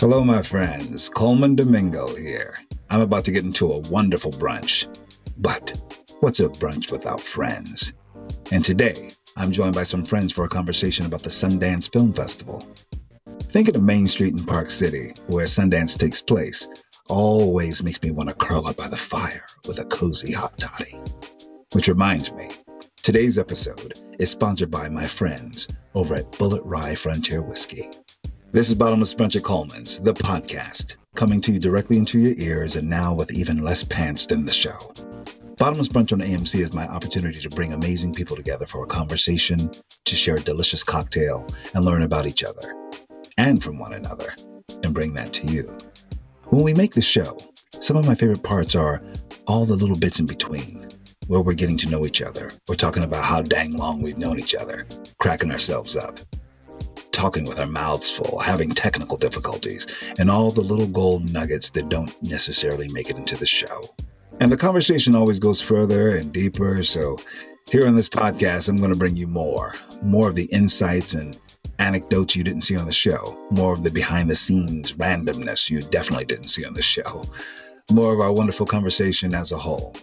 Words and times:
Hello, 0.00 0.22
my 0.22 0.42
friends. 0.42 1.08
Colman 1.08 1.56
Domingo 1.56 2.14
here. 2.14 2.54
I'm 2.88 3.00
about 3.00 3.24
to 3.24 3.32
get 3.32 3.44
into 3.44 3.66
a 3.66 3.80
wonderful 3.90 4.30
brunch. 4.30 4.86
But 5.38 5.76
what's 6.20 6.38
a 6.38 6.48
brunch 6.48 6.92
without 6.92 7.20
friends? 7.20 7.92
And 8.52 8.64
today, 8.64 9.10
I'm 9.36 9.50
joined 9.50 9.74
by 9.74 9.82
some 9.82 10.04
friends 10.04 10.30
for 10.30 10.44
a 10.44 10.48
conversation 10.48 11.04
about 11.04 11.22
the 11.22 11.30
Sundance 11.30 11.92
Film 11.92 12.12
Festival. 12.12 12.62
Thinking 13.40 13.74
of 13.74 13.82
Main 13.82 14.06
Street 14.06 14.34
in 14.34 14.46
Park 14.46 14.70
City, 14.70 15.14
where 15.26 15.46
Sundance 15.46 15.98
takes 15.98 16.22
place, 16.22 16.68
always 17.08 17.82
makes 17.82 18.00
me 18.00 18.12
want 18.12 18.28
to 18.28 18.36
curl 18.36 18.68
up 18.68 18.76
by 18.76 18.86
the 18.86 18.96
fire 18.96 19.46
with 19.66 19.80
a 19.80 19.86
cozy 19.86 20.32
hot 20.32 20.56
toddy. 20.58 20.94
Which 21.72 21.88
reminds 21.88 22.32
me, 22.34 22.48
today's 23.02 23.36
episode 23.36 23.94
is 24.20 24.30
sponsored 24.30 24.70
by 24.70 24.88
my 24.88 25.08
friends 25.08 25.66
over 25.96 26.14
at 26.14 26.30
Bulleit 26.30 26.62
Rye 26.62 26.94
Frontier 26.94 27.42
Whiskey. 27.42 27.90
This 28.50 28.70
is 28.70 28.76
Bottomless 28.76 29.12
Brunch 29.12 29.36
at 29.36 29.42
Colman's, 29.42 29.98
the 29.98 30.14
podcast, 30.14 30.96
coming 31.14 31.38
to 31.42 31.52
you 31.52 31.58
directly 31.58 31.98
into 31.98 32.18
your 32.18 32.34
ears 32.38 32.76
and 32.76 32.88
now 32.88 33.12
with 33.12 33.30
even 33.30 33.62
less 33.62 33.84
pants 33.84 34.24
than 34.24 34.46
the 34.46 34.52
show. 34.52 34.90
Bottomless 35.58 35.88
Brunch 35.88 36.14
on 36.14 36.20
AMC 36.20 36.60
is 36.60 36.72
my 36.72 36.86
opportunity 36.86 37.40
to 37.40 37.50
bring 37.50 37.74
amazing 37.74 38.14
people 38.14 38.36
together 38.36 38.64
for 38.64 38.82
a 38.82 38.86
conversation, 38.86 39.70
to 40.06 40.16
share 40.16 40.36
a 40.36 40.40
delicious 40.40 40.82
cocktail, 40.82 41.46
and 41.74 41.84
learn 41.84 42.04
about 42.04 42.26
each 42.26 42.42
other 42.42 42.72
and 43.36 43.62
from 43.62 43.78
one 43.78 43.92
another, 43.92 44.32
and 44.82 44.94
bring 44.94 45.12
that 45.12 45.34
to 45.34 45.46
you. 45.46 45.64
When 46.44 46.62
we 46.62 46.72
make 46.72 46.94
the 46.94 47.02
show, 47.02 47.36
some 47.80 47.98
of 47.98 48.06
my 48.06 48.14
favorite 48.14 48.42
parts 48.42 48.74
are 48.74 49.02
all 49.46 49.66
the 49.66 49.76
little 49.76 49.98
bits 49.98 50.20
in 50.20 50.26
between, 50.26 50.88
where 51.26 51.42
we're 51.42 51.52
getting 51.52 51.76
to 51.76 51.90
know 51.90 52.06
each 52.06 52.22
other. 52.22 52.50
We're 52.66 52.76
talking 52.76 53.02
about 53.04 53.26
how 53.26 53.42
dang 53.42 53.76
long 53.76 54.00
we've 54.00 54.16
known 54.16 54.38
each 54.38 54.54
other, 54.54 54.86
cracking 55.18 55.52
ourselves 55.52 55.96
up, 55.96 56.18
talking 57.12 57.44
with 57.44 57.60
our 57.60 57.66
mouths 57.66 58.10
full, 58.10 58.38
having 58.38 58.70
technical 58.70 59.16
difficulties, 59.16 59.86
and 60.18 60.30
all 60.30 60.50
the 60.50 60.60
little 60.60 60.86
gold 60.86 61.32
nuggets 61.32 61.70
that 61.70 61.88
don't 61.88 62.14
necessarily 62.22 62.88
make 62.92 63.10
it 63.10 63.16
into 63.16 63.36
the 63.36 63.46
show. 63.46 63.82
And 64.40 64.52
the 64.52 64.56
conversation 64.56 65.14
always 65.14 65.38
goes 65.38 65.60
further 65.60 66.16
and 66.16 66.32
deeper. 66.32 66.82
So, 66.82 67.18
here 67.70 67.86
on 67.86 67.96
this 67.96 68.08
podcast, 68.08 68.68
I'm 68.68 68.76
going 68.76 68.92
to 68.92 68.98
bring 68.98 69.16
you 69.16 69.26
more, 69.26 69.74
more 70.02 70.28
of 70.28 70.36
the 70.36 70.46
insights 70.46 71.14
and 71.14 71.38
anecdotes 71.78 72.34
you 72.34 72.44
didn't 72.44 72.62
see 72.62 72.76
on 72.76 72.86
the 72.86 72.92
show, 72.92 73.38
more 73.50 73.72
of 73.72 73.82
the 73.82 73.90
behind 73.90 74.30
the 74.30 74.36
scenes 74.36 74.92
randomness 74.94 75.70
you 75.70 75.80
definitely 75.82 76.24
didn't 76.24 76.48
see 76.48 76.64
on 76.64 76.74
the 76.74 76.82
show, 76.82 77.22
more 77.90 78.12
of 78.12 78.20
our 78.20 78.32
wonderful 78.32 78.66
conversation 78.66 79.34
as 79.34 79.52
a 79.52 79.58
whole. 79.58 79.94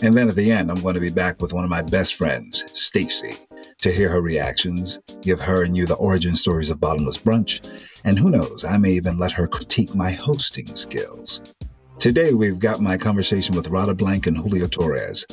And 0.00 0.14
then 0.14 0.28
at 0.28 0.36
the 0.36 0.50
end, 0.50 0.70
I'm 0.70 0.80
going 0.80 0.94
to 0.94 1.00
be 1.00 1.12
back 1.12 1.42
with 1.42 1.52
one 1.52 1.64
of 1.64 1.70
my 1.70 1.82
best 1.82 2.14
friends, 2.14 2.64
Stacy, 2.72 3.34
to 3.82 3.92
hear 3.92 4.08
her 4.08 4.22
reactions, 4.22 4.98
give 5.20 5.40
her 5.40 5.64
and 5.64 5.76
you 5.76 5.86
the 5.86 5.96
origin 5.96 6.32
stories 6.32 6.70
of 6.70 6.80
Bottomless 6.80 7.18
Brunch, 7.18 7.86
and 8.04 8.18
who 8.18 8.30
knows, 8.30 8.64
I 8.64 8.78
may 8.78 8.90
even 8.90 9.18
let 9.18 9.32
her 9.32 9.46
critique 9.46 9.94
my 9.94 10.10
hosting 10.10 10.74
skills. 10.74 11.54
Today, 11.98 12.32
we've 12.32 12.58
got 12.58 12.80
my 12.80 12.96
conversation 12.96 13.54
with 13.54 13.68
Radha 13.68 13.94
Blank 13.94 14.26
and 14.26 14.36
Julio 14.36 14.66
Torres. 14.66 15.24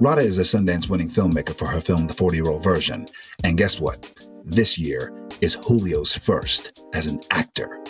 Radha 0.00 0.22
is 0.22 0.38
a 0.38 0.42
Sundance 0.42 0.88
winning 0.88 1.08
filmmaker 1.08 1.56
for 1.56 1.66
her 1.66 1.80
film, 1.80 2.06
The 2.06 2.14
40 2.14 2.36
Year 2.36 2.48
Old 2.48 2.62
Version. 2.62 3.06
And 3.42 3.58
guess 3.58 3.80
what? 3.80 4.12
This 4.44 4.78
year 4.78 5.12
is 5.40 5.56
Julio's 5.56 6.16
first 6.16 6.82
as 6.94 7.06
an 7.06 7.20
actor 7.30 7.82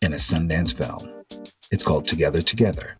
in 0.00 0.12
a 0.12 0.16
Sundance 0.16 0.76
film. 0.76 1.11
It's 1.72 1.82
called 1.82 2.04
Together 2.04 2.42
Together. 2.42 2.98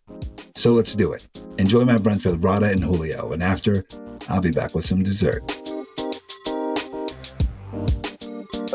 So 0.55 0.73
let's 0.73 0.95
do 0.95 1.13
it. 1.13 1.27
Enjoy 1.59 1.85
my 1.85 1.95
brunch 1.95 2.25
with 2.25 2.43
Radha 2.43 2.71
and 2.71 2.83
Julio, 2.83 3.31
and 3.31 3.43
after, 3.43 3.85
I'll 4.29 4.41
be 4.41 4.49
back 4.49 4.73
with 4.73 4.83
some 4.83 5.03
dessert. 5.03 5.43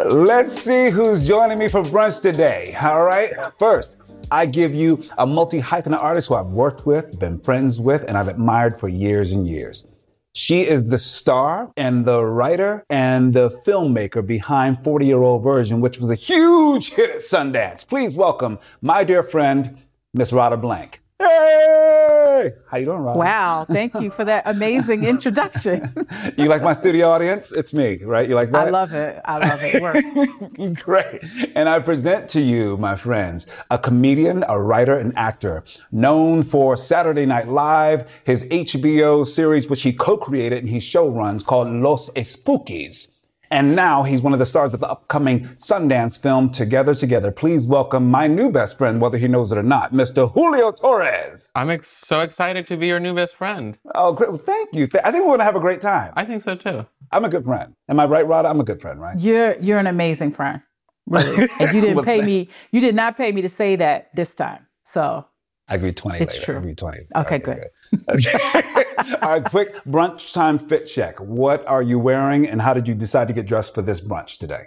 Let's 0.05 0.57
see 0.57 0.91
who's 0.91 1.27
joining 1.27 1.59
me 1.59 1.67
for 1.67 1.83
brunch 1.83 2.23
today. 2.23 2.77
All 2.81 3.03
right. 3.03 3.33
First, 3.59 3.97
I 4.31 4.47
give 4.47 4.73
you 4.73 5.03
a 5.19 5.27
multi 5.27 5.61
hyphenate 5.61 6.01
artist 6.01 6.29
who 6.29 6.37
I've 6.37 6.47
worked 6.47 6.87
with, 6.87 7.19
been 7.19 7.41
friends 7.41 7.81
with, 7.81 8.05
and 8.07 8.17
I've 8.17 8.29
admired 8.29 8.79
for 8.79 8.89
years 8.89 9.33
and 9.33 9.49
years. 9.49 9.85
She 10.33 10.63
is 10.69 10.85
the 10.85 10.99
star 10.99 11.73
and 11.77 12.05
the 12.05 12.25
writer 12.25 12.87
and 12.89 13.35
the 13.35 13.51
filmmaker 13.67 14.25
behind 14.25 14.85
40 14.85 15.07
Year 15.07 15.21
Old 15.21 15.43
Version, 15.43 15.81
which 15.81 15.99
was 15.99 16.11
a 16.11 16.15
huge 16.15 16.91
hit 16.91 17.11
at 17.11 17.17
Sundance. 17.17 17.85
Please 17.85 18.15
welcome 18.15 18.61
my 18.81 19.03
dear 19.03 19.25
friend, 19.25 19.79
Miss 20.15 20.33
Radha 20.33 20.57
Blank. 20.57 21.03
Hey! 21.19 22.53
How 22.71 22.79
you 22.79 22.87
doing, 22.87 23.01
Radha? 23.01 23.19
Wow, 23.19 23.67
thank 23.71 23.93
you 24.01 24.11
for 24.11 24.25
that 24.25 24.45
amazing 24.47 25.05
introduction. 25.15 25.93
You 26.39 26.47
like 26.47 26.63
my 26.63 26.73
studio 26.73 27.11
audience? 27.11 27.53
It's 27.53 27.75
me, 27.75 28.03
right? 28.05 28.27
You 28.27 28.35
like 28.35 28.51
that? 28.53 28.69
I 28.69 28.71
love 28.71 28.95
it. 28.95 29.21
I 29.25 29.39
love 29.39 29.63
it. 29.63 29.75
It 29.75 29.83
works. 29.83 30.81
Great. 30.83 31.23
And 31.55 31.69
I 31.69 31.81
present 31.81 32.31
to 32.31 32.41
you, 32.41 32.77
my 32.79 32.97
friends, 32.97 33.47
a 33.71 33.79
comedian, 33.79 34.45
a 34.49 34.59
writer, 34.59 34.97
and 34.97 35.17
actor 35.19 35.63
known 35.93 36.43
for 36.43 36.77
Saturday 36.77 37.27
Night 37.27 37.49
Live, 37.49 38.09
his 38.25 38.45
HBO 38.45 39.27
series, 39.27 39.69
which 39.69 39.83
he 39.83 39.93
co-created 39.93 40.61
and 40.61 40.69
he 40.71 40.81
show 40.81 41.09
runs 41.09 41.43
called 41.43 41.69
Los 41.69 42.09
Espookies. 42.11 43.11
And 43.51 43.75
now 43.75 44.03
he's 44.03 44.21
one 44.21 44.33
of 44.33 44.39
the 44.39 44.47
stars 44.47 44.75
of 44.75 44.81
the 44.81 44.89
upcoming 44.89 45.47
Sundance 45.57 46.21
film 46.21 46.51
Together 46.51 46.95
Together. 46.95 47.31
Please 47.31 47.67
welcome 47.67 48.11
my 48.11 48.27
new 48.27 48.51
best 48.51 48.77
friend, 48.77 49.01
whether 49.01 49.17
he 49.19 49.27
knows 49.29 49.53
it 49.53 49.59
or 49.59 49.63
not, 49.63 49.93
Mr. 49.93 50.33
Julio 50.33 50.71
Torres. 50.73 51.49
I'm 51.55 51.71
ex- 51.71 51.89
so 51.89 52.21
excited 52.21 52.67
to 52.67 52.77
be 52.77 52.89
your 52.89 53.01
new 53.01 53.15
best 53.15 53.37
friend. 53.37 53.79
Oh, 53.95 54.13
great. 54.13 54.31
Well, 54.31 54.43
thank 54.45 54.75
you. 54.75 54.87
Th- 54.87 55.03
I 55.05 55.11
think 55.11 55.23
we're 55.25 55.31
going 55.31 55.39
to 55.39 55.45
have 55.45 55.57
a 55.57 55.61
great 55.61 55.81
time. 55.81 56.13
I 56.17 56.25
think 56.25 56.43
so 56.43 56.55
too. 56.57 56.87
I'm 57.11 57.25
a 57.25 57.29
good 57.31 57.45
friend. 57.45 57.75
Am 57.89 57.99
I 57.99 58.05
right, 58.05 58.27
Rod? 58.27 58.45
I'm 58.45 58.61
a 58.61 58.65
good 58.65 58.83
friend, 58.83 59.01
right? 59.01 59.19
You're 59.19 59.57
you're 59.61 59.79
an 59.79 59.87
amazing 59.87 60.33
friend. 60.33 60.61
Really. 61.07 61.49
And 61.59 61.73
you 61.73 61.81
didn't 61.81 62.05
pay 62.05 62.21
me 62.21 62.49
you 62.71 62.81
did 62.83 62.95
not 62.95 63.17
pay 63.17 63.33
me 63.33 63.41
to 63.41 63.49
say 63.49 63.77
that 63.77 64.09
this 64.15 64.35
time. 64.35 64.67
So 64.83 65.25
I 65.69 65.77
give 65.79 65.87
you 65.87 65.93
20 65.93 66.19
It's 66.21 66.35
later. 66.35 66.45
true. 66.45 66.55
I'll 66.57 66.61
give 66.61 66.69
you 66.69 66.75
20. 66.77 66.99
Okay, 67.17 67.39
good. 67.39 67.65
good. 68.07 68.87
All 69.23 69.31
right, 69.31 69.45
quick 69.45 69.75
brunch 69.85 70.33
time 70.33 70.59
fit 70.59 70.87
check. 70.87 71.21
What 71.21 71.67
are 71.67 71.83
you 71.83 71.99
wearing 71.99 72.49
and 72.49 72.63
how 72.63 72.75
did 72.75 72.89
you 72.89 72.95
decide 72.95 73.29
to 73.29 73.35
get 73.35 73.47
dressed 73.47 73.75
for 73.75 73.83
this 73.83 74.01
brunch 74.01 74.39
today? 74.39 74.67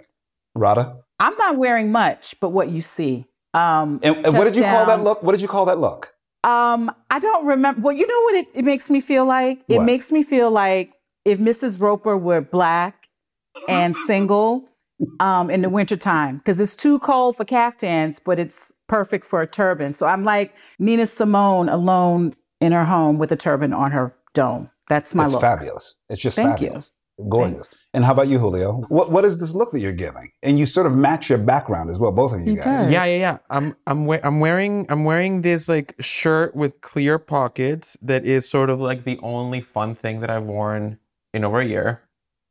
Radha? 0.54 0.96
I'm 1.20 1.36
not 1.36 1.56
wearing 1.56 1.92
much, 1.92 2.34
but 2.40 2.50
what 2.50 2.70
you 2.70 2.80
see. 2.80 3.26
Um 3.54 4.00
And, 4.02 4.26
and 4.26 4.36
what 4.36 4.44
did 4.44 4.56
you 4.56 4.62
call 4.62 4.86
that 4.86 5.02
look? 5.02 5.22
What 5.22 5.32
did 5.32 5.42
you 5.42 5.48
call 5.48 5.66
that 5.66 5.78
look? 5.78 6.14
Um, 6.44 6.90
I 7.10 7.18
don't 7.20 7.46
remember. 7.46 7.80
Well, 7.80 7.94
you 7.94 8.06
know 8.06 8.20
what 8.22 8.34
it, 8.34 8.48
it 8.54 8.64
makes 8.64 8.90
me 8.90 9.00
feel 9.00 9.24
like? 9.24 9.62
It 9.68 9.82
makes 9.82 10.10
me 10.10 10.22
feel 10.22 10.50
like 10.50 10.92
if 11.24 11.38
Mrs. 11.38 11.80
Roper 11.80 12.16
were 12.16 12.40
black 12.40 13.08
and 13.68 13.94
single 13.94 14.68
um, 15.20 15.50
in 15.50 15.62
the 15.62 15.68
wintertime, 15.68 16.38
because 16.38 16.58
it's 16.60 16.74
too 16.74 16.98
cold 16.98 17.36
for 17.36 17.44
caftans, 17.44 18.18
but 18.18 18.38
it's 18.38 18.72
perfect 18.88 19.24
for 19.24 19.40
a 19.40 19.46
turban. 19.46 19.92
So 19.92 20.06
I'm 20.06 20.24
like 20.24 20.54
Nina 20.78 21.06
Simone 21.06 21.68
alone 21.68 22.34
in 22.60 22.72
her 22.72 22.84
home 22.84 23.18
with 23.18 23.30
a 23.30 23.36
turban 23.36 23.72
on 23.72 23.92
her 23.92 24.14
dome. 24.34 24.70
That's 24.88 25.14
my 25.14 25.24
it's 25.24 25.32
look. 25.32 25.42
fabulous. 25.42 25.94
It's 26.08 26.20
just 26.20 26.36
Thank 26.36 26.60
you. 26.60 26.66
fabulous. 26.68 26.92
Gorgeous. 27.28 27.70
Thanks. 27.70 27.84
And 27.94 28.04
how 28.04 28.12
about 28.12 28.28
you, 28.28 28.38
Julio? 28.38 28.84
What 28.88 29.10
what 29.10 29.24
is 29.24 29.38
this 29.38 29.54
look 29.54 29.70
that 29.72 29.80
you're 29.80 29.92
giving? 29.92 30.32
And 30.42 30.58
you 30.58 30.66
sort 30.66 30.86
of 30.86 30.94
match 30.94 31.28
your 31.28 31.38
background 31.38 31.90
as 31.90 31.98
well, 31.98 32.10
both 32.10 32.32
of 32.32 32.40
you 32.40 32.46
He 32.46 32.54
guys. 32.56 32.64
does. 32.64 32.90
Yeah, 32.92 33.04
yeah, 33.04 33.16
yeah. 33.18 33.38
I'm 33.50 33.76
I'm 33.86 34.06
we- 34.06 34.20
I'm 34.22 34.40
wearing 34.40 34.86
I'm 34.88 35.04
wearing 35.04 35.42
this 35.42 35.68
like 35.68 35.94
shirt 36.00 36.56
with 36.56 36.80
clear 36.80 37.18
pockets 37.18 37.96
that 38.02 38.24
is 38.26 38.48
sort 38.48 38.70
of 38.70 38.80
like 38.80 39.04
the 39.04 39.18
only 39.22 39.60
fun 39.60 39.94
thing 39.94 40.20
that 40.20 40.30
I've 40.30 40.44
worn 40.44 40.98
in 41.34 41.44
over 41.44 41.60
a 41.60 41.64
year. 41.66 42.00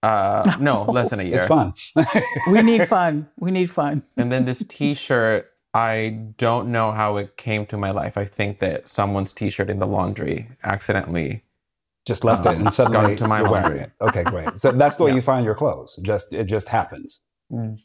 Uh 0.03 0.55
no, 0.59 0.83
less 0.87 1.09
than 1.09 1.19
a 1.19 1.23
year. 1.23 1.39
It's 1.39 1.47
fun. 1.47 1.73
We 2.49 2.61
need 2.61 2.87
fun. 2.97 3.29
We 3.39 3.51
need 3.51 3.69
fun. 3.69 4.03
And 4.15 4.31
then 4.31 4.45
this 4.45 4.63
t-shirt 4.65 5.47
I 5.73 6.09
don't 6.37 6.71
know 6.71 6.91
how 6.91 7.17
it 7.17 7.35
came 7.35 7.65
to 7.67 7.77
my 7.77 7.91
life. 7.91 8.17
I 8.17 8.25
think 8.25 8.59
that 8.59 8.87
someone's 8.89 9.33
t-shirt 9.33 9.69
in 9.69 9.79
the 9.79 9.87
laundry 9.87 10.49
accidentally 10.63 11.43
just 12.05 12.23
left 12.23 12.45
it 12.45 12.55
and 12.57 12.73
suddenly 12.73 13.11
into 13.13 13.27
my 13.27 13.39
you're 13.41 13.49
wearing 13.49 13.63
laundry. 13.65 13.79
it. 13.81 13.91
Okay, 14.01 14.23
great. 14.23 14.59
So 14.61 14.71
that's 14.71 14.97
the 14.97 15.03
way 15.03 15.11
Yeah. 15.11 15.15
you 15.17 15.21
find 15.21 15.45
your 15.45 15.55
clothes. 15.55 15.99
Just 16.01 16.33
it 16.33 16.45
just 16.45 16.67
happens. 16.67 17.21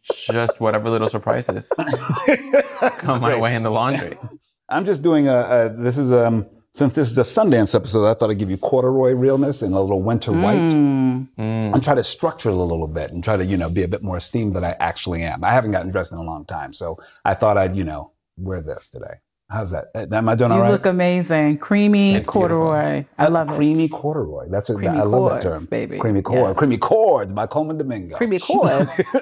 just 0.09 0.61
whatever 0.61 0.89
little 0.91 1.09
surprises 1.09 1.73
come 2.99 3.21
my 3.21 3.37
way 3.37 3.55
in 3.55 3.63
the 3.63 3.71
laundry. 3.71 4.17
I'm 4.69 4.85
just 4.85 5.03
doing 5.03 5.29
a, 5.29 5.39
a 5.39 5.69
this 5.77 5.99
is 5.99 6.13
um 6.13 6.47
since 6.73 6.95
this 6.95 7.11
is 7.11 7.17
a 7.17 7.23
Sundance 7.23 7.75
episode, 7.75 8.07
I 8.07 8.13
thought 8.15 8.31
I'd 8.31 8.39
give 8.39 8.51
you 8.51 8.59
corduroy 8.59 9.13
realness 9.13 9.63
and 9.63 9.75
a 9.75 9.81
little 9.81 10.03
winter 10.03 10.31
white 10.33 10.61
Mm. 10.61 11.29
Mm. 11.39 11.73
and 11.75 11.83
try 11.83 11.95
to 11.95 12.05
structure 12.05 12.51
it 12.51 12.55
a 12.55 12.63
little 12.63 12.87
bit 12.87 13.11
and 13.13 13.25
try 13.25 13.37
to, 13.39 13.45
you 13.45 13.57
know, 13.57 13.71
be 13.71 13.83
a 13.83 13.89
bit 13.89 14.03
more 14.03 14.19
esteemed 14.19 14.55
than 14.55 14.63
I 14.65 14.73
actually 14.79 15.23
am. 15.23 15.43
I 15.43 15.53
haven't 15.53 15.71
gotten 15.73 15.91
dressed 15.91 16.13
in 16.13 16.19
a 16.19 16.23
long 16.23 16.45
time, 16.45 16.75
so 16.75 16.99
I 17.25 17.33
thought 17.33 17.57
I'd, 17.57 17.75
you 17.75 17.85
know, 17.85 18.13
wear 18.37 18.61
this 18.61 18.89
today. 18.91 19.15
How's 19.49 19.71
that? 19.71 19.87
Am 19.95 20.29
I 20.29 20.35
doing 20.35 20.51
all 20.51 20.57
You 20.59 20.63
right? 20.65 20.73
look 20.73 20.87
amazing. 20.87 21.59
Creamy 21.59 22.15
It's 22.15 22.29
beautiful. 22.29 22.59
corduroy. 22.67 23.05
I 23.17 23.29
love 23.29 23.49
it. 23.51 23.55
Creamy 23.55 23.89
corduroy. 23.89 24.49
That's 24.51 24.71
a, 24.71 24.75
Creamy 24.75 24.99
I 24.99 25.03
love 25.05 25.31
that 25.31 25.43
cords, 25.43 25.61
term. 25.63 25.71
baby. 25.71 25.99
Creamy 25.99 26.23
cord. 26.23 26.51
Yes. 26.51 26.59
Creamy 26.59 26.79
cords 26.79 27.33
by 27.33 27.47
Colman 27.47 27.79
Domingo. 27.79 28.17
Creamy 28.17 28.39
cords. 28.41 28.91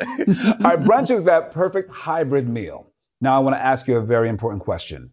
Our 0.65 0.79
brunch 0.79 1.11
is 1.11 1.25
that 1.25 1.53
perfect 1.53 1.91
hybrid 1.91 2.49
meal. 2.49 2.87
Now 3.21 3.37
I 3.37 3.41
want 3.41 3.55
to 3.57 3.63
ask 3.63 3.87
you 3.87 3.97
a 3.99 4.01
very 4.03 4.31
important 4.31 4.63
question. 4.63 5.11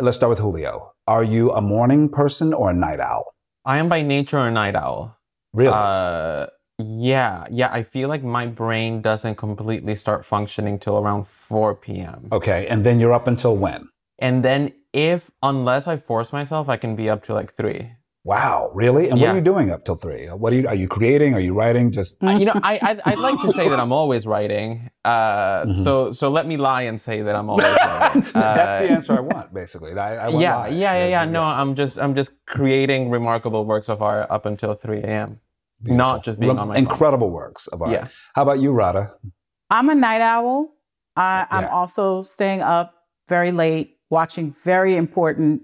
Let's 0.00 0.16
start 0.16 0.30
with 0.30 0.40
Julio. 0.40 0.92
Are 1.06 1.22
you 1.24 1.52
a 1.52 1.60
morning 1.60 2.08
person 2.08 2.52
or 2.52 2.70
a 2.70 2.74
night 2.74 2.98
owl? 3.00 3.32
I 3.64 3.78
am 3.78 3.88
by 3.88 4.02
nature 4.02 4.38
a 4.38 4.50
night 4.50 4.74
owl. 4.74 5.16
Really? 5.52 5.72
Uh, 5.72 6.46
Yeah, 6.78 7.46
yeah. 7.50 7.70
I 7.72 7.82
feel 7.84 8.08
like 8.08 8.22
my 8.24 8.46
brain 8.46 9.00
doesn't 9.02 9.36
completely 9.36 9.94
start 9.94 10.26
functioning 10.26 10.78
till 10.80 10.98
around 10.98 11.26
4 11.26 11.76
p.m. 11.76 12.28
Okay, 12.32 12.66
and 12.66 12.84
then 12.84 12.98
you're 13.00 13.14
up 13.14 13.26
until 13.28 13.56
when? 13.56 13.88
And 14.18 14.42
then 14.44 14.72
if, 14.92 15.30
unless 15.42 15.86
I 15.86 15.96
force 15.96 16.32
myself, 16.32 16.68
I 16.68 16.76
can 16.76 16.96
be 16.96 17.08
up 17.10 17.22
to 17.24 17.34
like 17.34 17.54
3. 17.54 17.92
Wow, 18.24 18.72
really? 18.74 19.08
And 19.08 19.20
what 19.20 19.28
are 19.30 19.34
you 19.36 19.40
doing 19.40 19.70
up 19.70 19.84
till 19.84 19.94
three? 19.94 20.26
What 20.26 20.52
are 20.52 20.56
you? 20.56 20.66
Are 20.66 20.74
you 20.74 20.88
creating? 20.88 21.34
Are 21.34 21.38
you 21.48 21.54
writing? 21.54 21.92
Just 21.92 22.20
Uh, 22.24 22.30
you 22.30 22.44
know, 22.44 22.54
I, 22.60 22.74
I 22.82 23.12
I'd 23.12 23.20
like 23.20 23.38
to 23.46 23.52
say 23.52 23.68
that 23.68 23.78
I'm 23.78 23.92
always 23.92 24.26
writing. 24.26 24.90
Uh, 25.04 25.66
Mhm. 25.66 25.84
so 25.84 26.10
so 26.10 26.28
let 26.28 26.44
me 26.44 26.56
lie 26.56 26.82
and 26.90 27.00
say 27.00 27.22
that 27.22 27.36
I'm 27.36 27.48
always 27.48 27.66
writing. 27.86 28.22
that's 28.34 28.82
the 28.82 28.92
Uh, 28.92 28.96
answer 28.96 29.12
I 29.12 29.20
want, 29.20 29.54
basically. 29.54 29.92
I, 29.92 30.16
I 30.26 30.28
want 30.30 30.40
yeah, 30.40 30.56
lies. 30.56 30.74
yeah, 30.74 30.94
yeah, 30.98 31.06
yeah. 31.06 31.24
So, 31.24 31.30
No, 31.30 31.44
I'm 31.44 31.76
just 31.76 32.00
I'm 32.00 32.16
just 32.16 32.32
creating 32.46 33.10
remarkable 33.10 33.64
works 33.64 33.88
of 33.88 34.02
art 34.02 34.26
up 34.28 34.44
until 34.44 34.74
3 34.74 35.02
a.m. 35.02 35.38
beautiful. 35.80 35.96
Not 35.96 36.24
just 36.24 36.40
being 36.40 36.50
Rem- 36.50 36.58
on 36.58 36.66
my 36.68 36.74
phone. 36.74 36.82
incredible 36.82 37.30
works 37.30 37.68
of 37.68 37.80
art. 37.80 37.92
Yeah. 37.92 38.08
How 38.34 38.42
about 38.42 38.58
you, 38.58 38.72
Radha? 38.72 39.12
I'm 39.70 39.88
a 39.88 39.94
night 39.94 40.20
owl. 40.20 40.74
I, 41.14 41.46
I'm 41.48 41.62
Yeah. 41.62 41.70
also 41.70 42.22
staying 42.22 42.60
up 42.60 42.92
very 43.28 43.52
late, 43.52 43.95
watching 44.10 44.54
very 44.64 44.96
important 44.96 45.62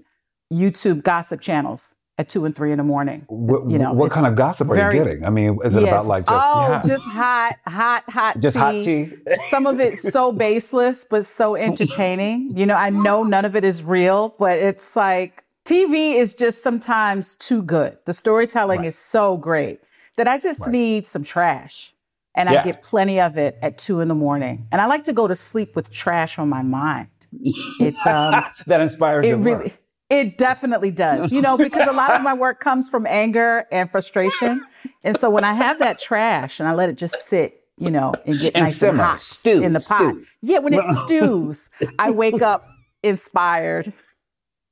YouTube 0.53 1.03
gossip 1.03 1.41
channels 1.41 1.95
at 2.19 2.29
two 2.29 2.45
and 2.45 2.55
three 2.55 2.73
in 2.73 2.79
the 2.79 2.85
morning. 2.85 3.25
What, 3.29 3.71
You 3.71 3.79
know, 3.79 3.93
what 3.95 4.13
kind 4.13 4.27
of 4.27 4.35
gossip 4.37 4.69
are 4.69 4.75
very- 4.75 4.99
you 4.99 5.05
getting? 5.05 5.25
I 5.25 5.31
mean, 5.31 5.59
is 5.65 5.75
it 5.75 5.83
Yeah, 5.83 5.89
about 5.89 6.07
like 6.07 6.27
just 6.27 6.47
oh, 6.47 6.69
yeah. 6.69 6.83
just 6.87 7.05
hot, 7.09 7.57
hot, 7.67 8.05
hot 8.11 8.39
just 8.41 8.57
hot 8.57 8.73
tea? 8.73 9.13
Some 9.49 9.67
of 9.67 9.81
it's 9.81 10.03
so 10.13 10.31
baseless, 10.31 11.07
but 11.09 11.25
so 11.25 11.57
entertaining. 11.57 12.51
You 12.57 12.67
know, 12.67 12.77
I 12.77 12.91
know 12.91 13.23
none 13.23 13.45
of 13.47 13.57
it 13.57 13.65
is 13.65 13.83
real, 13.83 14.35
but 14.39 14.59
it's 14.59 14.95
like 14.95 15.43
TV 15.65 16.15
is 16.17 16.35
just 16.35 16.63
sometimes 16.63 17.35
too 17.37 17.63
good. 17.63 17.97
The 18.05 18.13
storytelling 18.13 18.81
Right. 18.81 18.89
is 18.89 18.99
so 18.99 19.37
great 19.39 19.81
that 20.17 20.29
I 20.29 20.37
just 20.39 20.61
Right. 20.63 20.73
need 20.73 21.07
some 21.07 21.23
trash. 21.23 21.95
And 22.35 22.51
Yeah. 22.51 22.61
I 22.61 22.65
get 22.65 22.83
plenty 22.83 23.21
of 23.21 23.37
it 23.39 23.59
at 23.63 23.79
two 23.79 24.01
in 24.01 24.09
the 24.09 24.15
morning. 24.15 24.67
And 24.73 24.81
I 24.81 24.87
like 24.87 25.05
to 25.05 25.13
go 25.13 25.29
to 25.29 25.35
sleep 25.37 25.75
with 25.77 25.91
trash 25.91 26.39
on 26.39 26.49
my 26.49 26.63
mind. 26.63 27.09
It 27.41 27.95
um, 28.07 28.45
that 28.67 28.81
inspires 28.81 29.27
it 29.27 29.33
really 29.37 29.65
work. 29.65 29.73
it 30.11 30.39
definitely 30.39 30.91
does 30.91 31.33
you 31.33 31.41
know 31.41 31.57
because 31.57 31.89
a 31.89 31.93
lot 31.93 32.15
of 32.15 32.23
my 32.23 32.35
work 32.35 32.61
comes 32.61 32.89
from 32.89 33.07
anger 33.07 33.65
and 33.73 33.91
frustration 33.91 34.63
and 35.03 35.17
so 35.17 35.31
when 35.31 35.43
i 35.45 35.55
have 35.55 35.79
that 35.79 35.99
trash 35.99 36.61
and 36.61 36.69
i 36.69 36.75
let 36.75 36.91
it 36.91 36.99
just 36.99 37.27
sit 37.27 37.65
you 37.79 37.91
know 37.91 38.13
and 38.27 38.39
get 38.39 38.55
And 38.55 38.67
nice 38.67 38.77
simmer, 38.77 38.93
and 38.93 39.01
hot 39.01 39.21
stew, 39.23 39.63
in 39.63 39.73
the 39.73 39.81
pot 39.81 39.99
stew. 40.01 40.27
yeah 40.43 40.59
when 40.59 40.75
it 40.75 40.85
stews 41.05 41.71
i 41.99 42.11
wake 42.11 42.43
up 42.43 42.67
inspired 43.03 43.93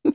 okay, 0.04 0.14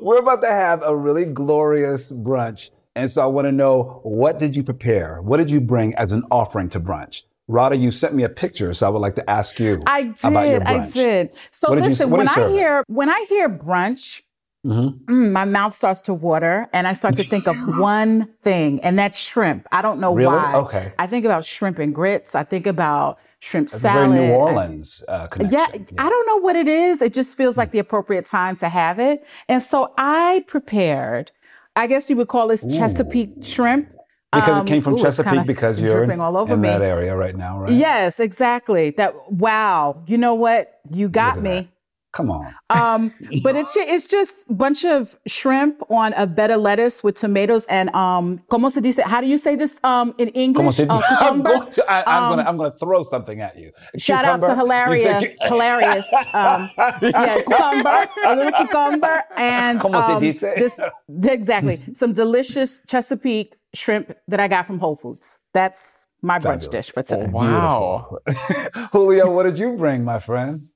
we're 0.00 0.18
about 0.18 0.40
to 0.42 0.48
have 0.48 0.82
a 0.82 0.96
really 0.96 1.24
glorious 1.24 2.10
brunch. 2.10 2.70
And 2.94 3.10
so 3.10 3.22
I 3.22 3.26
want 3.26 3.46
to 3.46 3.52
know 3.52 4.00
what 4.04 4.38
did 4.38 4.56
you 4.56 4.62
prepare? 4.62 5.20
What 5.22 5.38
did 5.38 5.50
you 5.50 5.60
bring 5.60 5.94
as 5.96 6.12
an 6.12 6.24
offering 6.30 6.68
to 6.70 6.80
brunch? 6.80 7.22
Radha, 7.48 7.76
you 7.76 7.90
sent 7.92 8.14
me 8.14 8.24
a 8.24 8.28
picture, 8.28 8.74
so 8.74 8.86
I 8.86 8.90
would 8.90 8.98
like 8.98 9.14
to 9.16 9.30
ask 9.30 9.58
you 9.60 9.80
i 9.86 10.02
did 10.02 10.24
about 10.24 10.48
your 10.48 10.60
brunch. 10.60 10.66
i 10.82 10.86
did 10.90 11.30
so 11.52 11.68
What 11.70 11.76
did 11.76 11.84
you- 11.84 11.90
listen 11.90 12.10
when 12.10 12.28
i 12.28 12.48
hear 12.50 12.82
when 12.88 13.08
i 13.08 13.24
hear 13.28 13.48
brunch 13.48 14.22
Mhm. 14.66 15.04
mm, 15.04 15.30
my 15.30 15.44
mouth 15.44 15.72
starts 15.72 16.02
to 16.02 16.14
water 16.14 16.68
and 16.72 16.88
I 16.88 16.92
start 16.94 17.14
to 17.18 17.22
think 17.22 17.46
of 17.46 17.56
one 17.78 18.26
thing, 18.42 18.80
and 18.80 18.98
that's 18.98 19.16
shrimp. 19.16 19.64
I 19.70 19.80
don't 19.80 20.00
know 20.00 20.12
Really? 20.12 20.34
why. 20.34 20.54
Okay. 20.56 20.92
I 20.98 21.06
think 21.06 21.24
about 21.24 21.44
shrimp 21.44 21.78
and 21.78 21.94
grits. 21.94 22.34
I 22.34 22.42
think 22.42 22.66
about 22.66 23.20
shrimp 23.38 23.68
That's 23.70 23.80
salad. 23.82 24.10
a 24.10 24.12
very 24.14 24.26
New 24.26 24.34
Orleans 24.34 25.04
uh, 25.06 25.28
connection. 25.28 25.56
yeah, 25.56 25.68
I 26.04 26.08
don't 26.08 26.26
know 26.26 26.38
what 26.38 26.56
it 26.56 26.66
is. 26.66 27.00
It 27.00 27.14
just 27.14 27.36
feels 27.36 27.56
like 27.56 27.70
the 27.70 27.78
appropriate 27.78 28.26
time 28.26 28.56
to 28.56 28.68
have 28.68 28.98
it. 28.98 29.24
And 29.48 29.62
so 29.62 29.92
I 29.96 30.44
prepared, 30.48 31.30
I 31.76 31.86
guess 31.86 32.10
you 32.10 32.16
would 32.16 32.26
call 32.26 32.48
this 32.48 32.64
Chesapeake 32.76 33.44
shrimp. 33.44 33.86
Because 34.32 34.48
Um, 34.60 34.66
it 34.66 34.68
came 34.68 34.82
from 34.82 34.94
ooh, 34.94 34.98
Chesapeake 34.98 35.46
because 35.46 35.80
you're 35.80 36.04
dripping 36.04 36.20
all 36.20 36.36
over 36.36 36.54
in 36.54 36.60
me. 36.60 36.68
that 36.68 36.82
area 36.82 37.14
right 37.16 37.36
now, 37.36 37.60
right? 37.60 37.72
Yes, 37.72 38.20
exactly. 38.20 38.90
That 38.90 39.14
wow. 39.32 40.02
You 40.06 40.18
know 40.18 40.34
what? 40.34 40.80
You 40.90 41.08
got 41.08 41.40
me. 41.40 41.70
Come 42.12 42.30
on. 42.30 42.46
Um, 42.70 43.12
but 43.42 43.56
it's 43.56 43.72
ju- 43.74 43.84
it's 43.86 44.06
just 44.08 44.48
a 44.48 44.54
bunch 44.54 44.84
of 44.86 45.18
shrimp 45.26 45.82
on 45.90 46.12
a 46.14 46.26
bed 46.26 46.50
of 46.50 46.60
lettuce 46.62 47.04
with 47.04 47.14
tomatoes 47.14 47.66
and 47.66 47.94
um, 47.94 48.40
como 48.48 48.70
se 48.70 48.80
dice? 48.80 48.98
How 49.04 49.20
do 49.20 49.26
you 49.26 49.36
say 49.38 49.54
this 49.54 49.78
um 49.84 50.14
in 50.18 50.28
English? 50.28 50.80
Uh, 50.80 50.86
I'm, 51.10 51.42
going 51.42 51.70
to, 51.70 51.90
I, 51.92 52.02
I'm 52.06 52.22
Um, 52.24 52.30
gonna 52.36 52.48
I'm 52.48 52.56
gonna 52.56 52.74
throw 52.80 53.02
something 53.04 53.40
at 53.42 53.58
you. 53.58 53.70
Shout 53.98 54.24
out 54.24 54.40
to? 54.42 54.48
You 54.48 54.54
Hilaria, 54.56 55.34
hilarious. 55.42 56.06
Um, 56.32 56.70
yeah, 57.02 57.42
cucumber, 57.42 58.08
a 58.24 58.34
little 58.36 58.52
cucumber, 58.52 59.22
and 59.36 59.82
um, 59.82 60.20
this 60.22 60.80
exactly 61.22 61.80
some 61.92 62.12
delicious 62.14 62.80
Chesapeake 62.88 63.54
shrimp 63.74 64.12
that 64.28 64.40
I 64.40 64.48
got 64.48 64.66
from 64.66 64.78
Whole 64.78 64.96
Foods. 64.96 65.38
That's 65.52 66.06
my 66.22 66.38
brunch 66.38 66.42
Fabulous. 66.42 66.68
dish 66.68 66.90
for 66.90 67.02
today. 67.02 67.26
Wow. 67.26 68.18
Julio, 68.92 69.34
what 69.34 69.44
did 69.44 69.58
you 69.58 69.76
bring, 69.76 70.04
my 70.04 70.18
friend? 70.18 70.68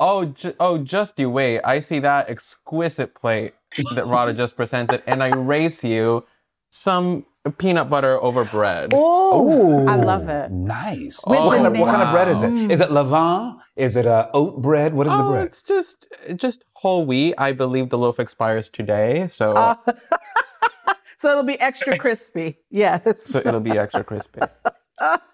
Oh, 0.00 0.26
ju- 0.26 0.54
oh, 0.60 0.78
just 0.78 1.18
you 1.18 1.30
wait. 1.30 1.60
I 1.62 1.80
see 1.80 1.98
that 2.00 2.28
exquisite 2.30 3.14
plate 3.14 3.54
that 3.94 4.06
Radha 4.06 4.32
just 4.42 4.56
presented, 4.56 5.02
and 5.06 5.22
I 5.22 5.28
race 5.28 5.84
you 5.84 6.24
some 6.70 7.26
peanut 7.58 7.88
butter 7.90 8.20
over 8.22 8.44
bread. 8.44 8.90
Oh, 8.92 9.86
I 9.86 9.96
love 9.96 10.28
it. 10.28 10.50
Nice. 10.50 11.20
With 11.26 11.38
what, 11.40 11.56
kind 11.56 11.66
of, 11.68 11.78
what 11.78 11.90
kind 11.90 12.02
of 12.02 12.12
bread 12.12 12.28
is 12.28 12.38
it? 12.38 12.46
bananas. 12.46 12.74
Is 12.74 12.80
it 12.80 12.88
levain? 12.90 13.58
Is 13.76 13.96
it 13.96 14.06
uh, 14.06 14.28
oat 14.32 14.60
bread? 14.62 14.94
What 14.94 15.06
is 15.06 15.12
the 15.12 15.18
Oh, 15.24 15.30
bread? 15.30 15.46
it's 15.46 15.62
just 15.62 16.06
just 16.36 16.64
whole 16.74 17.04
wheat. 17.06 17.34
I 17.38 17.52
believe 17.52 17.90
the 17.90 17.98
loaf 17.98 18.18
expires 18.18 18.68
today, 18.68 19.26
so 19.28 19.52
Uh, 19.52 19.74
so 21.24 21.30
it'll 21.30 21.42
be 21.42 21.58
extra 21.60 21.96
crispy. 21.98 22.58
Yes. 22.70 23.24
so 23.32 23.38
it'll 23.38 23.60
be 23.60 23.78
extra 23.78 24.04
crispy. 24.04 24.40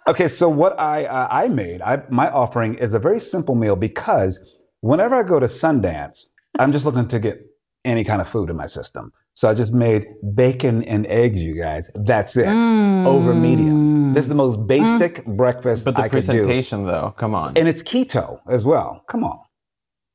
Okay, 0.09 0.29
so 0.29 0.49
what 0.49 0.79
I 0.81 1.05
uh, 1.05 1.29
I 1.31 1.49
made, 1.49 1.83
I, 1.83 2.03
my 2.09 2.31
offering 2.31 2.75
is 2.77 2.95
a 2.95 2.99
very 2.99 3.21
simple 3.21 3.55
meal 3.55 3.77
because 3.77 4.41
whenever 4.81 5.15
I 5.15 5.23
go 5.23 5.39
to 5.39 5.47
Sundance, 5.47 6.29
I'm 6.59 6.73
just 6.73 6.85
looking 6.87 7.09
to 7.09 7.19
get 7.19 7.41
any 7.85 8.05
kind 8.05 8.21
of 8.23 8.29
food 8.29 8.49
in 8.51 8.57
my 8.57 8.67
system. 8.67 9.13
So 9.35 9.51
I 9.51 9.55
just 9.55 9.73
made 9.73 10.07
bacon 10.35 10.83
and 10.85 11.07
eggs, 11.07 11.41
you 11.41 11.55
guys. 11.57 11.91
That's 11.95 12.37
it. 12.37 12.49
Over 12.49 13.35
medium. 13.35 14.15
This 14.15 14.25
is 14.25 14.29
the 14.29 14.35
most 14.47 14.67
basic 14.67 15.25
breakfast 15.27 15.85
But 15.85 15.97
the 15.97 16.03
I 16.03 16.09
could 16.09 16.23
do. 16.23 16.27
presentation, 16.27 16.87
though, 16.87 17.15
come 17.17 17.35
on. 17.35 17.57
And 17.57 17.69
it's 17.69 17.83
keto 17.83 18.41
as 18.49 18.65
well. 18.65 19.05
Come 19.09 19.25
on. 19.25 19.39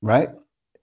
Right? 0.01 0.29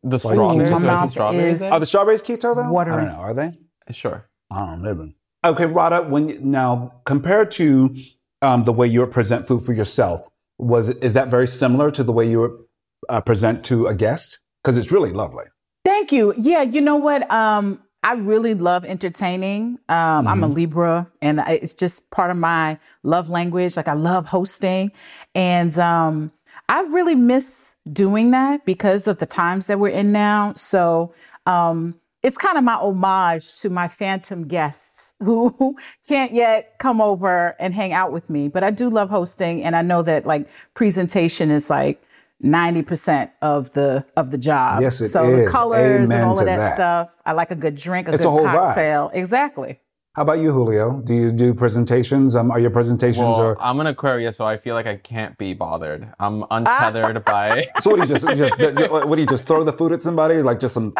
the 0.02 0.18
strawberries, 0.18 0.70
my 0.70 0.88
are 0.88 1.08
strawberries? 1.08 1.62
Are 1.62 1.80
the 1.80 1.86
strawberries 1.86 2.22
keto 2.22 2.54
though? 2.54 2.62
I 2.62 2.70
Watery. 2.70 3.04
don't 3.04 3.12
know. 3.12 3.20
Are 3.20 3.34
they? 3.34 3.50
Sure. 3.90 4.28
I 4.52 4.66
don't 4.66 4.82
know. 4.82 5.12
Okay, 5.44 5.66
Radha, 5.66 6.02
when 6.02 6.50
now 6.50 7.00
compared 7.04 7.50
to 7.52 7.96
um, 8.42 8.64
the 8.64 8.72
way 8.72 8.86
you 8.86 9.04
present 9.06 9.48
food 9.48 9.62
for 9.64 9.72
yourself, 9.72 10.28
was 10.58 10.88
is 10.88 11.14
that 11.14 11.28
very 11.28 11.48
similar 11.48 11.90
to 11.90 12.02
the 12.04 12.12
way 12.12 12.28
you 12.28 12.66
uh, 13.08 13.20
present 13.20 13.64
to 13.66 13.86
a 13.86 13.94
guest? 13.94 14.38
Because 14.62 14.76
it's 14.76 14.92
really 14.92 15.12
lovely. 15.12 15.44
Thank 15.84 16.12
you. 16.12 16.32
Yeah, 16.38 16.62
you 16.62 16.80
know 16.80 16.94
what? 16.96 17.28
Um, 17.32 17.82
I 18.04 18.12
really 18.14 18.54
love 18.54 18.84
entertaining. 18.84 19.78
Um, 19.88 20.26
I'm 20.28 20.42
a 20.44 20.46
Mm-hmm. 20.46 20.54
Libra, 20.54 21.10
and 21.20 21.40
I- 21.40 21.52
it's 21.62 21.74
just 21.74 22.10
part 22.10 22.30
of 22.30 22.36
my 22.36 22.78
love 23.02 23.30
language. 23.30 23.76
Like 23.76 23.88
I 23.88 23.94
love 23.94 24.26
hosting, 24.26 24.92
and 25.34 25.76
um, 25.78 26.30
I 26.68 26.82
really 26.82 27.14
miss 27.16 27.74
doing 27.92 28.30
that 28.32 28.64
because 28.64 29.08
of 29.08 29.18
the 29.18 29.26
times 29.26 29.66
that 29.66 29.78
we're 29.80 29.88
in 29.88 30.12
now. 30.12 30.54
So 30.56 31.12
um, 31.46 31.98
it's 32.22 32.38
kind 32.38 32.56
of 32.56 32.64
my 32.64 32.74
homage 32.74 33.60
to 33.60 33.70
my 33.70 33.88
phantom 33.88 34.46
guests 34.46 35.14
who 35.20 35.76
can't 36.08 36.32
yet 36.32 36.78
come 36.78 37.00
over 37.00 37.56
and 37.58 37.74
hang 37.74 37.92
out 37.92 38.12
with 38.12 38.30
me. 38.30 38.48
But 38.48 38.62
I 38.64 38.70
do 38.70 38.88
love 38.88 39.10
hosting, 39.10 39.62
and 39.64 39.74
I 39.74 39.82
know 39.82 40.02
that 40.02 40.26
like 40.26 40.48
presentation 40.74 41.50
is 41.50 41.68
like. 41.70 42.02
90% 42.44 43.30
of 43.40 43.72
the 43.72 44.04
of 44.16 44.32
the 44.32 44.36
job. 44.38 44.82
Yes, 44.82 45.00
it 45.00 45.10
so 45.10 45.30
the 45.30 45.44
is. 45.44 45.48
colors 45.52 46.10
and 46.10 46.24
all 46.24 46.40
of 46.40 46.46
that, 46.46 46.56
that. 46.56 46.74
stuff. 46.74 47.14
I 47.24 47.34
like 47.34 47.52
a 47.52 47.54
good 47.54 47.76
drink, 47.76 48.08
a 48.08 48.14
It's 48.14 48.18
good 48.22 48.26
a 48.26 48.30
whole 48.32 48.40
vibe. 48.44 48.52
cocktail. 48.52 49.10
Exactly. 49.14 49.78
How 50.14 50.22
about 50.22 50.40
you, 50.40 50.52
Julio? 50.52 51.00
Do 51.00 51.14
you 51.14 51.32
do 51.32 51.54
presentations? 51.54 52.36
Um, 52.36 52.50
are 52.50 52.58
your 52.60 52.70
presentations 52.70 53.20
Well, 53.20 53.40
or 53.40 53.62
I'm 53.62 53.80
an 53.80 53.86
Aquarius, 53.86 54.36
so 54.36 54.44
I 54.44 54.58
feel 54.58 54.74
like 54.74 54.84
I 54.86 54.96
can't 54.96 55.38
be 55.38 55.54
bothered. 55.54 56.06
I'm 56.20 56.44
untethered 56.50 57.24
by. 57.34 57.68
so? 57.80 57.90
What 57.92 57.96
do 57.96 58.02
you 58.02 58.18
just, 58.18 58.26
just 58.36 58.90
what 58.92 59.14
do 59.16 59.20
you 59.22 59.26
just 59.26 59.46
throw 59.46 59.64
the 59.64 59.72
food 59.72 59.92
at 59.92 60.02
somebody 60.02 60.42
like 60.42 60.60
just 60.60 60.74
some 60.74 60.92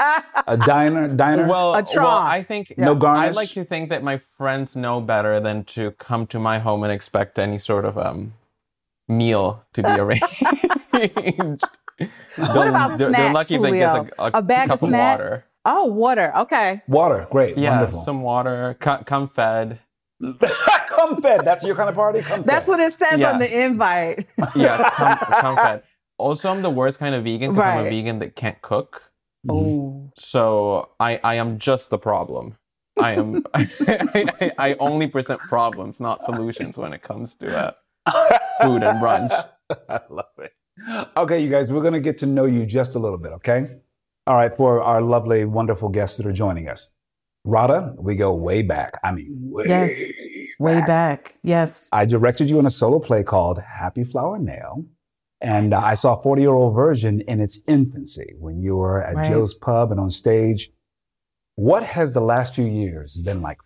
a 0.46 0.56
diner 0.56 1.08
diner? 1.08 1.46
Well, 1.46 1.74
A 1.74 1.84
well. 1.94 2.06
I 2.06 2.42
think 2.42 2.72
No 2.78 2.94
garnish? 2.94 3.28
I 3.28 3.32
like 3.32 3.50
to 3.50 3.64
think 3.64 3.90
that 3.90 4.02
my 4.02 4.16
friends 4.16 4.76
know 4.76 5.02
better 5.02 5.40
than 5.40 5.64
to 5.76 5.90
come 5.92 6.26
to 6.28 6.38
my 6.38 6.58
home 6.58 6.82
and 6.82 6.90
expect 6.90 7.38
any 7.38 7.58
sort 7.58 7.84
of 7.84 7.98
um 7.98 8.32
meal 9.08 9.62
to 9.74 9.82
be 9.82 9.90
arranged. 10.00 10.42
What 12.36 12.68
about 12.68 12.96
they're, 12.98 13.08
snacks, 13.08 13.18
they're 13.22 13.32
lucky 13.32 13.54
if 13.56 13.62
they 13.62 13.70
get 13.72 13.88
Julio? 13.90 14.08
like 14.18 14.34
a, 14.34 14.38
a 14.38 14.42
bag 14.42 14.68
cup 14.68 14.82
of 14.82 14.88
snacks? 14.88 15.20
water. 15.22 15.42
Oh, 15.64 15.86
water. 15.86 16.32
Okay. 16.38 16.82
Water, 16.88 17.26
great, 17.30 17.56
Yeah, 17.58 17.78
wonderful. 17.78 18.00
some 18.00 18.22
water. 18.22 18.76
Come, 18.80 19.04
come 19.04 19.28
fed. 19.28 19.78
come 20.88 21.20
fed. 21.20 21.44
That's 21.44 21.64
your 21.64 21.74
kind 21.76 21.88
of 21.88 21.94
party. 21.94 22.20
Come 22.22 22.42
That's 22.44 22.66
fed. 22.66 22.70
what 22.70 22.80
it 22.80 22.92
says 22.92 23.18
Yeah. 23.20 23.32
on 23.32 23.38
the 23.38 23.62
invite. 23.64 24.26
Yeah, 24.56 24.90
come, 24.90 25.18
come 25.40 25.56
fed. 25.56 25.82
Also, 26.18 26.50
I'm 26.52 26.62
the 26.62 26.70
worst 26.70 26.98
kind 27.00 27.14
of 27.16 27.24
vegan 27.24 27.50
because 27.52 27.66
I'm 27.66 27.86
a 27.86 27.90
vegan 27.90 28.20
that 28.20 28.36
can't 28.36 28.60
cook. 28.62 29.10
oh. 29.48 30.10
So 30.16 30.90
I, 31.00 31.18
I 31.24 31.34
am 31.36 31.58
just 31.58 31.90
the 31.90 31.98
problem. 31.98 32.56
I 33.00 33.12
am 33.12 33.42
I, 33.54 34.52
I 34.58 34.74
only 34.78 35.08
present 35.08 35.40
problems, 35.40 35.98
not 35.98 36.22
solutions 36.22 36.78
when 36.78 36.92
it 36.92 37.02
comes 37.02 37.34
to 37.36 37.74
uh, 38.08 38.38
food 38.60 38.82
and 38.84 39.00
brunch. 39.02 39.32
I 39.88 40.00
love 40.10 40.26
it. 40.38 40.52
Okay, 41.16 41.42
you 41.42 41.50
guys, 41.50 41.70
we're 41.70 41.82
going 41.82 41.92
to 41.92 42.00
get 42.00 42.18
to 42.18 42.26
know 42.26 42.44
you 42.46 42.64
just 42.66 42.94
a 42.94 42.98
little 42.98 43.18
bit, 43.18 43.32
okay? 43.32 43.76
All 44.26 44.36
right, 44.36 44.56
for 44.56 44.82
our 44.82 45.02
lovely, 45.02 45.44
wonderful 45.44 45.88
guests 45.88 46.16
that 46.16 46.26
are 46.26 46.32
joining 46.32 46.68
us. 46.68 46.90
Radha, 47.44 47.94
we 47.98 48.14
go 48.14 48.32
way 48.32 48.62
back. 48.62 48.98
I 49.02 49.12
mean, 49.12 49.36
way 49.42 49.64
Yes. 49.66 50.00
Way 50.60 50.80
back. 50.80 51.36
Yes. 51.42 51.88
I 51.92 52.04
directed 52.04 52.48
you 52.48 52.58
in 52.60 52.66
a 52.66 52.70
solo 52.70 53.00
play 53.00 53.24
called 53.24 53.58
Happy 53.60 54.04
Flower 54.04 54.38
Nail. 54.38 54.84
And 55.40 55.74
uh, 55.74 55.80
I 55.80 55.94
saw 55.94 56.16
a 56.18 56.22
40 56.22 56.40
year 56.40 56.52
old 56.52 56.74
version 56.74 57.20
in 57.22 57.40
its 57.40 57.58
infancy 57.66 58.34
when 58.38 58.62
you 58.62 58.76
were 58.76 59.02
at 59.02 59.16
Right. 59.16 59.28
Joe's 59.28 59.54
Pub 59.54 59.90
and 59.90 59.98
on 59.98 60.10
stage. 60.10 60.70
What 61.56 61.82
has 61.82 62.14
the 62.14 62.20
last 62.20 62.54
few 62.54 62.64
years 62.64 63.16
been 63.16 63.42
like? 63.42 63.58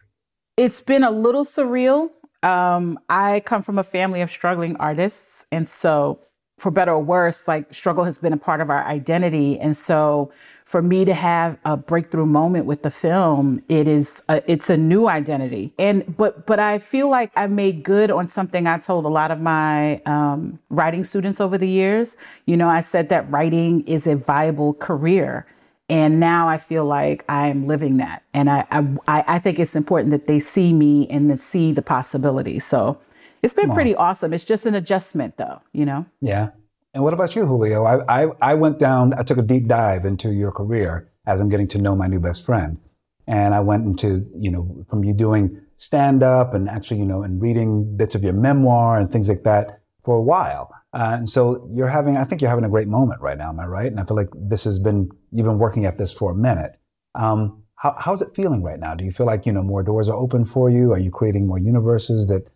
It's 0.57 0.81
been 0.81 1.05
a 1.05 1.11
little 1.11 1.45
surreal. 1.45 2.09
Um, 2.43 2.99
I 3.11 3.41
come 3.41 3.63
from 3.63 3.79
a 3.79 3.85
family 3.85 4.23
of 4.23 4.31
struggling 4.31 4.77
artists. 4.77 5.45
And 5.53 5.69
so, 5.69 6.21
for 6.59 6.71
better 6.71 6.93
or 6.93 7.03
worse, 7.03 7.47
like 7.47 7.73
struggle 7.75 8.05
has 8.05 8.19
been 8.19 8.33
a 8.33 8.39
part 8.39 8.61
of 8.61 8.71
our 8.71 8.83
identity. 8.85 9.59
And 9.59 9.77
so, 9.77 10.33
for 10.65 10.83
me 10.83 11.05
to 11.05 11.15
have 11.15 11.59
a 11.65 11.77
breakthrough 11.77 12.27
moment 12.27 12.67
with 12.67 12.83
the 12.83 12.91
film, 12.91 13.63
it 13.69 13.87
is 13.87 14.25
a, 14.29 14.43
it's 14.51 14.69
a 14.69 14.77
new 14.77 15.07
identity. 15.07 15.73
And 15.79 16.17
but 16.17 16.47
but 16.47 16.59
I 16.59 16.79
feel 16.79 17.09
like 17.11 17.31
I 17.37 17.47
made 17.47 17.83
good 17.83 18.11
on 18.11 18.29
something 18.29 18.67
I 18.67 18.79
told 18.79 19.05
a 19.05 19.09
lot 19.09 19.31
of 19.31 19.41
my 19.41 20.01
um, 20.07 20.59
writing 20.71 21.05
students 21.05 21.41
over 21.41 21.59
the 21.59 21.69
years. 21.69 22.17
You 22.47 22.57
know, 22.57 22.69
I 22.69 22.81
said 22.81 23.11
that 23.11 23.31
writing 23.31 23.83
is 23.87 24.07
a 24.07 24.17
viable 24.17 24.75
career. 24.75 25.47
And 25.89 26.19
now 26.19 26.49
I 26.49 26.57
feel 26.57 26.85
like 26.85 27.25
I'm 27.29 27.69
living 27.69 27.99
that. 27.99 28.25
And 28.35 28.51
I, 28.51 28.67
I, 28.73 28.97
I 29.07 29.39
think 29.39 29.61
it's 29.61 29.77
important 29.77 30.11
that 30.11 30.27
they 30.27 30.41
see 30.41 30.73
me 30.73 31.07
and 31.09 31.41
see 31.41 31.71
the 31.71 31.81
possibility. 31.83 32.59
So 32.59 32.99
it's 33.47 33.55
been 33.55 33.71
pretty 33.71 33.95
awesome. 33.95 34.33
It's 34.35 34.45
just 34.45 34.67
an 34.67 34.75
adjustment 34.75 35.37
though, 35.37 35.63
you 35.73 35.87
know? 35.87 36.05
Yeah. 36.21 36.49
And 36.93 37.05
what 37.05 37.15
about 37.15 37.37
you, 37.37 37.47
Julio? 37.47 37.85
I, 37.85 38.25
I, 38.25 38.27
I 38.41 38.55
went 38.55 38.79
down, 38.79 39.15
I 39.15 39.23
took 39.23 39.39
a 39.39 39.43
deep 39.43 39.69
dive 39.69 40.05
into 40.05 40.33
your 40.33 40.51
career 40.51 41.11
as 41.27 41.41
I'm 41.41 41.49
getting 41.49 41.69
to 41.69 41.79
know 41.79 41.95
my 41.95 42.09
new 42.09 42.19
best 42.19 42.45
friend. 42.45 42.79
And 43.27 43.55
I 43.55 43.61
went 43.61 43.85
into, 43.85 44.27
you 44.37 44.51
know, 44.51 44.85
from 44.91 45.05
you 45.05 45.13
doing 45.13 45.61
stand 45.77 46.23
up 46.23 46.55
and 46.55 46.69
actually, 46.69 46.99
you 46.99 47.07
know, 47.07 47.23
and 47.23 47.41
reading 47.41 47.97
bits 47.97 48.15
of 48.15 48.25
your 48.25 48.33
memoir 48.33 48.99
and 48.99 49.13
things 49.13 49.29
like 49.29 49.45
that 49.45 49.81
for 50.05 50.17
a 50.17 50.23
while. 50.23 50.73
Uh, 50.93 51.17
and 51.19 51.29
so 51.29 51.69
you're 51.73 51.89
having, 51.89 52.17
I 52.17 52.25
think 52.25 52.41
you're 52.41 52.51
having 52.51 52.65
a 52.65 52.69
great 52.69 52.89
moment 52.89 53.21
right 53.21 53.39
now. 53.39 53.51
Am 53.51 53.61
I 53.61 53.67
right? 53.67 53.91
And 53.93 54.01
I 54.01 54.05
feel 54.05 54.17
like 54.17 54.31
this 54.35 54.65
has 54.65 54.79
been, 54.79 55.11
you've 55.31 55.47
been 55.47 55.59
working 55.59 55.85
at 55.85 55.99
this 55.99 56.13
for 56.13 56.33
a 56.33 56.35
minute. 56.35 56.79
Um, 57.15 57.63
how, 57.77 57.95
how's 57.99 58.23
it 58.23 58.35
feeling 58.35 58.63
right 58.63 58.81
now? 58.81 58.95
Do 58.95 59.05
you 59.05 59.13
feel 59.13 59.27
like, 59.27 59.47
you 59.47 59.53
know, 59.53 59.63
more 59.63 59.83
doors 59.83 60.09
are 60.09 60.17
open 60.17 60.47
for 60.47 60.71
you? 60.71 60.93
Are 60.93 60.99
you 60.99 61.11
creating 61.11 61.47
more 61.47 61.59
universes 61.59 62.27
that 62.29 62.47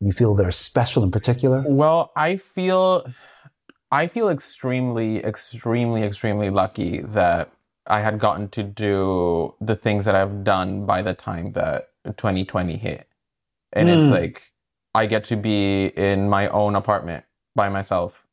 you 0.00 0.12
feel 0.12 0.34
that 0.34 0.46
are 0.46 0.50
special 0.50 1.02
in 1.02 1.10
particular? 1.10 1.64
Well, 1.66 2.12
I 2.16 2.36
feel 2.36 3.06
I 3.90 4.08
feel 4.08 4.28
extremely, 4.28 5.24
extremely, 5.24 6.02
extremely 6.02 6.50
lucky 6.50 7.00
that 7.00 7.52
I 7.86 8.00
had 8.00 8.18
gotten 8.18 8.48
to 8.48 8.62
do 8.62 9.54
the 9.60 9.76
things 9.76 10.04
that 10.06 10.14
I've 10.14 10.42
done 10.42 10.86
by 10.86 11.02
the 11.02 11.14
time 11.14 11.52
that 11.52 11.90
2020 12.16 12.76
hit. 12.76 13.08
And 13.72 13.88
it's 13.88 14.08
Mm. 14.08 14.10
like 14.10 14.42
I 14.94 15.06
get 15.06 15.24
to 15.24 15.36
be 15.36 15.86
in 15.96 16.28
my 16.28 16.48
own 16.48 16.74
apartment 16.74 17.24
by 17.54 17.68
myself 17.68 18.24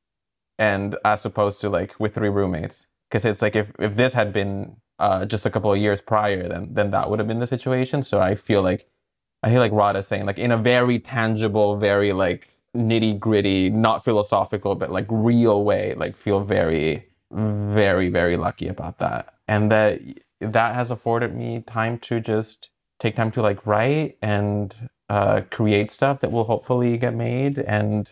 and 0.57 0.95
as 1.03 1.25
opposed 1.25 1.61
to 1.61 1.69
like 1.69 1.99
with 1.99 2.13
three 2.15 2.29
roommates 2.29 2.87
because 3.09 3.25
it's 3.25 3.41
like 3.41 3.55
if 3.55 3.71
if 3.79 3.95
this 3.95 4.13
had 4.13 4.31
been 4.33 4.77
uh, 4.99 5.25
just 5.25 5.45
a 5.45 5.49
couple 5.49 5.71
of 5.73 5.79
years 5.79 6.01
prior 6.01 6.47
then 6.47 6.73
then 6.73 6.91
that 6.91 7.09
would 7.09 7.19
have 7.19 7.27
been 7.27 7.39
the 7.39 7.47
situation 7.47 8.03
so 8.03 8.21
i 8.21 8.35
feel 8.35 8.61
like 8.61 8.87
i 9.43 9.49
hear 9.49 9.59
like 9.59 9.71
rada 9.71 10.01
saying 10.01 10.25
like 10.25 10.39
in 10.39 10.51
a 10.51 10.57
very 10.57 10.99
tangible 10.99 11.77
very 11.77 12.13
like 12.13 12.47
nitty 12.75 13.19
gritty 13.19 13.69
not 13.69 14.03
philosophical 14.03 14.75
but 14.75 14.91
like 14.91 15.05
real 15.09 15.63
way 15.63 15.93
like 15.95 16.15
feel 16.17 16.39
very 16.39 17.05
very 17.31 18.09
very 18.09 18.37
lucky 18.37 18.67
about 18.67 18.97
that 18.99 19.35
and 19.47 19.71
that 19.71 19.99
that 20.41 20.75
has 20.75 20.89
afforded 20.91 21.35
me 21.35 21.61
time 21.67 21.97
to 21.99 22.19
just 22.19 22.69
take 22.99 23.15
time 23.15 23.31
to 23.31 23.41
like 23.41 23.65
write 23.65 24.17
and 24.21 24.89
uh, 25.09 25.41
create 25.51 25.91
stuff 25.91 26.19
that 26.21 26.31
will 26.31 26.45
hopefully 26.45 26.97
get 26.97 27.13
made 27.13 27.59
and 27.59 28.11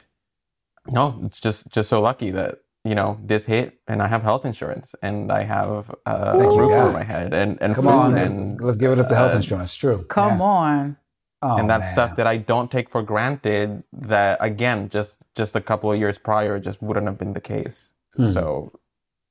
no, 0.87 1.19
it's 1.23 1.39
just 1.39 1.69
just 1.69 1.89
so 1.89 2.01
lucky 2.01 2.31
that 2.31 2.59
you 2.83 2.95
know 2.95 3.19
this 3.23 3.45
hit, 3.45 3.79
and 3.87 4.01
I 4.01 4.07
have 4.07 4.23
health 4.23 4.45
insurance, 4.45 4.95
and 5.01 5.31
I 5.31 5.43
have 5.43 5.93
uh, 6.05 6.33
a 6.39 6.57
roof 6.57 6.71
over 6.71 6.91
my 6.91 7.03
head, 7.03 7.33
and 7.33 7.61
and 7.61 7.75
Come 7.75 7.85
food, 7.85 7.91
on, 7.91 8.17
and 8.17 8.61
let's 8.61 8.77
give 8.77 8.91
it 8.91 8.99
up 8.99 9.09
to 9.09 9.15
health 9.15 9.33
uh, 9.33 9.37
insurance. 9.37 9.75
True. 9.75 10.03
Come 10.09 10.39
Yeah. 10.39 10.43
on. 10.43 10.97
Oh, 11.43 11.57
and 11.57 11.69
that's 11.69 11.85
man. 11.85 11.91
stuff 11.91 12.15
that 12.17 12.27
I 12.27 12.37
don't 12.37 12.69
take 12.69 12.89
for 12.89 13.01
granted. 13.01 13.83
That 13.93 14.37
again, 14.41 14.89
just 14.89 15.19
just 15.35 15.55
a 15.55 15.61
couple 15.61 15.91
of 15.91 15.99
years 15.99 16.17
prior, 16.17 16.59
just 16.59 16.81
wouldn't 16.81 17.07
have 17.07 17.17
been 17.17 17.33
the 17.33 17.41
case. 17.41 17.89
Hmm. 18.15 18.25
So 18.25 18.71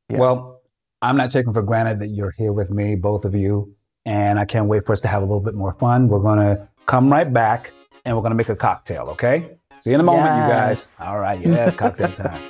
yeah. 0.09 0.19
Well, 0.19 0.61
I'm 1.03 1.17
not 1.17 1.31
taking 1.31 1.53
for 1.53 1.63
granted 1.63 2.01
that 2.01 2.09
you're 2.09 2.33
here 2.33 2.53
with 2.53 2.71
me, 2.71 2.97
both 2.97 3.25
of 3.25 3.35
you, 3.35 3.75
and 4.05 4.39
I 4.39 4.45
can't 4.45 4.67
wait 4.67 4.85
for 4.87 4.93
us 4.93 5.01
to 5.03 5.09
have 5.09 5.23
a 5.23 5.25
little 5.25 5.41
bit 5.41 5.55
more 5.55 5.73
fun. 5.75 6.09
We're 6.09 6.19
gonna 6.19 6.69
come 6.87 7.11
right 7.11 7.33
back, 7.33 7.73
and 8.05 8.17
we're 8.17 8.23
gonna 8.23 8.35
make 8.35 8.49
a 8.49 8.57
cocktail. 8.57 9.09
Okay? 9.11 9.57
See 9.79 9.91
you 9.91 9.95
in 9.95 10.01
a 10.01 10.05
moment, 10.05 10.37
you 10.37 10.53
guys. 10.53 11.01
All 11.03 11.21
right. 11.21 11.41
Yes, 11.41 11.75
cocktail 11.75 12.13
time. 12.13 12.43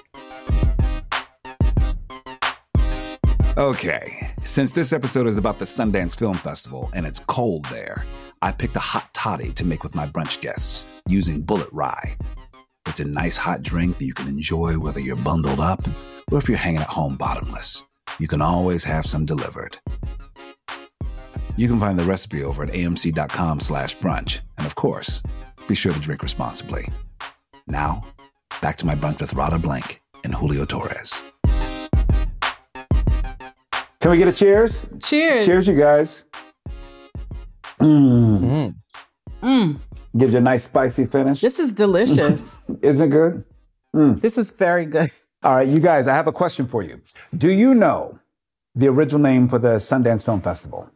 Okay, 3.56 4.32
since 4.42 4.72
this 4.72 4.90
episode 4.92 5.26
is 5.26 5.36
about 5.36 5.58
the 5.58 5.66
Sundance 5.66 6.18
Film 6.18 6.36
Festival 6.36 6.88
and 6.94 7.06
it's 7.06 7.18
cold 7.18 7.66
there, 7.66 8.06
I 8.42 8.52
picked 8.52 8.76
a 8.76 8.80
hot 8.80 9.12
toddy 9.12 9.52
to 9.52 9.66
make 9.66 9.82
with 9.82 9.94
my 9.94 10.06
brunch 10.06 10.40
guests 10.40 10.86
using 11.06 11.44
Bulleit 11.44 11.68
Rye. 11.72 12.16
It's 12.86 13.00
a 13.00 13.04
nice 13.04 13.36
hot 13.36 13.62
drink 13.62 13.98
that 13.98 14.06
you 14.06 14.14
can 14.14 14.28
enjoy 14.28 14.78
whether 14.78 14.98
you're 14.98 15.16
bundled 15.16 15.60
up 15.60 15.86
or 16.32 16.38
if 16.38 16.48
you're 16.48 16.56
hanging 16.56 16.80
at 16.80 16.88
home 16.88 17.16
bottomless. 17.16 17.84
You 18.18 18.28
can 18.28 18.40
always 18.40 18.82
have 18.84 19.04
some 19.04 19.26
delivered. 19.26 19.78
You 21.56 21.68
can 21.68 21.78
find 21.78 21.98
the 21.98 22.04
recipe 22.04 22.42
over 22.42 22.62
at 22.62 22.72
amc.com 22.72 23.60
slash 23.60 23.96
brunch. 23.98 24.40
And 24.56 24.66
of 24.66 24.74
course, 24.74 25.22
be 25.68 25.74
sure 25.74 25.92
to 25.92 26.00
drink 26.00 26.22
responsibly. 26.22 26.88
Now, 27.66 28.02
back 28.62 28.76
to 28.76 28.86
my 28.86 28.94
brunch 28.94 29.20
with 29.20 29.34
Radha 29.34 29.58
Blank 29.58 30.00
and 30.24 30.34
Julio 30.34 30.64
Torres. 30.64 31.22
Can 34.00 34.10
we 34.10 34.16
get 34.16 34.28
a 34.28 34.32
cheers? 34.32 34.80
Cheers. 35.02 35.44
Cheers, 35.44 35.66
you 35.68 35.78
guys. 35.78 36.24
Mm. 37.80 38.40
Mm. 38.40 38.74
Mm, 39.42 39.80
Gives 40.16 40.32
you 40.32 40.38
a 40.38 40.42
nice 40.42 40.64
spicy 40.64 41.06
finish. 41.06 41.40
this 41.40 41.58
is 41.58 41.72
delicious. 41.72 42.58
Isn't 42.82 43.06
it 43.06 43.10
good? 43.10 43.44
this 44.20 44.36
is 44.38 44.50
very 44.50 44.84
good. 44.86 45.10
All 45.42 45.56
right, 45.56 45.66
you 45.68 45.80
guys, 45.80 46.06
I 46.06 46.14
have 46.14 46.26
a 46.26 46.32
question 46.32 46.66
for 46.68 46.82
you. 46.82 47.00
Do 47.36 47.50
you 47.50 47.74
know 47.74 48.18
the 48.74 48.88
original 48.88 49.20
name 49.22 49.48
for 49.48 49.58
the 49.58 49.76
Sundance 49.76 50.24
Film 50.24 50.40
Festival? 50.40 50.90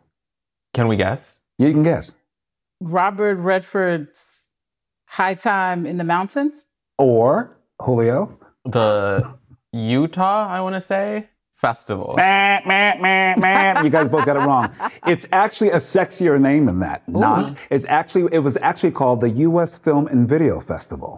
can 0.75 0.89
we 0.89 0.97
guess? 0.97 1.41
You 1.59 1.71
can 1.73 1.83
guess. 1.85 2.13
Robert 2.81 3.37
Redford's 3.37 4.51
High 5.07 5.35
Time 5.35 5.87
in 5.87 5.97
the 5.99 6.05
Mountains. 6.05 6.67
Or 6.99 7.57
Julio. 7.81 8.39
The 8.65 9.35
Utah, 9.73 10.49
I 10.49 10.61
want 10.61 10.75
to 10.75 10.81
say 10.81 11.29
festival. 11.69 12.15
Meh, 12.17 12.61
meh, 12.71 12.93
meh, 13.05 13.35
meh. 13.45 13.83
You 13.85 13.91
guys 13.97 14.09
both 14.15 14.27
got 14.31 14.37
it 14.41 14.45
wrong. 14.51 14.67
It's 15.13 15.27
actually 15.33 15.71
a 15.79 15.81
sexier 15.97 16.35
name 16.49 16.63
than 16.69 16.79
that. 16.87 16.99
Not. 17.09 17.57
It's 17.75 17.87
actually 18.01 18.25
it 18.39 18.43
was 18.49 18.55
actually 18.71 18.95
called 19.01 19.19
the 19.27 19.31
U.S. 19.49 19.71
Film 19.87 20.05
and 20.13 20.21
Video 20.35 20.55
Festival. 20.73 21.13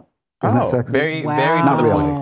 Isn't 0.45 0.57
that 0.59 0.67
Oh, 0.67 0.71
sexy? 0.79 0.93
very 1.01 1.19
Wow. 1.27 1.37
very 1.45 1.61
Not 1.71 1.79
really. 1.89 2.13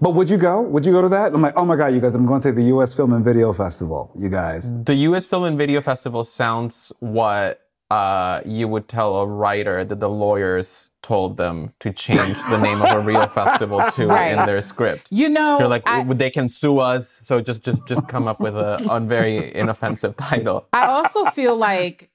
But 0.00 0.10
would 0.16 0.28
you 0.32 0.38
go? 0.48 0.54
Would 0.72 0.84
you 0.86 0.92
go 0.98 1.02
to 1.02 1.08
that? 1.16 1.26
I'm 1.34 1.42
like, 1.46 1.56
oh 1.60 1.64
my 1.70 1.76
god, 1.80 1.88
you 1.94 2.00
guys! 2.04 2.14
I'm 2.14 2.26
going 2.32 2.40
to 2.48 2.52
the 2.52 2.66
U.S. 2.74 2.90
Film 2.98 3.10
and 3.16 3.24
Video 3.30 3.52
Festival. 3.52 4.00
You 4.24 4.28
guys. 4.28 4.62
The 4.84 4.94
U.S. 5.08 5.24
Film 5.30 5.44
and 5.50 5.56
Video 5.64 5.80
Festival 5.80 6.22
sounds 6.24 6.92
what 7.00 7.60
uh, 7.90 8.40
you 8.44 8.68
would 8.68 8.86
tell 8.88 9.16
a 9.16 9.26
writer 9.26 9.84
that 9.84 9.98
the 10.00 10.08
lawyers 10.10 10.90
told 11.02 11.36
them 11.38 11.72
to 11.80 11.90
change 11.92 12.36
the 12.50 12.58
name 12.58 12.82
of 12.82 12.90
a 12.90 13.00
real 13.00 13.26
festival 13.40 13.82
to 13.92 14.06
Right. 14.08 14.32
in 14.38 14.44
their 14.46 14.60
script. 14.60 15.08
You 15.10 15.28
know, 15.30 15.56
They're 15.58 15.68
like, 15.68 15.84
I, 15.86 16.02
they 16.04 16.30
can 16.30 16.48
sue 16.48 16.78
us, 16.80 17.08
so 17.08 17.40
just 17.40 17.64
just 17.64 17.86
just 17.86 18.06
come 18.08 18.28
up 18.28 18.40
with 18.40 18.56
a, 18.56 18.84
a 18.90 19.00
very 19.00 19.54
inoffensive 19.54 20.16
title. 20.18 20.66
I 20.72 20.86
also 20.86 21.24
feel 21.26 21.56
like 21.56 22.10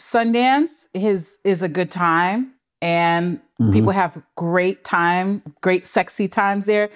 Sundance 0.00 0.88
is 0.94 1.38
is 1.44 1.62
a 1.62 1.68
good 1.68 1.90
time 1.90 2.54
and 2.80 3.40
Mm-hmm. 3.60 3.72
people 3.74 3.92
have 3.92 4.20
great 4.34 4.82
time, 4.82 5.40
great 5.60 5.86
sexy 5.86 6.26
times 6.26 6.66
there. 6.66 6.90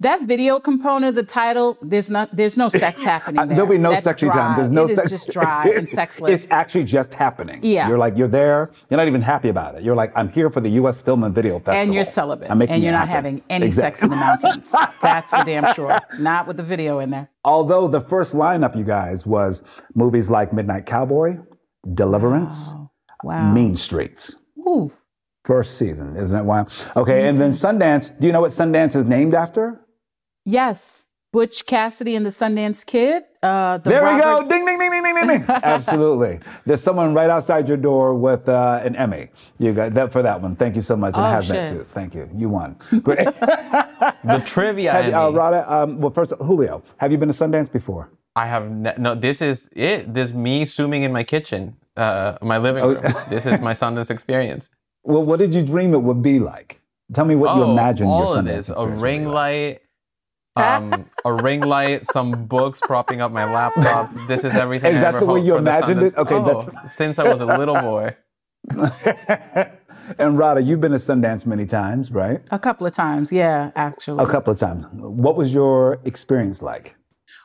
That 0.00 0.22
video 0.22 0.58
component 0.58 1.10
of 1.10 1.14
the 1.14 1.22
title, 1.22 1.78
there's 1.80 2.10
not 2.10 2.34
there's 2.34 2.56
no 2.56 2.68
sex 2.68 3.02
happening 3.12 3.36
there. 3.46 3.56
There'll 3.56 3.70
be 3.70 3.78
no 3.78 3.90
That's 3.92 4.04
sexy 4.04 4.26
dry. 4.26 4.34
time. 4.34 4.56
There's 4.58 4.70
no 4.70 4.84
It 4.86 4.90
is 4.90 4.96
sex- 4.96 5.10
just 5.10 5.28
dry 5.30 5.66
and 5.68 5.88
sexless. 6.00 6.30
It's 6.32 6.50
actually 6.50 6.84
just 6.84 7.14
happening. 7.14 7.60
Yeah. 7.62 7.86
You're 7.88 7.96
like, 7.96 8.16
you're 8.18 8.26
there. 8.28 8.72
You're 8.90 8.98
not 8.98 9.06
even 9.06 9.22
happy 9.22 9.48
about 9.50 9.76
it. 9.76 9.84
You're 9.84 9.94
like, 9.94 10.12
I'm 10.16 10.28
here 10.30 10.50
for 10.50 10.60
the 10.60 10.68
U.S. 10.70 11.00
Film 11.00 11.22
and 11.22 11.32
Video 11.34 11.58
Festival. 11.60 11.80
and 11.80 11.94
you're 11.94 12.04
celibate, 12.04 12.50
I'm 12.50 12.58
making 12.58 12.74
and 12.74 12.82
you're 12.82 12.92
not 12.92 13.06
happen. 13.08 13.24
having 13.38 13.42
any 13.48 13.70
sex 13.70 14.02
in 14.02 14.10
the 14.10 14.16
mountains. 14.16 14.74
That's 15.00 15.30
for 15.30 15.44
damn 15.44 15.72
sure. 15.74 16.00
Not 16.18 16.48
with 16.48 16.56
the 16.56 16.64
video 16.64 16.98
in 16.98 17.10
there. 17.10 17.30
Although 17.44 17.86
the 17.86 18.00
first 18.00 18.34
lineup, 18.34 18.76
you 18.76 18.84
guys, 18.84 19.24
was 19.24 19.62
movies 19.94 20.28
like 20.28 20.52
Midnight 20.52 20.86
Cowboy, 20.86 21.38
Deliverance, 21.94 22.54
Wow. 22.72 22.90
Wow. 23.22 23.52
Mean 23.52 23.76
Streets. 23.76 24.34
Ooh. 24.58 24.92
First 25.44 25.78
season, 25.78 26.16
isn't 26.16 26.36
it 26.38 26.42
wild? 26.44 26.70
Okay, 26.96 27.28
and 27.28 27.36
then 27.36 27.52
Sundance. 27.52 28.18
Do 28.18 28.26
you 28.26 28.32
know 28.32 28.40
what 28.40 28.50
Sundance 28.52 28.96
is 28.96 29.06
named 29.06 29.34
after? 29.34 29.80
Yes. 30.44 31.06
Butch 31.32 31.66
Cassidy 31.66 32.14
and 32.14 32.24
the 32.24 32.30
Sundance 32.30 32.86
Kid. 32.86 33.24
Uh, 33.42 33.78
the 33.78 33.90
There 33.90 34.04
we 34.04 34.20
go. 34.22 34.46
Ding, 34.48 34.64
ding, 34.64 34.78
ding, 34.78 34.90
ding, 34.92 35.02
ding, 35.02 35.14
ding, 35.14 35.26
ding. 35.40 35.44
Absolutely. 35.48 36.38
There's 36.64 36.80
someone 36.80 37.12
right 37.12 37.28
outside 37.28 37.66
your 37.66 37.76
door 37.76 38.14
with 38.14 38.48
uh, 38.48 38.80
an 38.84 38.94
Emmy. 38.94 39.30
You 39.58 39.72
got 39.72 39.94
that 39.94 40.12
for 40.12 40.22
that 40.22 40.40
one. 40.40 40.54
Thank 40.54 40.76
you 40.76 40.82
so 40.82 40.94
much. 40.96 41.14
And 41.16 41.24
Oh, 41.24 41.28
a 41.28 41.32
hazmat 41.32 41.46
shit. 41.54 41.68
suit. 41.70 41.86
Thank 41.88 42.14
you. 42.14 42.30
You 42.36 42.48
won. 42.48 42.76
Great. 43.02 43.26
The 44.24 44.42
trivia. 44.46 44.92
Have 44.92 45.06
you- 45.06 45.14
uh, 45.16 45.26
Emmy. 45.28 45.36
Radha, 45.36 45.74
um, 45.74 46.00
well, 46.00 46.10
first, 46.12 46.32
Julio, 46.38 46.82
have 46.98 47.10
you 47.10 47.18
been 47.18 47.28
to 47.28 47.34
Sundance 47.34 47.70
before? 47.72 48.10
I 48.36 48.46
have 48.46 48.70
ne- 48.70 48.94
no. 48.98 49.14
This 49.14 49.40
is 49.42 49.68
it. 49.72 50.12
This 50.14 50.28
is 50.28 50.34
me 50.34 50.64
zooming 50.66 51.02
in 51.02 51.12
my 51.12 51.24
kitchen, 51.24 51.76
uh, 51.96 52.36
my 52.42 52.58
living 52.58 52.82
Oh. 52.84 52.88
room. 52.94 53.12
this 53.28 53.44
is 53.46 53.60
my 53.60 53.72
Sundance 53.74 54.10
experience. 54.10 54.68
Well, 55.04 55.22
what 55.24 55.38
did 55.40 55.54
you 55.54 55.62
dream 55.62 55.94
it 55.94 56.02
would 56.02 56.22
be 56.22 56.38
like? 56.38 56.80
Tell 57.12 57.24
me 57.24 57.34
what 57.34 57.56
you 57.56 57.62
imagined 57.64 58.08
Oh, 58.08 58.12
all 58.12 58.20
your 58.30 58.38
of 58.38 58.44
Sundance 58.44 58.48
this. 58.48 58.68
A 58.68 58.72
experience 58.72 58.92
would 58.94 59.02
ring 59.02 59.24
like. 59.26 59.34
light. 59.34 59.80
Um, 60.56 61.06
a 61.24 61.32
ring 61.32 61.62
light, 61.62 62.06
some 62.06 62.46
books 62.46 62.80
propping 62.80 63.20
up 63.20 63.32
my 63.32 63.44
laptop. 63.52 64.10
This 64.28 64.44
is 64.44 64.54
everything. 64.54 64.92
Is 64.92 64.98
I 64.98 65.00
that 65.00 65.08
ever 65.08 65.20
the 65.20 65.26
way 65.26 65.40
hoped 65.40 65.46
you 65.46 65.56
imagined 65.56 66.02
it? 66.02 66.16
Okay, 66.16 66.34
Oh, 66.36 66.44
that's- 66.62 66.94
since 66.94 67.18
I 67.18 67.24
was 67.28 67.40
a 67.40 67.46
little 67.46 67.74
boy. 67.80 68.14
and 70.18 70.38
Radha, 70.38 70.62
you've 70.62 70.80
been 70.80 70.92
to 70.92 70.98
Sundance 70.98 71.44
many 71.44 71.66
times, 71.66 72.10
right? 72.12 72.40
A 72.52 72.58
couple 72.58 72.86
of 72.86 72.92
times, 72.92 73.32
yeah, 73.32 73.72
actually. 73.74 74.22
A 74.24 74.28
couple 74.28 74.52
of 74.52 74.58
times. 74.58 74.86
What 74.92 75.36
was 75.36 75.52
your 75.52 75.98
experience 76.04 76.62
like? 76.62 76.94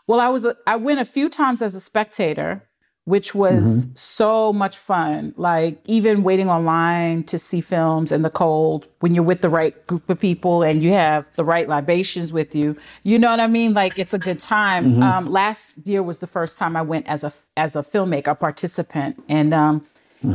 Well, 0.08 0.20
I 0.20 0.30
was 0.30 0.46
a, 0.46 0.56
I 0.68 0.75
went 0.75 1.00
a 1.00 1.06
few 1.06 1.30
times 1.30 1.62
as 1.62 1.74
a 1.75 1.80
spectator, 1.80 2.69
which 3.06 3.34
was 3.34 3.88
so 3.96 4.53
much 4.53 4.77
fun. 4.77 5.34
Like 5.36 5.79
even 5.86 6.22
waiting 6.22 6.50
online 6.50 7.24
to 7.24 7.39
see 7.39 7.60
films 7.60 8.12
in 8.12 8.22
the 8.22 8.29
cold 8.29 8.88
when 9.00 9.15
you're 9.15 9.24
with 9.24 9.41
the 9.41 9.50
right 9.50 9.88
group 9.88 10.08
of 10.10 10.20
people 10.20 10.62
and 10.62 10.84
you 10.84 10.91
have 10.91 11.25
the 11.36 11.44
right 11.44 11.68
libations 11.68 12.32
with 12.32 12.53
you. 12.53 12.77
You 13.03 13.18
know 13.18 13.32
what 13.32 13.39
I 13.39 13.48
mean? 13.48 13.74
Like 13.74 13.98
it's 13.98 14.13
a 14.13 14.20
good 14.20 14.39
time. 14.39 15.01
Um, 15.01 15.25
last 15.25 15.79
year 15.88 16.03
was 16.03 16.20
the 16.20 16.27
first 16.27 16.58
time 16.58 16.75
I 16.75 16.82
went 16.82 17.08
as 17.08 17.24
a 17.24 17.34
as 17.58 17.75
a 17.75 17.82
filmmaker, 17.82 18.27
a 18.27 18.36
participant, 18.36 19.24
and 19.27 19.53
um, 19.53 19.86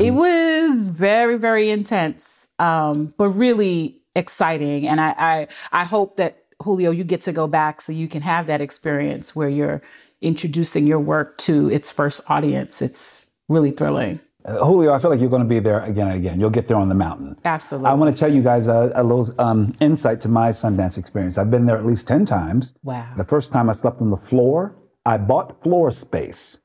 it 0.01 0.13
was 0.13 0.87
very 0.87 1.39
very 1.39 1.71
intense, 1.71 2.49
um, 2.59 3.15
but 3.17 3.29
really 3.29 4.01
exciting. 4.17 4.89
And 4.89 5.01
I, 5.01 5.15
I 5.19 5.49
I 5.73 5.85
hope 5.85 6.17
that 6.17 6.45
Julio, 6.63 6.91
you 6.91 7.05
get 7.05 7.21
to 7.23 7.33
go 7.33 7.47
back 7.47 7.81
so 7.81 7.93
you 7.93 8.09
can 8.09 8.23
have 8.23 8.47
that 8.47 8.61
experience 8.61 9.37
where 9.37 9.49
you're 9.49 9.83
introducing 10.25 10.87
your 10.87 11.01
work 11.01 11.39
to 11.39 11.71
its 11.71 11.93
first 11.93 12.21
audience. 12.29 12.83
It's 12.83 13.27
really 13.49 13.71
thrilling. 13.71 14.21
Uh, 14.45 14.63
Julio, 14.65 14.93
I 14.93 14.99
feel 14.99 15.11
like 15.11 15.21
you're 15.21 15.31
going 15.31 15.43
to 15.43 15.49
be 15.49 15.59
there 15.59 15.83
again 15.85 16.09
and 16.09 16.17
again. 16.17 16.39
You'll 16.39 16.51
get 16.51 16.69
there 16.69 16.77
on 16.77 16.89
the 16.89 16.95
mountain. 16.95 17.39
Absolutely. 17.45 17.89
I 17.89 17.95
want 17.95 18.15
to 18.15 18.19
tell 18.19 18.33
you 18.33 18.43
guys 18.43 18.67
a, 18.67 18.93
a 18.95 19.03
little 19.03 19.41
um, 19.41 19.75
insight 19.81 20.21
to 20.23 20.29
my 20.29 20.51
Sundance 20.51 20.99
experience. 20.99 21.39
I've 21.39 21.51
been 21.51 21.67
there 21.67 21.79
at 21.79 21.87
least 21.87 22.07
10 22.09 22.27
times. 22.27 22.75
Wow. 22.83 23.11
The 23.17 23.25
first 23.25 23.53
time 23.53 23.71
I 23.71 23.73
slept 23.73 24.03
on 24.03 24.11
the 24.11 24.19
floor, 24.19 24.77
I 25.07 25.17
bought 25.17 25.63
floor 25.63 25.91
space 25.91 26.59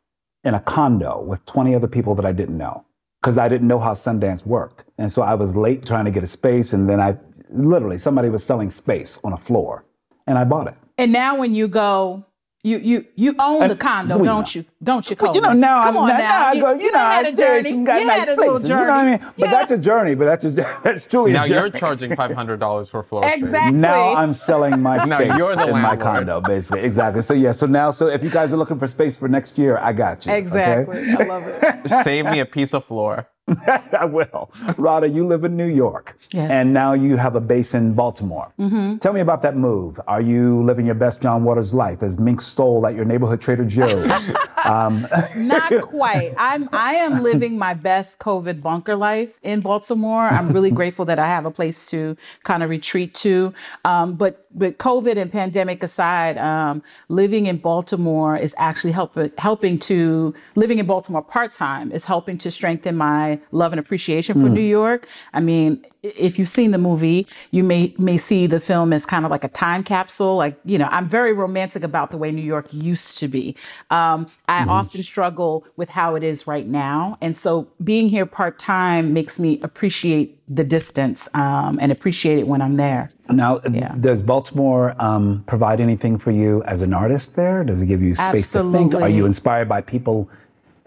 in 0.43 0.53
a 0.53 0.59
condo 0.59 1.21
with 1.21 1.45
20 1.45 1.73
other 1.75 1.87
people 1.87 2.15
that 2.15 2.25
I 2.25 2.31
didn't 2.31 2.57
know 2.57 2.85
because 3.21 3.37
I 3.37 3.47
didn't 3.47 3.67
know 3.67 3.79
how 3.79 3.93
Sundance 3.93 4.45
worked. 4.45 4.83
And 4.97 5.11
so 5.11 5.21
I 5.21 5.33
was 5.33 5.55
late 5.55 5.85
trying 5.85 6.05
to 6.05 6.11
get 6.11 6.23
a 6.23 6.27
space. 6.27 6.73
And 6.73 6.89
then 6.89 6.99
I 6.99 7.17
literally, 7.49 7.97
somebody 7.97 8.29
was 8.29 8.43
selling 8.43 8.71
space 8.71 9.19
on 9.23 9.33
a 9.33 9.37
floor 9.37 9.85
and 10.27 10.37
I 10.37 10.43
bought 10.43 10.67
it. 10.67 10.75
And 10.97 11.13
now 11.13 11.37
when 11.37 11.55
you 11.55 11.67
go, 11.67 12.25
you 12.61 12.77
you 12.79 13.05
you 13.15 13.35
own 13.39 13.67
the 13.69 13.75
condo, 13.75 14.17
we 14.17 14.25
don't 14.25 14.53
know. 14.55 14.59
you? 14.61 14.65
Don't 14.83 15.09
you? 15.09 15.15
Well, 15.19 15.33
you 15.33 15.39
know, 15.41 15.53
now 15.53 15.83
Come 15.83 15.97
I'm 15.97 16.03
on 16.03 16.09
now, 16.09 16.17
now. 16.17 16.27
now 16.29 16.45
I 16.47 16.59
go, 16.59 16.71
you, 16.73 16.91
know, 16.91 16.99
I 16.99 17.13
had 17.15 17.25
a 17.27 17.35
stay 17.35 17.45
journey. 17.61 17.69
some 17.69 17.83
got 17.85 18.01
You 18.01 18.07
nice 18.07 18.19
had 18.19 18.29
a 18.29 18.35
places. 18.35 18.63
little 18.63 18.79
You 18.79 18.85
know 18.85 18.91
what 18.91 18.99
I 18.99 19.05
mean? 19.09 19.19
But 19.19 19.33
Yeah. 19.37 19.51
that's 19.51 19.71
a 19.71 19.77
journey. 19.77 20.15
But 20.15 20.25
that's 20.25 20.43
just 20.43 20.55
that's 20.83 21.05
truly 21.07 21.31
Now 21.31 21.45
a 21.45 21.47
you're 21.47 21.69
charging 21.69 22.15
five 22.17 22.31
hundred 22.31 22.59
dollars 22.59 22.89
for 22.89 23.01
floor 23.01 23.23
space. 23.23 23.35
Exactly. 23.43 23.77
Now 23.77 24.13
I'm 24.15 24.33
selling 24.33 24.81
my 24.81 24.97
Now 25.05 25.19
space 25.19 25.37
you're 25.37 25.55
the 25.55 25.67
in 25.69 25.81
my 25.81 25.95
condo, 25.95 26.41
basically. 26.41 26.81
Exactly. 26.81 27.21
So 27.21 27.33
yeah. 27.33 27.53
So 27.53 27.65
now, 27.65 27.91
so 27.91 28.07
if 28.07 28.21
you 28.23 28.29
guys 28.29 28.51
are 28.51 28.57
looking 28.57 28.77
for 28.77 28.87
space 28.87 29.15
for 29.15 29.29
next 29.29 29.57
year, 29.57 29.77
I 29.77 29.93
got 29.93 30.25
you. 30.25 30.31
okay? 30.31 30.39
Exactly. 30.39 31.11
I 31.13 31.23
love 31.23 31.43
it. 31.47 31.89
Save 32.03 32.25
me 32.25 32.39
a 32.39 32.45
piece 32.45 32.73
of 32.73 32.83
floor. 32.83 33.27
I 33.99 34.05
will. 34.05 34.51
Radha, 34.77 35.07
you 35.07 35.25
live 35.25 35.43
in 35.43 35.55
New 35.55 35.67
York. 35.67 36.17
Yes. 36.31 36.49
And 36.51 36.73
now 36.73 36.93
you 36.93 37.17
have 37.17 37.35
a 37.35 37.41
base 37.41 37.73
in 37.73 37.93
Baltimore. 37.93 38.53
Mm-hmm. 38.59 38.97
Tell 38.97 39.13
me 39.13 39.21
about 39.21 39.41
that 39.43 39.55
move. 39.55 39.99
Are 40.07 40.21
you 40.21 40.63
living 40.63 40.85
your 40.85 40.95
best 40.95 41.21
John 41.21 41.43
Waters 41.43 41.73
life 41.73 42.03
as 42.03 42.19
Mink 42.19 42.41
Stole 42.41 42.85
at 42.87 42.95
your 42.95 43.05
neighborhood 43.05 43.41
Trader 43.41 43.65
Joe's? 43.65 44.29
um, 44.65 45.07
Not 45.35 45.81
quite. 45.81 46.33
I'm 46.37 46.69
I 46.71 46.95
am 46.95 47.23
living 47.23 47.57
my 47.57 47.73
best 47.73 48.19
COVID 48.19 48.61
bunker 48.61 48.95
life 48.95 49.39
in 49.43 49.61
Baltimore. 49.61 50.23
I'm 50.23 50.51
really 50.51 50.71
grateful 50.71 51.05
that 51.05 51.19
I 51.19 51.27
have 51.27 51.45
a 51.45 51.51
place 51.51 51.89
to 51.89 52.17
kind 52.43 52.63
of 52.63 52.69
retreat 52.69 53.13
to. 53.15 53.53
Um, 53.85 54.15
but 54.15 54.45
but 54.53 54.77
COVID 54.79 55.17
and 55.17 55.31
pandemic 55.31 55.83
aside, 55.83 56.37
um, 56.37 56.81
living 57.07 57.45
in 57.45 57.57
Baltimore 57.57 58.35
is 58.35 58.55
actually 58.57 58.91
helping 58.91 59.31
helping 59.37 59.77
to 59.79 60.33
living 60.55 60.79
in 60.79 60.85
Baltimore 60.85 61.21
part 61.21 61.51
time 61.51 61.91
is 61.91 62.05
helping 62.05 62.37
to 62.39 62.49
strengthen 62.49 62.97
my 62.97 63.39
love 63.51 63.73
and 63.73 63.79
appreciation 63.79 64.39
for 64.39 64.49
New 64.49 64.61
York. 64.61 65.07
I 65.33 65.39
mean, 65.39 65.85
if 66.01 66.39
you've 66.39 66.49
seen 66.49 66.71
the 66.71 66.77
movie, 66.77 67.27
you 67.51 67.63
may 67.63 67.93
may 67.97 68.17
see 68.17 68.47
the 68.47 68.59
film 68.59 68.93
as 68.93 69.05
kind 69.05 69.25
of 69.25 69.31
like 69.31 69.43
a 69.43 69.49
time 69.49 69.83
capsule. 69.83 70.35
Like 70.35 70.59
you 70.65 70.77
know, 70.77 70.87
I'm 70.91 71.09
very 71.09 71.33
romantic 71.33 71.83
about 71.83 72.11
the 72.11 72.17
way 72.17 72.31
New 72.31 72.41
York 72.41 72.67
used 72.71 73.17
to 73.19 73.27
be. 73.27 73.55
Um, 73.89 74.27
I 74.47 74.65
often 74.65 75.03
struggle 75.03 75.65
with 75.75 75.89
how 75.89 76.15
it 76.15 76.23
is 76.23 76.47
right 76.47 76.65
now, 76.65 77.17
and 77.21 77.35
so 77.35 77.67
being 77.83 78.09
here 78.09 78.25
part 78.25 78.59
time 78.59 79.13
makes 79.13 79.39
me 79.39 79.59
appreciate 79.61 80.39
the 80.47 80.63
distance 80.63 81.29
um, 81.35 81.77
and 81.79 81.91
appreciate 81.91 82.39
it 82.39 82.47
when 82.47 82.61
I'm 82.61 82.77
there. 82.77 83.11
now, 83.29 83.59
does 83.99 84.23
Baltimore 84.23 84.95
um, 84.99 85.43
provide 85.45 85.79
anything 85.79 86.17
for 86.17 86.31
you 86.31 86.63
as 86.63 86.81
an 86.81 86.93
artist 86.93 87.35
there? 87.35 87.63
Does 87.63 87.81
it 87.81 87.85
give 87.85 88.01
you 88.01 88.15
space 88.15 88.51
to 88.53 88.71
think? 88.71 88.95
Are 88.95 89.09
you 89.09 89.25
inspired 89.25 89.69
by 89.69 89.81
people 89.81 90.29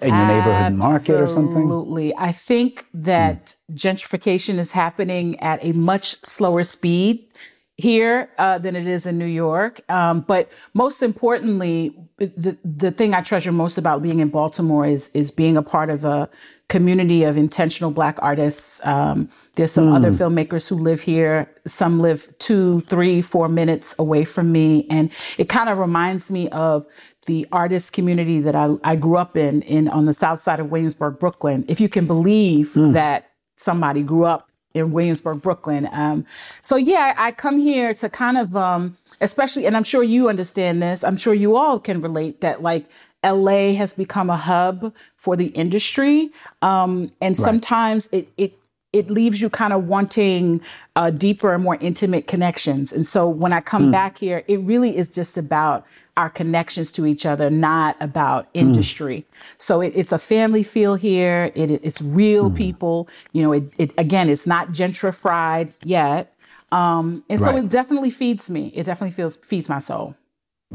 in 0.03 0.15
your 0.15 0.27
neighborhood 0.27 0.75
market 0.75 1.21
or 1.21 1.29
something? 1.29 1.63
Absolutely. 1.63 2.15
I 2.17 2.33
think 2.33 2.87
that 2.95 3.55
gentrification 3.73 4.59
is 4.59 4.73
happening 4.73 5.39
at 5.41 5.65
a 5.65 5.73
much 5.73 6.25
slower 6.25 6.63
speed 6.63 7.29
here 7.77 8.31
uh, 8.39 8.59
than 8.59 8.77
it 8.77 8.87
is 8.87 9.07
in 9.07 9.19
New 9.19 9.25
York. 9.25 9.81
Um, 9.91 10.21
but 10.21 10.51
most 10.75 11.03
importantly, 11.03 11.97
the 12.19 12.57
the 12.65 12.91
thing 12.91 13.15
I 13.15 13.23
treasure 13.23 13.51
most 13.51 13.79
about 13.79 14.03
being 14.03 14.21
in 14.21 14.29
Baltimore 14.29 14.87
is 14.87 15.09
is 15.09 15.31
being 15.31 15.57
a 15.57 15.63
part 15.63 15.91
of 15.91 16.05
a 16.05 16.29
community 16.69 17.25
of 17.25 17.37
intentional 17.37 17.91
Black 17.91 18.19
artists. 18.21 18.81
Um, 18.85 19.29
there's 19.57 19.73
some 19.73 19.93
other 19.93 20.11
filmmakers 20.11 20.69
who 20.69 20.77
live 20.77 21.01
here. 21.01 21.51
Some 21.67 22.01
live 22.01 22.33
two, 22.39 22.83
three, 22.83 23.21
four 23.21 23.49
minutes 23.49 23.95
away 23.99 24.25
from 24.25 24.53
me, 24.53 24.87
and 24.89 25.11
it 25.37 25.49
kind 25.49 25.69
of 25.69 25.79
reminds 25.79 26.31
me 26.31 26.49
of 26.51 26.87
the 27.27 27.47
artist 27.53 27.93
community 27.93 28.41
that 28.41 28.55
I, 28.55 28.75
I 28.83 28.97
grew 28.97 29.17
up 29.17 29.37
in 29.37 29.63
in 29.63 29.89
on 29.89 30.07
the 30.07 30.13
south 30.13 30.41
side 30.41 30.61
of 30.61 30.71
Williamsburg, 30.71 31.19
Brooklyn. 31.19 31.65
If 31.69 31.81
you 31.81 31.89
can 31.89 32.07
believe 32.07 32.73
that 32.95 33.31
somebody 33.57 34.03
grew 34.03 34.25
up 34.25 34.49
in 34.75 34.93
Williamsburg, 34.93 35.43
Brooklyn. 35.43 35.89
Um, 35.93 36.25
so 36.63 36.77
yeah, 36.77 37.15
I 37.17 37.33
come 37.33 37.59
here 37.59 37.95
to 37.95 38.09
kind 38.09 38.39
of, 38.39 38.57
um, 38.57 38.97
especially, 39.21 39.67
and 39.67 39.77
I'm 39.77 39.85
sure 39.85 40.03
you 40.03 40.29
understand 40.29 40.83
this. 40.83 41.05
I'm 41.05 41.17
sure 41.17 41.35
you 41.35 41.57
all 41.57 41.79
can 41.79 42.01
relate 42.01 42.41
that 42.41 42.63
like 42.63 42.87
LA 43.25 43.75
has 43.75 43.95
become 43.95 44.31
a 44.31 44.37
hub 44.37 44.93
for 45.17 45.37
the 45.37 45.47
industry, 45.49 46.31
um, 46.63 47.13
and 47.21 47.37
sometimes 47.37 48.09
it 48.13 48.29
it 48.37 48.59
it 48.93 49.11
leaves 49.11 49.41
you 49.41 49.49
kind 49.49 49.73
of 49.73 49.89
wanting 49.89 50.61
uh, 50.97 51.11
deeper 51.11 51.55
and 51.55 51.65
more 51.65 51.77
intimate 51.81 52.27
connections. 52.27 52.93
And 52.93 53.07
so 53.07 53.29
when 53.29 53.53
I 53.53 53.61
come 53.61 53.91
back 53.91 54.19
here, 54.19 54.45
it 54.49 54.61
really 54.61 54.97
is 54.97 55.09
just 55.09 55.39
about 55.39 55.87
our 56.19 56.29
connections 56.29 56.93
to 56.93 57.07
each 57.07 57.25
other, 57.25 57.49
not 57.49 57.97
about 58.01 58.49
industry. 58.53 59.25
So 59.57 59.81
it, 59.81 59.93
it's 59.97 60.13
a 60.13 60.19
family 60.19 60.63
feel 60.63 60.95
here. 60.95 61.51
It, 61.55 61.71
it's 61.71 62.03
real 62.03 62.51
people. 62.51 63.09
You 63.33 63.43
know, 63.43 63.53
it, 63.53 63.73
it 63.79 63.93
again, 63.97 64.29
it's 64.29 64.47
not 64.47 64.73
gentrified 64.73 65.73
yet. 65.85 66.35
Um, 66.71 67.25
and 67.31 67.41
so 67.41 67.47
Right. 67.53 67.65
it 67.65 67.69
definitely 67.71 68.11
feeds 68.11 68.51
me. 68.51 68.73
It 68.75 68.85
definitely 68.85 69.13
feels 69.13 69.37
feeds 69.37 69.69
my 69.71 69.79
soul. 69.79 70.15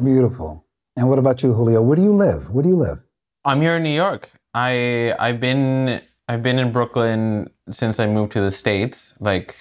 Beautiful. 0.01 0.63
And 0.95 1.09
what 1.09 1.19
about 1.19 1.43
you, 1.43 1.53
Julio? 1.53 1.81
Where 1.81 1.95
do 1.95 2.01
you 2.03 2.15
live? 2.15 2.49
Where 2.51 2.63
do 2.63 2.69
you 2.69 2.77
live? 2.77 2.99
I'm 3.45 3.61
here 3.61 3.75
in 3.77 3.83
New 3.83 3.95
York. 3.95 4.29
I 4.53 5.13
I've 5.19 5.39
been 5.39 6.01
I've 6.27 6.41
been 6.41 6.57
in 6.59 6.71
Brooklyn 6.71 7.49
since 7.69 7.99
I 7.99 8.07
moved 8.07 8.31
to 8.33 8.41
the 8.41 8.51
states, 8.51 9.13
like 9.19 9.55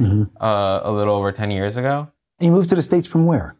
uh, 0.00 0.80
a 0.82 0.90
little 0.92 1.14
over 1.14 1.32
ten 1.32 1.50
years 1.50 1.76
ago, 1.76 2.08
You 2.40 2.50
moved 2.50 2.68
to 2.70 2.74
the 2.74 2.82
States 2.82 3.06
from 3.06 3.26
where? 3.26 3.54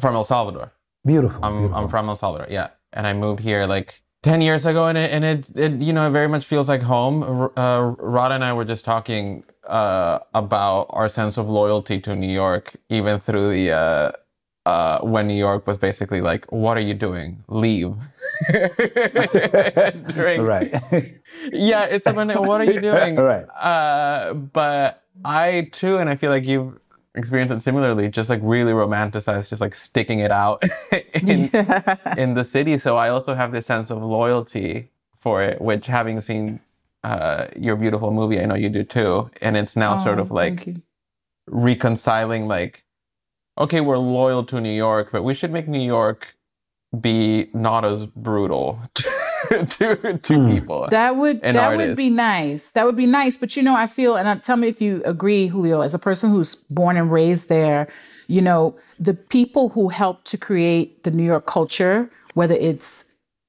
from 0.00 0.14
El 0.14 0.24
Salvador. 0.24 0.72
Beautiful. 1.04 1.44
I'm 1.44 1.52
beautiful. 1.58 1.76
I'm 1.78 1.88
from 1.88 2.08
El 2.08 2.16
Salvador, 2.16 2.46
yeah, 2.50 2.68
and 2.92 3.06
I 3.06 3.12
moved 3.12 3.40
here 3.40 3.66
like 3.66 4.02
ten 4.22 4.40
years 4.40 4.64
ago, 4.64 4.86
and 4.86 4.96
it 4.96 5.10
and 5.10 5.24
it, 5.24 5.50
it 5.56 5.72
you 5.82 5.92
know 5.92 6.06
it 6.06 6.10
very 6.10 6.28
much 6.28 6.46
feels 6.46 6.68
like 6.68 6.82
home. 6.82 7.22
Uh, 7.56 7.80
Rod 7.98 8.32
and 8.32 8.42
I 8.44 8.52
were 8.54 8.64
just 8.64 8.84
talking 8.84 9.44
uh, 9.68 10.20
about 10.34 10.86
our 10.90 11.08
sense 11.08 11.36
of 11.36 11.48
loyalty 11.48 12.00
to 12.00 12.14
New 12.16 12.32
York, 12.32 12.74
even 12.88 13.18
through 13.20 13.52
the 13.52 13.70
uh, 13.72 14.12
uh, 14.64 15.00
when 15.02 15.26
New 15.28 15.34
York 15.38 15.66
was 15.66 15.76
basically 15.76 16.20
like, 16.20 16.50
"What 16.52 16.76
are 16.78 16.80
you 16.90 16.94
doing? 16.94 17.42
Leave." 17.48 17.94
During- 18.48 20.42
Right. 20.52 20.70
yeah, 21.52 21.84
it's 21.84 22.06
like, 22.06 22.16
what 22.40 22.60
are 22.60 22.64
you 22.64 22.80
doing? 22.80 23.16
Right. 23.22 23.44
Uh, 23.44 24.34
but 24.34 25.02
I 25.24 25.68
too, 25.72 25.96
and 25.98 26.08
I 26.10 26.16
feel 26.16 26.30
like 26.30 26.46
you've 26.46 26.78
experienced 27.14 27.54
it 27.54 27.60
similarly, 27.60 28.08
just 28.08 28.30
like 28.30 28.40
really 28.42 28.72
romanticize 28.72 29.48
just 29.50 29.60
like 29.60 29.74
sticking 29.74 30.20
it 30.20 30.30
out 30.30 30.62
in, 31.14 31.50
in 32.16 32.34
the 32.34 32.44
city. 32.44 32.78
So 32.78 32.96
I 32.96 33.10
also 33.10 33.34
have 33.34 33.52
this 33.52 33.66
sense 33.66 33.90
of 33.90 34.02
loyalty 34.02 34.90
for 35.20 35.42
it, 35.42 35.60
which 35.60 35.86
having 35.86 36.20
seen 36.20 36.60
uh, 37.04 37.46
your 37.56 37.76
beautiful 37.76 38.10
movie, 38.12 38.40
I 38.40 38.46
know 38.46 38.54
you 38.54 38.68
do 38.70 38.82
too. 38.84 39.30
And 39.40 39.56
it's 39.56 39.76
now 39.76 39.96
sort 39.96 40.18
of 40.18 40.32
Oh, 40.32 40.36
like 40.36 40.68
reconciling 41.46 42.46
like, 42.48 42.84
okay, 43.58 43.80
we're 43.80 43.98
loyal 43.98 44.44
to 44.44 44.60
New 44.60 44.72
York, 44.74 45.10
but 45.12 45.22
we 45.22 45.34
should 45.34 45.52
make 45.52 45.68
New 45.68 45.80
York 45.84 46.34
be 47.00 47.48
not 47.54 47.84
as 47.84 48.06
brutal 48.06 48.78
to, 48.94 49.66
to, 49.66 50.18
to 50.18 50.46
people. 50.46 50.86
That 50.90 51.16
would 51.16 51.40
an 51.42 51.54
that 51.54 51.76
would 51.76 51.96
be 51.96 52.10
nice. 52.10 52.72
That 52.72 52.84
would 52.84 52.96
be 52.96 53.06
nice. 53.06 53.36
But 53.36 53.56
you 53.56 53.62
know, 53.62 53.74
I 53.74 53.86
feel, 53.86 54.16
and 54.16 54.28
uh, 54.28 54.36
tell 54.36 54.56
me 54.56 54.68
if 54.68 54.80
you 54.80 55.02
agree, 55.04 55.46
Julio, 55.46 55.80
as 55.80 55.94
a 55.94 55.98
person 55.98 56.30
who's 56.30 56.54
born 56.54 56.96
and 56.96 57.10
raised 57.10 57.48
there, 57.48 57.88
you 58.28 58.42
know, 58.42 58.76
the 58.98 59.14
people 59.14 59.70
who 59.70 59.88
helped 59.88 60.26
to 60.26 60.38
create 60.38 61.02
the 61.02 61.10
New 61.10 61.24
York 61.24 61.46
culture, 61.46 62.10
whether 62.34 62.54
it's 62.54 63.04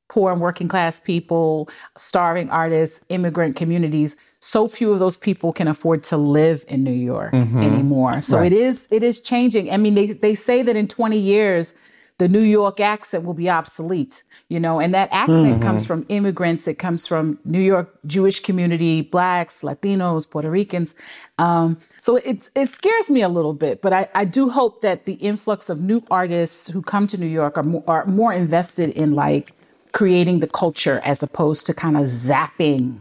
poor 0.10 0.32
and 0.32 0.39
working 0.41 0.67
class 0.67 0.99
people, 0.99 1.69
starving 1.97 2.49
artists, 2.49 3.03
immigrant 3.10 3.56
communities, 3.56 4.15
so 4.39 4.67
few 4.67 4.91
of 4.91 4.99
those 4.99 5.17
people 5.17 5.53
can 5.53 5.67
afford 5.67 6.03
to 6.03 6.17
live 6.17 6.65
in 6.67 6.84
New 6.84 6.91
York 6.91 7.34
anymore. 7.34 8.21
So 8.21 8.38
Right. 8.38 8.51
it 8.51 8.58
is 8.58 8.88
it 8.91 9.03
is 9.03 9.19
changing. 9.19 9.71
I 9.71 9.77
mean, 9.77 9.95
they 9.95 10.08
they 10.08 10.36
say 10.36 10.62
that 10.62 10.75
in 10.75 10.88
20 10.88 11.17
years 11.17 11.75
the 12.19 12.28
New 12.28 12.41
York 12.41 12.80
accent 12.80 13.23
will 13.23 13.34
be 13.34 13.49
obsolete, 13.49 14.23
you 14.49 14.60
know, 14.60 14.80
and 14.80 14.93
that 14.93 15.10
accent 15.12 15.62
comes 15.62 15.86
from 15.86 16.06
immigrants. 16.10 16.67
It 16.67 16.76
comes 16.76 17.08
from 17.08 17.39
New 17.43 17.60
York 17.60 17.93
Jewish 18.06 18.39
community, 18.39 19.02
blacks, 19.02 19.62
Latinos, 19.62 20.30
Puerto 20.30 20.49
Ricans. 20.49 20.95
Um, 21.39 21.78
so 22.02 22.17
it's, 22.17 22.52
it 22.56 22.67
scares 22.67 23.10
me 23.10 23.21
a 23.21 23.30
little 23.30 23.54
bit, 23.54 23.82
but 23.82 23.93
I, 23.93 24.08
I 24.13 24.26
do 24.26 24.49
hope 24.49 24.82
that 24.82 25.06
the 25.06 25.13
influx 25.13 25.69
of 25.69 25.82
new 25.82 26.02
artists 26.12 26.67
who 26.67 26.82
come 26.82 27.08
to 27.08 27.17
New 27.17 27.28
York 27.28 27.58
are 27.58 27.63
more, 27.63 27.84
are 27.88 28.06
more 28.06 28.32
invested 28.32 28.91
in 28.91 29.13
like 29.13 29.54
creating 29.91 30.39
the 30.39 30.47
culture 30.47 31.02
as 31.04 31.23
opposed 31.23 31.65
to 31.65 31.73
kind 31.73 31.97
of 31.97 32.04
zapping 32.04 32.99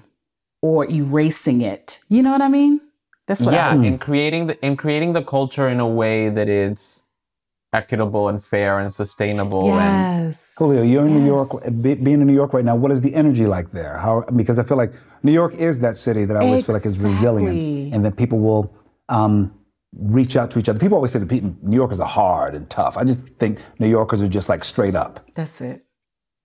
or 0.63 0.89
erasing 0.91 1.61
it. 1.61 2.01
You 2.09 2.23
know 2.23 2.31
what 2.31 2.43
I 2.43 2.49
mean? 2.49 2.81
That's 3.27 3.43
what 3.43 3.55
yeah 3.55 3.71
I 3.71 3.75
in 3.75 3.99
creating 3.99 4.49
the 4.49 4.65
in 4.65 4.77
creating 4.77 5.13
the 5.13 5.23
culture 5.23 5.69
in 5.69 5.81
a 5.81 5.87
way 5.87 6.29
that 6.29 6.49
is 6.49 7.02
equitable 7.73 8.29
and 8.29 8.45
fair 8.45 8.79
and 8.79 8.93
sustainable 8.93 9.73
and 9.73 10.27
Yes. 10.27 10.55
Julio, 10.59 10.83
you're 10.83 11.07
in 11.07 11.15
New 11.15 11.27
York. 11.27 11.49
Be, 11.81 11.95
being 11.95 12.21
in 12.21 12.27
New 12.27 12.35
York 12.35 12.53
right 12.53 12.65
now, 12.65 12.77
what 12.77 12.91
is 12.91 13.01
the 13.01 13.15
energy 13.15 13.47
like 13.47 13.71
there? 13.73 13.99
How? 13.99 14.25
Because 14.37 14.59
I 14.59 14.63
feel 14.63 14.77
like 14.77 14.93
New 15.23 15.33
York 15.33 15.55
is 15.55 15.79
that 15.81 15.97
city 15.97 16.25
that 16.25 16.37
I 16.37 16.41
always 16.41 16.65
feel 16.65 16.75
like 16.75 16.87
is 16.87 16.99
resilient, 16.99 17.95
and 17.95 18.05
that 18.05 18.17
people 18.17 18.39
will 18.39 18.75
um, 19.09 19.53
reach 19.99 20.37
out 20.37 20.51
to 20.53 20.59
each 20.59 20.69
other. 20.69 20.79
People 20.79 20.97
always 20.97 21.13
say 21.13 21.19
that 21.19 21.29
people, 21.29 21.55
New 21.63 21.77
Yorkers 21.77 22.01
are 22.01 22.09
hard 22.09 22.55
and 22.55 22.69
tough. 22.71 22.97
I 22.97 23.05
just 23.05 23.21
think 23.39 23.59
New 23.79 23.89
Yorkers 23.89 24.23
are 24.23 24.29
just 24.29 24.49
like 24.49 24.65
straight 24.65 24.95
up. 24.95 25.27
That's 25.35 25.61
it. 25.61 25.85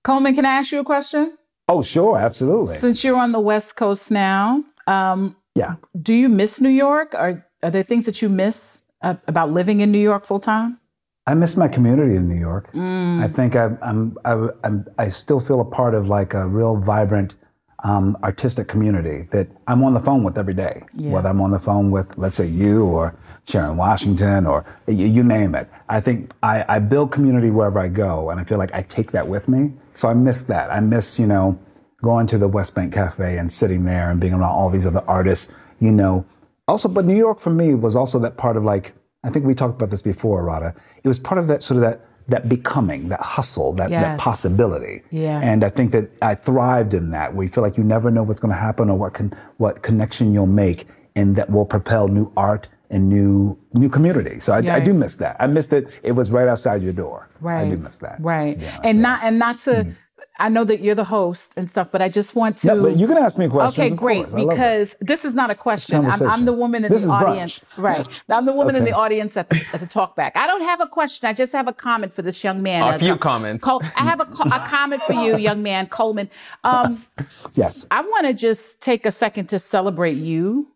Colman, 0.04 0.36
can 0.36 0.46
I 0.46 0.56
ask 0.56 0.72
you 0.72 0.80
a 0.80 0.86
question? 0.86 1.38
Oh, 1.70 1.84
sure, 1.84 2.18
absolutely. 2.18 2.76
Since 2.76 3.04
you're 3.04 3.18
on 3.18 3.34
the 3.34 3.40
West 3.42 3.76
Coast 3.76 4.12
now, 4.12 4.63
um, 4.88 5.36
yeah. 5.56 5.76
do 6.02 6.13
you 6.13 6.30
miss 6.30 6.62
New 6.62 6.70
York? 6.70 7.13
Or 7.13 7.46
are 7.62 7.70
there 7.70 7.84
things 7.84 8.06
that 8.06 8.22
you 8.22 8.30
miss 8.30 8.84
uh, 9.02 9.16
about 9.28 9.52
living 9.52 9.82
in 9.82 9.92
New 9.92 10.00
York 10.00 10.26
full 10.26 10.40
time? 10.40 10.80
I 11.28 11.34
miss 11.34 11.58
my 11.58 11.68
community 11.68 12.16
in 12.16 12.30
New 12.30 12.40
York. 12.40 12.70
I 12.74 13.28
think 13.28 13.58
I, 13.58 13.76
I'm, 13.82 14.18
I, 14.24 14.48
I'm, 14.63 14.86
I 14.98 15.10
still 15.10 15.42
feel 15.42 15.60
a 15.60 15.66
part 15.66 15.94
of 15.94 16.08
like 16.08 16.34
a 16.34 16.48
real 16.48 16.78
vibrant 16.78 17.36
um, 17.84 18.18
artistic 18.24 18.70
community 18.70 19.28
that 19.32 19.50
I'm 19.68 19.84
on 19.84 19.94
the 19.94 20.00
phone 20.00 20.24
with 20.24 20.38
every 20.38 20.54
day. 20.54 20.84
Yeah. 20.96 21.12
Whether 21.12 21.28
I'm 21.28 21.42
on 21.42 21.52
the 21.52 21.60
phone 21.60 21.92
with, 21.92 22.18
let's 22.18 22.38
say, 22.38 22.48
you 22.48 22.86
or 22.86 23.13
Sharon 23.46 23.76
Washington 23.76 24.46
or 24.46 24.66
you, 24.88 25.06
you 25.06 25.22
name 25.22 25.54
it. 25.54 25.70
I 25.90 26.00
think 26.00 26.32
I, 26.42 26.63
I 26.70 26.80
build 26.80 27.12
community 27.12 27.52
wherever 27.52 27.80
I 27.80 27.90
go, 27.90 28.30
and 28.30 28.40
I 28.40 28.46
feel 28.46 28.58
like 28.58 28.74
I 28.74 28.84
take 28.84 29.12
that 29.12 29.28
with 29.28 29.50
me. 29.50 29.74
So 29.96 30.08
I 30.08 30.13
miss 30.13 30.44
that. 30.44 30.72
I 30.72 30.80
miss, 30.80 31.20
you 31.20 31.28
know, 31.28 31.60
going 32.02 32.26
to 32.28 32.38
the 32.38 32.48
West 32.48 32.74
Bank 32.74 32.94
Cafe 32.94 33.38
and 33.38 33.52
sitting 33.52 33.84
there 33.84 34.10
and 34.12 34.20
being 34.20 34.34
around 34.34 34.52
all 34.52 34.70
these 34.70 34.86
other 34.86 35.04
artists, 35.08 35.52
you 35.80 35.92
know. 35.92 36.26
Also, 36.70 36.88
but 36.88 37.04
New 37.06 37.18
York 37.18 37.40
for 37.42 37.50
me 37.50 37.74
was 37.76 37.96
also 37.98 38.18
that 38.20 38.38
part 38.38 38.56
of 38.56 38.63
like, 38.63 38.94
I 39.24 39.30
think 39.30 39.46
we 39.46 39.54
talked 39.54 39.76
about 39.76 39.90
this 39.90 40.02
before, 40.02 40.44
Radha. 40.44 40.76
It 41.04 41.08
was 41.08 41.20
part 41.20 41.38
of 41.38 41.48
that 41.48 41.64
sort 41.64 41.78
of 41.78 41.82
that 41.82 42.06
that 42.30 42.50
becoming, 42.50 43.08
that 43.08 43.22
hustle, 43.22 43.72
that, 43.74 43.90
that 43.90 44.20
possibility. 44.20 45.02
Yeah. 45.12 45.40
And 45.42 45.64
I 45.64 45.70
think 45.70 45.92
that 45.94 46.10
I 46.22 46.36
thrived 46.36 46.94
in 46.94 47.12
that. 47.12 47.34
where 47.34 47.46
you 47.46 47.50
feel 47.50 47.64
like 47.64 47.78
you 47.78 47.86
never 47.86 48.12
know 48.12 48.22
what's 48.22 48.40
going 48.42 48.54
to 48.54 48.60
happen 48.60 48.90
or 48.90 48.98
what 48.98 49.14
can 49.14 49.34
what 49.58 49.82
connection 49.82 50.34
you'll 50.34 50.46
make, 50.46 50.88
and 51.16 51.36
that 51.38 51.50
will 51.50 51.66
propel 51.66 52.08
new 52.10 52.32
art 52.36 52.68
and 52.90 53.10
new 53.10 53.58
new 53.74 53.90
community. 53.90 54.40
So 54.40 54.54
I, 54.54 54.58
I 54.58 54.80
do 54.80 54.94
miss 54.94 55.16
that. 55.18 55.38
I 55.40 55.48
missed 55.48 55.74
it. 55.74 55.88
it 56.04 56.14
was 56.14 56.30
right 56.30 56.48
outside 56.48 56.84
your 56.84 56.94
door. 56.94 57.30
Right. 57.42 57.66
I 57.66 57.70
do 57.70 57.78
miss 57.78 57.98
that. 58.00 58.20
Right. 58.20 58.58
Yeah, 58.58 58.80
and 58.84 58.98
yeah. 58.98 59.02
not 59.02 59.24
and 59.24 59.40
not 59.40 59.60
to 59.60 59.72
mm-hmm. 59.72 59.92
I 60.39 60.50
know 60.50 60.63
that 60.63 60.82
you're 60.82 60.95
the 60.95 61.04
host 61.04 61.54
and 61.58 61.69
stuff, 61.69 61.89
but 61.91 62.02
I 62.02 62.10
just 62.10 62.36
want 62.36 62.58
to 62.58 62.67
No, 62.67 62.82
but 62.84 62.97
you 63.00 63.08
can 63.08 63.17
ask 63.17 63.38
me 63.38 63.47
questions. 63.47 63.78
Okay, 63.80 63.95
great. 63.95 64.23
course. 64.26 64.34
I 64.34 64.38
love 64.38 64.47
that. 64.50 64.56
Because 64.56 64.95
this 65.02 65.26
is 65.26 65.34
not 65.36 65.50
a 65.50 65.56
question. 65.56 66.06
I'm, 66.06 66.21
I'm 66.30 66.45
the 66.45 66.54
woman 66.54 66.86
in 66.86 66.91
This 66.91 67.02
the 67.02 67.08
is 67.08 67.12
brunch. 67.12 67.28
audience. 67.30 67.69
Right. 67.78 68.08
I'm 68.30 68.45
the 68.45 68.54
woman 68.54 68.76
in 68.76 68.84
the 68.84 68.91
audience 68.93 69.36
at 69.38 69.50
the, 69.50 69.58
at 69.73 69.80
the 69.80 69.88
talkback. 69.88 70.32
I 70.36 70.45
don't 70.47 70.62
have 70.62 70.80
a 70.82 70.88
question. 70.88 71.28
I 71.28 71.34
just 71.34 71.54
have 71.54 71.67
a 71.67 71.73
comment 71.73 72.13
for 72.13 72.21
this 72.21 72.43
young 72.43 72.62
man. 72.62 72.82
A 72.84 72.91
That's 72.91 73.04
few 73.04 73.17
comments. 73.17 73.63
Col- 73.63 73.82
I 73.95 74.04
have 74.04 74.19
a, 74.19 74.23
a 74.23 74.65
comment 74.67 75.02
for 75.04 75.13
you, 75.13 75.38
young 75.38 75.63
man, 75.63 75.88
Colman. 75.88 76.30
Um, 76.63 77.06
yes. 77.56 77.86
I 77.89 78.02
want 78.02 78.28
to 78.28 78.34
just 78.34 78.80
take 78.82 79.06
a 79.06 79.12
second 79.12 79.47
to 79.47 79.60
celebrate 79.60 80.17
you 80.17 80.67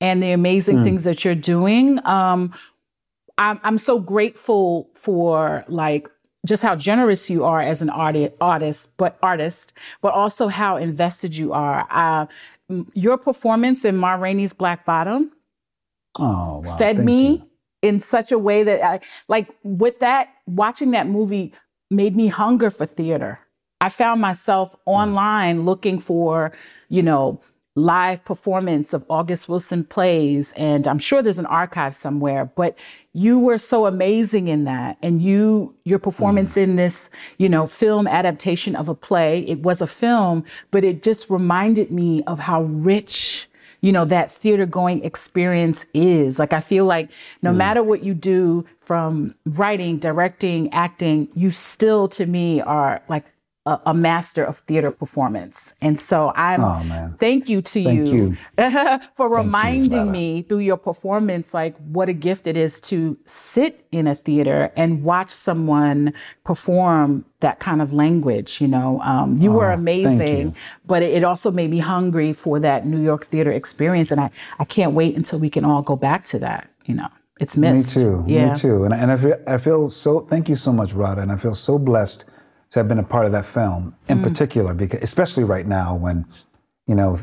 and 0.00 0.22
the 0.22 0.30
amazing 0.30 0.78
Hmm. 0.78 0.84
things 0.84 1.04
that 1.04 1.24
you're 1.24 1.34
doing. 1.34 1.98
Um, 2.06 2.54
I'm, 3.36 3.60
I'm 3.62 3.78
so 3.78 3.98
grateful 3.98 4.90
for 4.94 5.64
like 5.68 6.08
just 6.48 6.62
how 6.62 6.74
generous 6.74 7.28
you 7.30 7.44
are 7.44 7.60
as 7.60 7.82
an 7.82 7.90
arti- 7.90 8.30
artist, 8.40 8.96
but 8.96 9.18
artist, 9.22 9.72
but 10.00 10.12
also 10.14 10.48
how 10.48 10.76
invested 10.76 11.36
you 11.36 11.52
are. 11.52 11.86
Uh, 11.90 12.26
your 12.94 13.16
performance 13.18 13.84
in 13.84 13.96
Ma 13.96 14.14
Rainey's 14.14 14.52
Black 14.52 14.84
Bottom 14.84 15.32
Oh, 16.18 16.62
wow. 16.64 16.76
fed 16.76 16.96
thank 16.96 17.06
me 17.06 17.30
you. 17.30 17.48
in 17.82 18.00
such 18.00 18.32
a 18.32 18.38
way 18.38 18.62
that 18.64 18.82
I 18.84 19.00
like 19.28 19.48
with 19.62 20.00
that 20.00 20.30
watching 20.46 20.90
that 20.92 21.06
movie 21.06 21.52
made 21.90 22.16
me 22.16 22.26
hunger 22.28 22.70
for 22.70 22.86
theater. 22.86 23.38
I 23.80 23.88
found 23.88 24.20
myself 24.20 24.72
Hmm. 24.86 24.90
online 24.90 25.64
looking 25.64 25.98
for, 26.00 26.52
you 26.88 27.02
know, 27.02 27.40
live 27.78 28.24
performance 28.24 28.92
of 28.92 29.04
August 29.08 29.48
Wilson 29.48 29.84
plays 29.84 30.52
and 30.56 30.86
I'm 30.88 30.98
sure 30.98 31.22
there's 31.22 31.38
an 31.38 31.46
archive 31.46 31.94
somewhere, 31.94 32.44
but 32.44 32.76
you 33.12 33.38
were 33.38 33.58
so 33.58 33.86
amazing 33.86 34.48
in 34.48 34.64
that 34.64 34.98
and 35.02 35.22
you 35.22 35.74
your 35.84 35.98
performance 35.98 36.54
Hmm. 36.54 36.60
in 36.60 36.76
this, 36.76 37.08
you 37.38 37.48
know, 37.48 37.66
film 37.66 38.06
adaptation 38.06 38.74
of 38.74 38.88
a 38.88 38.94
play, 38.94 39.40
it 39.46 39.60
was 39.60 39.80
a 39.80 39.86
film, 39.86 40.44
but 40.70 40.84
it 40.84 41.02
just 41.02 41.30
reminded 41.30 41.90
me 41.90 42.22
of 42.24 42.40
how 42.40 42.62
rich 42.62 43.48
you 43.80 43.92
know, 43.92 44.04
that 44.04 44.28
theater 44.28 44.66
going 44.66 45.04
experience 45.04 45.86
is. 45.94 46.36
Like, 46.40 46.52
I 46.52 46.58
feel 46.58 46.84
like 46.84 47.10
no 47.42 47.52
matter 47.52 47.80
what 47.80 48.02
you 48.02 48.12
do 48.12 48.66
from 48.80 49.36
writing, 49.46 49.98
directing, 49.98 50.72
acting, 50.72 51.28
you 51.34 51.52
still, 51.52 52.08
to 52.08 52.26
me, 52.26 52.60
are 52.60 53.02
like 53.08 53.26
a, 53.70 53.80
a 53.92 53.94
master 53.94 54.42
of 54.50 54.58
theater 54.68 54.90
performance. 54.90 55.74
And 55.86 55.94
so 55.98 56.32
I'm, 56.34 56.62
Oh, 56.64 57.14
thank 57.20 57.48
you 57.48 57.60
to 57.72 57.84
Thank 57.84 58.08
you, 58.08 58.36
for 59.18 59.28
you, 59.28 59.34
reminding 59.42 59.90
Lala. 60.06 60.10
me 60.10 60.42
through 60.42 60.64
your 60.70 60.76
performance, 60.78 61.52
like 61.60 61.74
what 61.96 62.08
a 62.08 62.12
gift 62.28 62.46
it 62.46 62.56
is 62.56 62.80
to 62.90 63.16
sit 63.26 63.72
in 63.92 64.06
a 64.06 64.14
theater 64.14 64.72
and 64.76 65.02
watch 65.02 65.30
someone 65.30 66.12
perform 66.44 67.24
that 67.40 67.58
kind 67.60 67.80
of 67.82 67.92
language. 67.92 68.60
You 68.60 68.68
know, 68.68 69.00
um, 69.02 69.38
you 69.38 69.52
were 69.52 69.70
Oh, 69.72 69.76
thank 69.76 69.80
amazing 69.80 70.46
you. 70.48 70.54
but 70.86 71.02
it, 71.02 71.22
also 71.24 71.50
made 71.50 71.70
me 71.70 71.78
hungry 71.80 72.32
for 72.32 72.58
that 72.60 72.86
New 72.86 73.02
York 73.10 73.24
theater 73.24 73.52
experience. 73.52 74.10
And 74.10 74.20
I, 74.20 74.30
I 74.58 74.64
can't 74.64 74.92
wait 74.92 75.14
until 75.16 75.38
we 75.38 75.50
can 75.50 75.64
all 75.64 75.82
go 75.82 75.94
back 75.96 76.24
to 76.26 76.38
that. 76.38 76.70
You 76.86 76.94
know, 76.94 77.08
it's 77.38 77.56
Me 77.56 77.70
too. 77.82 78.24
Yeah. 78.26 78.52
Me 78.52 78.58
too. 78.58 78.84
And, 78.84 78.94
and 78.94 79.12
I, 79.12 79.16
feel, 79.16 79.36
I 79.46 79.58
feel 79.58 79.90
so, 79.90 80.20
thank 80.20 80.48
you 80.48 80.56
so 80.56 80.72
much, 80.72 80.92
Radha. 80.94 81.20
And 81.20 81.30
I 81.30 81.36
feel 81.36 81.54
so 81.54 81.78
blessed 81.78 82.24
to 82.70 82.78
have 82.78 82.88
been 82.88 82.98
a 82.98 83.02
part 83.02 83.26
of 83.26 83.32
that 83.32 83.46
film 83.46 83.94
Mm. 84.08 84.12
in 84.12 84.22
particular, 84.22 84.74
because 84.74 85.00
especially 85.02 85.44
right 85.44 85.66
now 85.66 85.94
when, 85.96 86.24
you 86.86 86.94
know, 86.94 87.18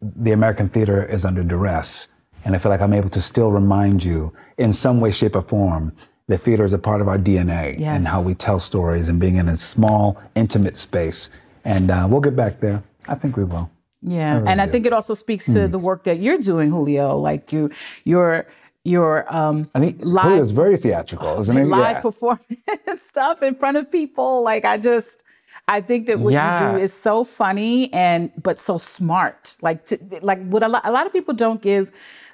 the 0.00 0.32
American 0.32 0.68
theater 0.68 1.04
is 1.04 1.24
under 1.24 1.42
duress. 1.42 2.08
And 2.44 2.54
I 2.54 2.58
feel 2.58 2.70
like 2.70 2.80
I'm 2.80 2.94
able 2.94 3.10
to 3.10 3.20
still 3.20 3.50
remind 3.52 4.02
you 4.02 4.32
in 4.56 4.72
some 4.72 5.00
way, 5.00 5.10
shape, 5.10 5.36
or 5.36 5.42
form 5.42 5.92
that 6.28 6.38
theater 6.38 6.64
is 6.64 6.72
a 6.72 6.78
part 6.78 7.00
of 7.00 7.08
our 7.08 7.18
DNA 7.18 7.78
and 7.82 8.06
how 8.06 8.22
we 8.24 8.34
tell 8.34 8.60
stories 8.60 9.08
and 9.08 9.18
being 9.20 9.36
in 9.36 9.48
a 9.48 9.56
small, 9.56 10.16
intimate 10.34 10.76
space. 10.76 11.28
And 11.64 11.90
uh, 11.90 12.06
we'll 12.10 12.20
get 12.22 12.36
back 12.36 12.60
there. 12.60 12.82
I 13.08 13.14
think 13.14 13.36
we 13.36 13.44
will. 13.44 13.68
Yeah. 14.02 14.36
really 14.36 14.48
and 14.48 14.60
I 14.62 14.66
do. 14.66 14.72
think 14.72 14.86
it 14.86 14.92
also 14.94 15.12
speaks 15.12 15.44
to 15.46 15.66
Hmm. 15.66 15.72
the 15.72 15.78
work 15.78 16.04
that 16.04 16.20
you're 16.20 16.38
doing, 16.38 16.70
Julio. 16.70 17.18
Like 17.18 17.52
you, 17.52 17.70
your, 18.04 18.46
your, 18.90 19.12
um, 19.34 19.70
I 19.74 19.78
think 19.80 19.98
Live- 20.02 20.24
Julio's 20.24 20.50
very 20.50 20.76
theatrical, 20.76 21.40
isn't 21.40 21.56
he? 21.56 21.64
live 21.64 21.96
Yeah. 21.96 22.00
performance 22.00 22.60
stuff 23.12 23.42
in 23.42 23.54
front 23.54 23.76
of 23.78 23.90
people. 23.90 24.42
Like 24.42 24.64
I 24.64 24.76
just, 24.76 25.22
I 25.68 25.80
think 25.80 26.06
that 26.08 26.18
what 26.18 26.32
Yeah. 26.32 26.72
you 26.72 26.78
do 26.78 26.82
is 26.84 26.92
so 26.92 27.24
funny 27.24 27.92
and 27.92 28.30
but 28.42 28.58
so 28.60 28.76
smart. 28.76 29.56
Like 29.62 29.86
to, 29.86 29.98
like 30.20 30.40
what 30.52 30.62
a 30.62 30.68
lot, 30.68 30.82
a 30.84 30.90
lot 30.92 31.06
of 31.06 31.12
people 31.12 31.32
don't 31.34 31.62
give 31.62 31.90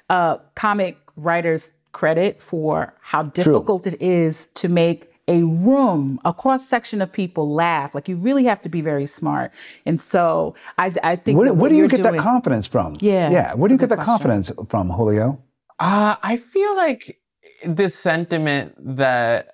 uh, 0.09 0.37
comic 0.55 0.97
writers 1.15 1.71
credit 1.91 2.41
for 2.41 2.93
how 3.01 3.23
difficult 3.23 3.87
it 3.87 4.01
is 4.01 4.47
to 4.55 4.67
make 4.69 5.11
a 5.29 5.43
room, 5.43 6.19
a 6.23 6.31
cross 6.33 6.65
section 6.65 7.01
of 7.01 7.11
people 7.11 7.51
laugh. 7.53 7.93
Like 7.93 8.07
you 8.07 8.15
really 8.15 8.45
have 8.45 8.61
to 8.61 8.69
be 8.69 8.79
very 8.81 9.05
smart. 9.05 9.51
And 9.85 9.99
so 9.99 10.55
I, 10.77 10.93
I 11.03 11.15
think 11.17 11.37
Where, 11.37 11.47
that 11.49 11.53
where 11.55 11.61
what 11.63 11.69
do 11.69 11.75
you 11.75 11.81
you're 11.81 11.89
get 11.89 12.03
that 12.03 12.17
confidence 12.17 12.65
from? 12.65 12.95
Yeah, 13.01 13.29
Yeah. 13.29 13.53
Where 13.55 13.67
do 13.67 13.73
you 13.75 13.79
get 13.79 13.89
that 13.89 13.95
question. 13.99 14.13
confidence 14.13 14.51
from, 14.69 14.89
Julio? 14.89 15.41
Uh, 15.79 16.15
I 16.23 16.37
feel 16.37 16.75
like 16.75 17.19
this 17.65 17.95
sentiment 17.95 18.75
that, 18.97 19.49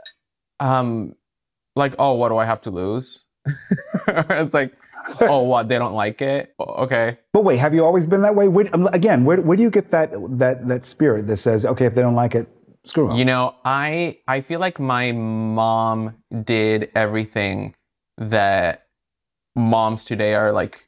um, 0.59 1.15
like, 1.75 1.95
oh, 1.99 2.13
what 2.13 2.29
do 2.29 2.37
I 2.37 2.45
have 2.45 2.61
to 2.61 2.71
lose? 2.71 3.23
it's 4.07 4.53
like, 4.53 4.73
oh, 5.21 5.43
what 5.43 5.67
they 5.67 5.77
don't 5.77 5.93
like 5.93 6.21
it? 6.21 6.53
Okay, 6.59 7.17
But 7.33 7.43
wait, 7.43 7.57
have 7.57 7.73
you 7.73 7.83
always 7.83 8.07
been 8.07 8.21
that 8.21 8.35
way? 8.35 8.47
Where, 8.47 8.67
um, 8.73 8.87
again, 8.93 9.25
where, 9.25 9.41
where 9.41 9.57
do 9.57 9.63
you 9.63 9.69
get 9.69 9.91
that 9.91 10.11
that 10.37 10.67
that 10.67 10.85
spirit 10.85 11.27
that 11.27 11.37
says, 11.37 11.65
okay, 11.65 11.85
if 11.85 11.95
they 11.95 12.01
don't 12.01 12.15
like 12.15 12.35
it, 12.35 12.47
screw 12.85 13.07
them? 13.09 13.17
you 13.17 13.25
know, 13.25 13.55
I 13.65 14.19
I 14.27 14.41
feel 14.41 14.59
like 14.61 14.79
my 14.79 15.11
mom 15.11 16.15
did 16.43 16.89
everything 16.95 17.75
that 18.17 18.87
moms 19.55 20.05
today 20.05 20.35
are 20.35 20.51
like 20.53 20.85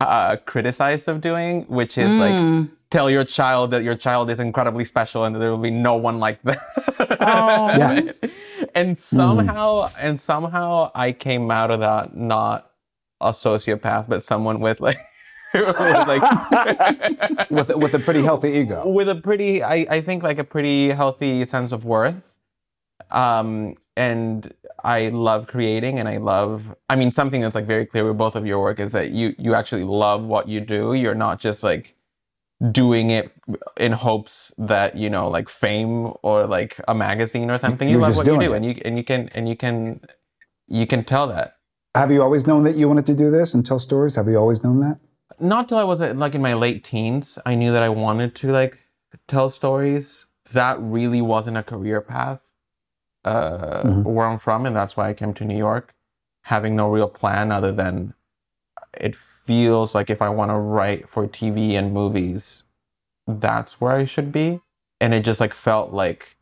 uh, 0.00 0.36
criticized 0.46 1.08
of 1.08 1.20
doing, 1.20 1.62
which 1.68 1.96
is 1.98 2.08
like 2.14 2.34
Mm. 2.34 2.70
Tell 2.90 3.10
your 3.10 3.24
child 3.24 3.70
that 3.72 3.82
your 3.82 3.94
child 3.94 4.30
is 4.30 4.40
incredibly 4.40 4.84
special 4.84 5.24
and 5.24 5.34
that 5.34 5.40
there 5.40 5.50
will 5.50 5.58
be 5.58 5.70
no 5.70 5.94
one 5.96 6.18
like 6.18 6.40
that. 6.42 6.60
Oh. 7.20 7.68
Yeah. 7.78 8.12
and 8.74 8.96
somehow 8.96 9.90
and 9.98 10.18
somehow 10.18 10.90
I 10.94 11.12
came 11.12 11.50
out 11.50 11.70
of 11.70 11.80
that 11.80 12.16
not 12.16 12.70
a 13.20 13.30
sociopath, 13.30 14.08
but 14.08 14.24
someone 14.24 14.60
with 14.60 14.80
like 14.80 14.98
with 15.54 15.76
like 15.78 17.50
with 17.50 17.68
with 17.76 17.94
a 17.94 17.98
pretty 17.98 18.22
healthy 18.22 18.50
ego. 18.50 18.86
with 18.88 19.08
a 19.08 19.14
pretty 19.16 19.62
I, 19.62 19.86
I 19.90 20.00
think 20.00 20.22
like 20.22 20.38
a 20.38 20.44
pretty 20.44 20.90
healthy 20.90 21.44
sense 21.44 21.72
of 21.72 21.84
worth. 21.84 22.34
Um 23.10 23.74
and 23.96 24.52
I 24.84 25.08
love 25.08 25.46
creating 25.46 25.98
and 25.98 26.08
I 26.08 26.18
love 26.18 26.74
I 26.88 26.96
mean 26.96 27.10
something 27.10 27.40
that's 27.40 27.54
like 27.54 27.66
very 27.66 27.84
clear 27.86 28.06
with 28.06 28.16
both 28.16 28.34
of 28.36 28.46
your 28.46 28.60
work 28.60 28.80
is 28.80 28.92
that 28.92 29.10
you 29.10 29.34
you 29.38 29.54
actually 29.54 29.84
love 29.84 30.22
what 30.22 30.48
you 30.48 30.60
do. 30.60 30.94
You're 30.94 31.14
not 31.14 31.38
just 31.40 31.62
like 31.62 31.94
doing 32.72 33.10
it 33.10 33.30
in 33.76 33.92
hopes 33.92 34.52
that 34.58 34.96
you 34.96 35.08
know 35.08 35.28
like 35.28 35.48
fame 35.48 36.12
or 36.22 36.46
like 36.46 36.80
a 36.88 36.94
magazine 36.94 37.50
or 37.50 37.58
something. 37.58 37.88
You 37.88 37.94
You're 37.98 38.02
love 38.02 38.16
what 38.16 38.26
you 38.26 38.38
do 38.38 38.52
it. 38.52 38.56
and 38.56 38.64
you 38.66 38.82
and 38.84 38.96
you 38.98 39.04
can 39.04 39.28
and 39.34 39.48
you 39.48 39.56
can 39.56 40.00
you 40.66 40.86
can 40.86 41.04
tell 41.04 41.28
that. 41.28 41.54
Have 41.94 42.10
you 42.10 42.22
always 42.22 42.46
known 42.46 42.64
that 42.64 42.76
you 42.76 42.88
wanted 42.88 43.06
to 43.06 43.14
do 43.14 43.30
this 43.30 43.54
and 43.54 43.64
tell 43.64 43.78
stories? 43.78 44.16
Have 44.16 44.28
you 44.28 44.36
always 44.36 44.62
known 44.62 44.80
that? 44.80 44.98
not 45.40 45.68
till 45.68 45.78
I 45.78 45.84
was 45.84 46.00
like 46.00 46.34
in 46.34 46.42
my 46.42 46.54
late 46.54 46.82
teens, 46.82 47.38
I 47.46 47.54
knew 47.54 47.70
that 47.72 47.82
I 47.82 47.88
wanted 47.90 48.34
to 48.36 48.50
like 48.50 48.76
tell 49.28 49.48
stories. 49.50 50.26
That 50.52 50.80
really 50.80 51.22
wasn't 51.22 51.58
a 51.58 51.62
career 51.62 52.00
path 52.00 52.54
uh, 53.24 53.82
Mhm. 53.84 54.04
where 54.04 54.26
I'm 54.26 54.38
from, 54.38 54.66
and 54.66 54.74
that's 54.74 54.96
why 54.96 55.08
I 55.10 55.14
came 55.14 55.34
to 55.34 55.44
New 55.44 55.56
York, 55.56 55.94
having 56.42 56.74
no 56.74 56.88
real 56.90 57.08
plan 57.08 57.52
other 57.52 57.70
than 57.70 58.14
it 58.94 59.14
feels 59.16 59.94
like 59.94 60.10
if 60.10 60.22
I 60.22 60.28
want 60.28 60.50
to 60.50 60.56
write 60.56 61.08
for 61.08 61.26
TV 61.26 61.72
and 61.72 61.92
movies, 61.92 62.64
that's 63.26 63.80
where 63.80 63.92
I 63.92 64.04
should 64.04 64.32
be, 64.32 64.60
and 65.00 65.14
it 65.14 65.24
just 65.24 65.40
like 65.40 65.54
felt 65.54 65.92
like 65.92 66.36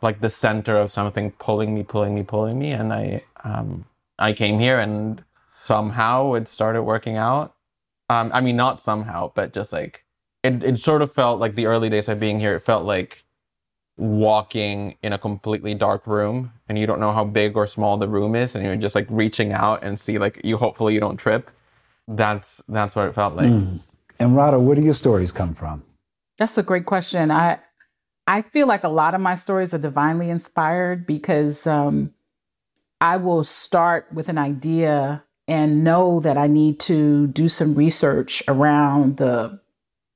like 0.00 0.20
the 0.20 0.30
center 0.30 0.76
of 0.76 0.92
something 0.92 1.32
pulling 1.32 1.74
me, 1.74 1.82
pulling 1.82 2.14
me, 2.14 2.22
pulling 2.22 2.58
me, 2.58 2.72
and 2.72 2.92
I 2.92 3.22
um 3.44 3.84
I 4.18 4.32
came 4.32 4.58
here 4.58 4.78
and 4.78 5.22
somehow 5.54 6.34
it 6.34 6.48
started 6.48 6.82
working 6.82 7.16
out. 7.16 7.54
Um, 8.10 8.30
I 8.32 8.40
mean, 8.40 8.56
not 8.56 8.80
somehow, 8.80 9.32
but 9.34 9.52
just 9.52 9.72
like 9.72 10.04
it, 10.42 10.62
it 10.64 10.78
sort 10.78 11.02
of 11.02 11.12
felt 11.12 11.40
like 11.40 11.54
the 11.54 11.66
early 11.66 11.88
days 11.90 12.08
of 12.08 12.20
being 12.20 12.40
here. 12.40 12.56
It 12.56 12.60
felt 12.60 12.84
like 12.84 13.24
walking 13.96 14.96
in 15.02 15.12
a 15.12 15.18
completely 15.18 15.74
dark 15.74 16.06
room 16.06 16.52
and 16.68 16.78
you 16.78 16.86
don't 16.86 17.00
know 17.00 17.12
how 17.12 17.24
big 17.24 17.56
or 17.56 17.66
small 17.66 17.96
the 17.96 18.06
room 18.06 18.36
is 18.36 18.54
and 18.54 18.64
you're 18.64 18.76
just 18.76 18.94
like 18.94 19.08
reaching 19.10 19.52
out 19.52 19.82
and 19.82 19.98
see 19.98 20.18
like 20.18 20.40
you 20.44 20.56
hopefully 20.56 20.94
you 20.94 21.00
don't 21.00 21.16
trip. 21.16 21.50
That's 22.08 22.62
that's 22.68 22.96
what 22.96 23.06
it 23.06 23.14
felt 23.14 23.36
like. 23.36 23.52
And 24.18 24.36
Radha, 24.36 24.58
where 24.58 24.74
do 24.74 24.82
your 24.82 24.94
stories 24.94 25.30
come 25.30 25.54
from? 25.54 25.84
That's 26.38 26.56
a 26.56 26.62
great 26.62 26.86
question. 26.86 27.30
I 27.30 27.58
I 28.26 28.42
feel 28.42 28.66
like 28.66 28.84
a 28.84 28.88
lot 28.88 29.14
of 29.14 29.20
my 29.20 29.34
stories 29.34 29.72
are 29.74 29.78
divinely 29.78 30.30
inspired 30.30 31.06
because 31.06 31.66
um, 31.66 32.12
I 33.00 33.16
will 33.16 33.44
start 33.44 34.06
with 34.12 34.28
an 34.28 34.38
idea 34.38 35.24
and 35.46 35.82
know 35.82 36.20
that 36.20 36.36
I 36.36 36.46
need 36.46 36.78
to 36.80 37.26
do 37.28 37.48
some 37.48 37.74
research 37.74 38.42
around 38.48 39.18
the 39.18 39.60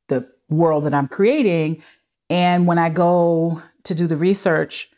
the 0.08 0.26
world 0.48 0.84
that 0.84 0.94
I'm 0.94 1.08
creating. 1.08 1.82
And 2.28 2.66
when 2.66 2.78
I 2.78 2.88
go 2.88 3.62
to 3.84 3.94
do 3.94 4.06
the 4.06 4.16
research, 4.16 4.90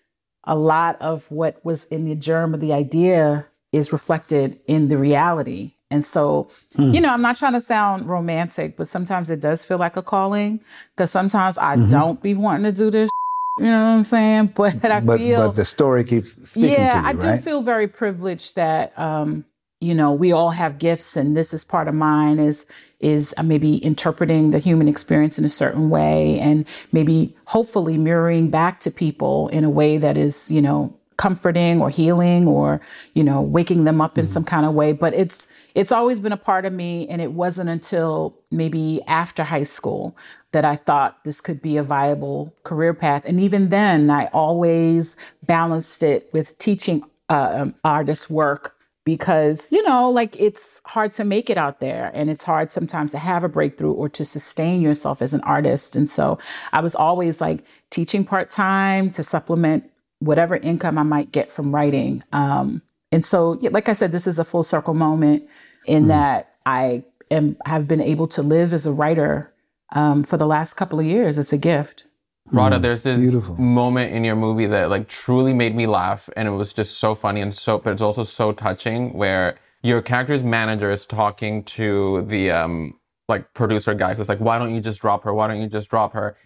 a 0.45 0.57
lot 0.57 1.01
of 1.01 1.31
what 1.31 1.65
was 1.65 1.85
in 1.85 2.05
the 2.05 2.15
germ 2.15 2.55
of 2.55 2.61
the 2.61 2.73
idea 2.73 3.47
is 3.73 3.93
reflected 3.93 4.61
in 4.67 4.89
the 4.89 4.99
reality. 4.99 5.75
And 5.95 6.05
so, 6.05 6.49
you 6.77 7.01
know, 7.01 7.11
I'm 7.13 7.23
not 7.23 7.37
trying 7.37 7.53
to 7.53 7.61
sound 7.61 8.09
romantic, 8.09 8.77
but 8.77 8.89
sometimes 8.89 9.31
it 9.31 9.39
does 9.39 9.65
feel 9.65 9.79
like 9.79 9.97
a 9.97 10.03
calling 10.03 10.59
because 10.97 11.13
sometimes 11.13 11.57
I 11.57 11.77
don't 11.77 12.21
be 12.21 12.35
wanting 12.35 12.65
to 12.65 12.73
do 12.73 12.91
this. 12.91 13.09
You 13.61 13.67
know 13.67 13.85
what 13.85 13.91
I'm 13.91 14.05
saying? 14.05 14.47
But 14.57 14.85
I 14.85 14.99
But 14.99 15.19
feel 15.19 15.47
but 15.47 15.55
the 15.55 15.65
story 15.65 16.03
keeps 16.03 16.33
speaking 16.51 16.71
yeah, 16.73 16.95
to 16.95 16.99
you, 16.99 17.05
I 17.07 17.13
do 17.13 17.29
right? 17.29 17.45
feel 17.45 17.63
very 17.63 17.87
privileged 17.87 18.57
that 18.57 18.93
um, 18.99 19.45
you 19.81 19.95
know 19.95 20.13
we 20.13 20.33
all 20.33 20.51
have 20.51 20.79
gifts, 20.81 21.17
and 21.17 21.37
this 21.37 21.55
is 21.55 21.65
part 21.65 21.87
of 21.87 21.95
mine. 21.95 22.41
Is 22.41 22.67
is 22.99 23.33
uh, 23.39 23.45
maybe 23.45 23.77
interpreting 23.77 24.51
the 24.51 24.59
human 24.59 24.89
experience 24.89 25.39
in 25.39 25.45
a 25.45 25.49
certain 25.49 25.89
way, 25.89 26.41
and 26.41 26.67
maybe 26.91 27.37
hopefully 27.45 27.97
mirroring 27.97 28.51
back 28.51 28.81
to 28.81 28.91
people 28.91 29.47
in 29.51 29.63
a 29.63 29.71
way 29.71 29.99
that 29.99 30.17
is 30.17 30.51
you 30.51 30.61
know 30.61 30.93
comforting 31.17 31.81
or 31.81 31.91
healing 31.91 32.47
or 32.47 32.81
you 33.15 33.25
know 33.25 33.41
waking 33.41 33.85
them 33.85 34.01
up 34.01 34.19
in 34.19 34.27
some 34.27 34.45
kind 34.45 34.67
of 34.67 34.75
way. 34.75 34.93
But 34.93 35.15
it's 35.15 35.47
it's 35.75 35.93
always 35.93 36.21
been 36.21 36.33
a 36.33 36.37
part 36.37 36.65
of 36.65 36.73
me 36.73 37.09
and 37.09 37.21
it 37.21 37.33
wasn't 37.33 37.71
until 37.71 38.37
maybe 38.51 39.01
after 39.07 39.45
high 39.45 39.63
school 39.63 40.17
that 40.53 40.65
I 40.65 40.77
thought 40.77 41.23
this 41.25 41.41
could 41.41 41.61
be 41.61 41.77
a 41.77 41.83
viable 41.83 42.55
career 42.63 42.95
path. 42.95 43.25
And 43.25 43.41
even 43.41 43.69
then 43.69 44.11
I 44.11 44.27
always 44.27 45.17
balanced 45.43 46.03
it 46.03 46.31
with 46.33 46.57
teaching 46.59 47.03
uh, 47.29 47.51
um, 47.55 47.75
artist 47.85 48.31
work 48.31 48.77
because 49.05 49.71
you 49.71 49.83
know 49.83 50.09
like 50.11 50.39
it's 50.41 50.81
hard 50.87 51.13
to 51.13 51.25
make 51.25 51.51
it 51.51 51.59
out 51.59 51.81
there 51.81 52.11
and 52.15 52.31
it's 52.31 52.43
hard 52.43 52.73
sometimes 52.73 53.13
to 53.13 53.19
have 53.19 53.45
a 53.45 53.49
breakthrough 53.49 53.93
or 53.93 54.09
to 54.09 54.25
sustain 54.25 54.81
yourself 54.81 55.21
as 55.21 55.35
an 55.35 55.41
artist. 55.43 55.97
And 55.97 56.09
so 56.09 56.39
I 56.73 56.81
was 56.81 56.95
always 56.95 57.41
like 57.41 57.65
teaching 57.91 58.25
part-time 58.25 59.11
to 59.11 59.23
supplement 59.23 59.91
whatever 60.25 60.57
income 60.57 60.99
I 60.99 61.03
might 61.03 61.33
get 61.33 61.51
from 61.51 61.75
writing. 61.75 62.23
Um, 62.33 62.83
and 63.13 63.25
so, 63.25 63.59
like 63.61 63.89
I 63.89 63.93
said, 63.93 64.13
this 64.13 64.27
is 64.27 64.39
a 64.39 64.45
full 64.45 64.65
circle 64.65 64.95
moment 64.95 65.45
in 65.87 66.09
that 66.09 66.55
I 66.67 67.05
am 67.31 67.57
have 67.65 67.87
been 67.87 68.01
able 68.01 68.27
to 68.29 68.43
live 68.43 68.73
as 68.73 68.87
a 68.87 68.93
writer 68.93 69.53
um, 69.95 70.25
for 70.25 70.37
the 70.37 70.47
last 70.47 70.75
couple 70.75 70.99
of 70.99 71.07
years. 71.07 71.39
It's 71.39 71.53
a 71.53 71.59
gift. 71.59 72.07
Radha, 72.53 72.79
there's 72.79 73.03
this 73.03 73.21
beautiful. 73.21 73.57
moment 73.57 74.13
in 74.13 74.23
your 74.23 74.37
movie 74.37 74.67
that 74.67 74.91
like 74.91 75.09
truly 75.09 75.55
made 75.55 75.75
me 75.75 75.87
laugh, 75.87 76.29
and 76.37 76.47
it 76.47 76.51
was 76.51 76.73
just 76.73 76.99
so 76.99 77.15
funny 77.15 77.41
and 77.41 77.55
so, 77.55 77.79
but 77.79 77.93
it's 77.93 78.03
also 78.03 78.25
so 78.25 78.53
touching. 78.53 79.13
Where 79.15 79.57
your 79.83 80.03
character's 80.03 80.43
manager 80.43 80.91
is 80.91 81.07
talking 81.07 81.65
to 81.65 82.25
the 82.29 82.51
um 82.51 82.99
like 83.29 83.55
producer 83.55 83.95
guy 83.95 84.15
who's 84.15 84.29
like, 84.29 84.41
"Why 84.41 84.59
don't 84.59 84.75
you 84.75 84.81
just 84.81 85.01
drop 85.01 85.25
her? 85.25 85.33
Why 85.33 85.47
don't 85.47 85.61
you 85.61 85.69
just 85.69 85.89
drop 85.89 86.13
her?" 86.13 86.37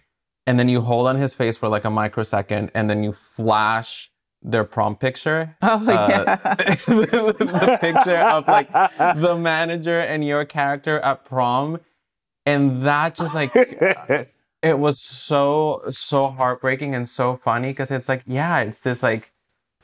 And 0.47 0.57
then 0.59 0.69
you 0.69 0.81
hold 0.81 1.07
on 1.07 1.15
his 1.17 1.35
face 1.35 1.57
for 1.57 1.69
like 1.69 1.85
a 1.85 1.89
microsecond, 1.89 2.71
and 2.73 2.89
then 2.89 3.03
you 3.03 3.13
flash 3.13 4.11
their 4.41 4.63
prom 4.63 4.95
picture. 4.95 5.55
Oh, 5.61 5.75
Uh, 5.87 6.35
the 6.55 7.77
picture 7.81 8.17
of 8.17 8.47
like 8.47 8.71
the 8.71 9.35
manager 9.37 9.99
and 9.99 10.25
your 10.25 10.45
character 10.45 10.99
at 11.01 11.25
prom, 11.25 11.79
and 12.45 12.81
that 12.83 13.15
just 13.15 13.35
like 13.35 13.51
it 14.61 14.79
was 14.79 14.99
so 15.01 15.83
so 15.91 16.27
heartbreaking 16.29 16.95
and 16.95 17.07
so 17.07 17.37
funny 17.43 17.69
because 17.69 17.91
it's 17.91 18.09
like 18.09 18.23
yeah 18.25 18.59
it's 18.59 18.79
this 18.79 19.03
like 19.03 19.31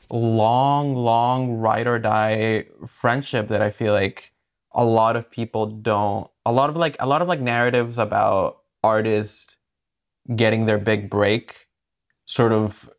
long 0.09 0.93
long 0.95 1.53
ride 1.57 1.87
or 1.87 1.97
die 1.97 2.65
friendship 2.85 3.47
that 3.47 3.61
i 3.61 3.69
feel 3.71 3.93
like 3.93 4.31
a 4.73 4.83
lot 4.83 5.15
of 5.15 5.29
people 5.31 5.65
don't 5.67 6.29
a 6.45 6.51
lot 6.51 6.69
of 6.69 6.75
like 6.75 6.95
a 6.99 7.07
lot 7.07 7.21
of 7.21 7.27
like 7.27 7.39
narratives 7.39 7.97
about 7.97 8.61
artists 8.83 9.54
getting 10.35 10.65
their 10.65 10.77
big 10.77 11.09
break 11.09 11.67
sort 12.25 12.51
of 12.51 12.89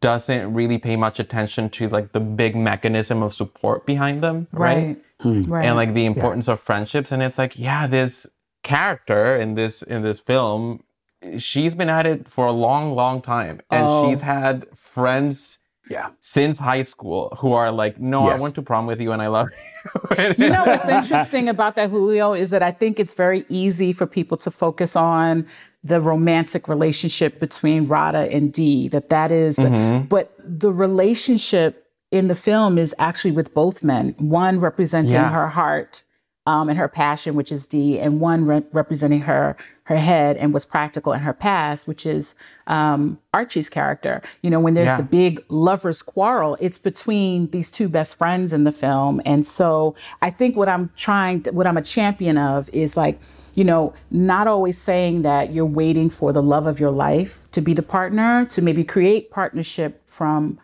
doesn't 0.00 0.54
really 0.54 0.78
pay 0.78 0.96
much 0.96 1.18
attention 1.18 1.68
to 1.68 1.88
like 1.88 2.12
the 2.12 2.20
big 2.20 2.56
mechanism 2.56 3.22
of 3.22 3.34
support 3.34 3.84
behind 3.84 4.22
them 4.22 4.46
right, 4.52 4.76
Right. 4.76 5.02
Hmm. 5.20 5.42
Right. 5.52 5.66
and 5.66 5.76
like 5.76 5.92
the 5.94 6.06
importance 6.06 6.48
of 6.48 6.60
friendships 6.60 7.10
and 7.12 7.22
it's 7.22 7.36
like 7.38 7.58
yeah 7.58 7.86
this 7.86 8.26
character 8.62 9.36
in 9.36 9.54
this 9.54 9.82
in 9.82 10.02
this 10.02 10.20
film 10.20 10.82
she's 11.38 11.74
been 11.74 11.88
at 11.90 12.06
it 12.06 12.28
for 12.28 12.46
a 12.46 12.52
long 12.52 12.94
long 12.94 13.20
time 13.20 13.60
and 13.70 13.86
Oh. 13.88 14.08
she's 14.08 14.20
had 14.22 14.66
friends 14.76 15.58
Yeah. 15.90 16.08
since 16.20 16.58
high 16.58 16.82
school 16.82 17.32
who 17.40 17.52
are 17.52 17.70
like, 17.70 18.00
no, 18.00 18.28
Yes. 18.28 18.38
I 18.38 18.42
went 18.42 18.54
to 18.56 18.62
prom 18.62 18.86
with 18.86 19.00
you 19.00 19.12
and 19.12 19.22
I 19.22 19.28
love 19.28 19.48
you. 20.18 20.34
You 20.38 20.50
know 20.50 20.64
what's 20.64 20.88
interesting 20.88 21.48
about 21.48 21.76
that, 21.76 21.90
Julio, 21.90 22.32
is 22.34 22.50
that 22.50 22.62
I 22.62 22.72
think 22.72 22.98
it's 22.98 23.14
very 23.14 23.44
easy 23.48 23.92
for 23.92 24.04
people 24.06 24.36
to 24.38 24.50
focus 24.50 24.96
on 24.96 25.46
the 25.86 26.00
romantic 26.00 26.68
relationship 26.68 27.38
between 27.40 27.86
Radha 27.86 28.28
and 28.32 28.52
Dee. 28.52 28.88
That 28.88 29.08
that 29.10 29.30
is- 29.30 29.56
but 30.08 30.32
the 30.44 30.72
relationship 30.72 31.86
in 32.10 32.28
the 32.28 32.34
film 32.34 32.78
is 32.78 32.94
actually 32.98 33.32
with 33.32 33.52
both 33.54 33.82
men. 33.82 34.14
One 34.18 34.60
representing 34.60 35.14
Yeah. 35.14 35.30
her 35.30 35.48
heart 35.48 36.02
um, 36.48 36.68
and 36.68 36.78
her 36.78 36.86
passion, 36.86 37.34
which 37.34 37.50
is 37.50 37.66
Dee, 37.66 37.98
and 37.98 38.20
one 38.20 38.46
re- 38.46 38.62
representing 38.72 39.22
her 39.22 39.56
her 39.84 39.96
head 39.96 40.36
and 40.36 40.52
what's 40.52 40.64
practical 40.64 41.12
in 41.12 41.20
her 41.20 41.32
past, 41.32 41.88
which 41.88 42.06
is 42.06 42.36
um, 42.68 43.18
Archie's 43.34 43.68
character. 43.68 44.22
You 44.42 44.50
know, 44.50 44.60
when 44.60 44.74
there's 44.74 44.86
Yeah. 44.86 44.98
the 44.98 45.02
big 45.02 45.42
lovers 45.48 46.02
quarrel, 46.02 46.56
it's 46.60 46.78
between 46.78 47.50
these 47.50 47.72
two 47.72 47.88
best 47.88 48.16
friends 48.16 48.52
in 48.52 48.62
the 48.62 48.70
film, 48.72 49.20
and 49.26 49.44
so 49.44 49.96
I 50.22 50.30
think 50.30 50.56
what 50.56 50.68
I'm 50.68 50.90
trying, 50.96 51.42
to, 51.42 51.50
what 51.50 51.66
I'm 51.66 51.76
a 51.76 51.82
champion 51.82 52.38
of, 52.38 52.70
is 52.72 52.96
like. 52.96 53.18
You 53.56 53.64
know, 53.64 53.92
not 54.12 54.46
always 54.46 54.78
saying 54.78 55.22
that 55.22 55.52
you're 55.52 55.66
waiting 55.66 56.08
for 56.08 56.32
the 56.32 56.42
love 56.42 56.68
of 56.68 56.78
your 56.78 56.92
life 56.92 57.44
to 57.50 57.60
be 57.60 57.74
the 57.74 57.82
partner, 57.82 58.46
to 58.46 58.62
maybe 58.62 58.84
create 58.84 59.30
partnership 59.32 60.06
from 60.08 60.60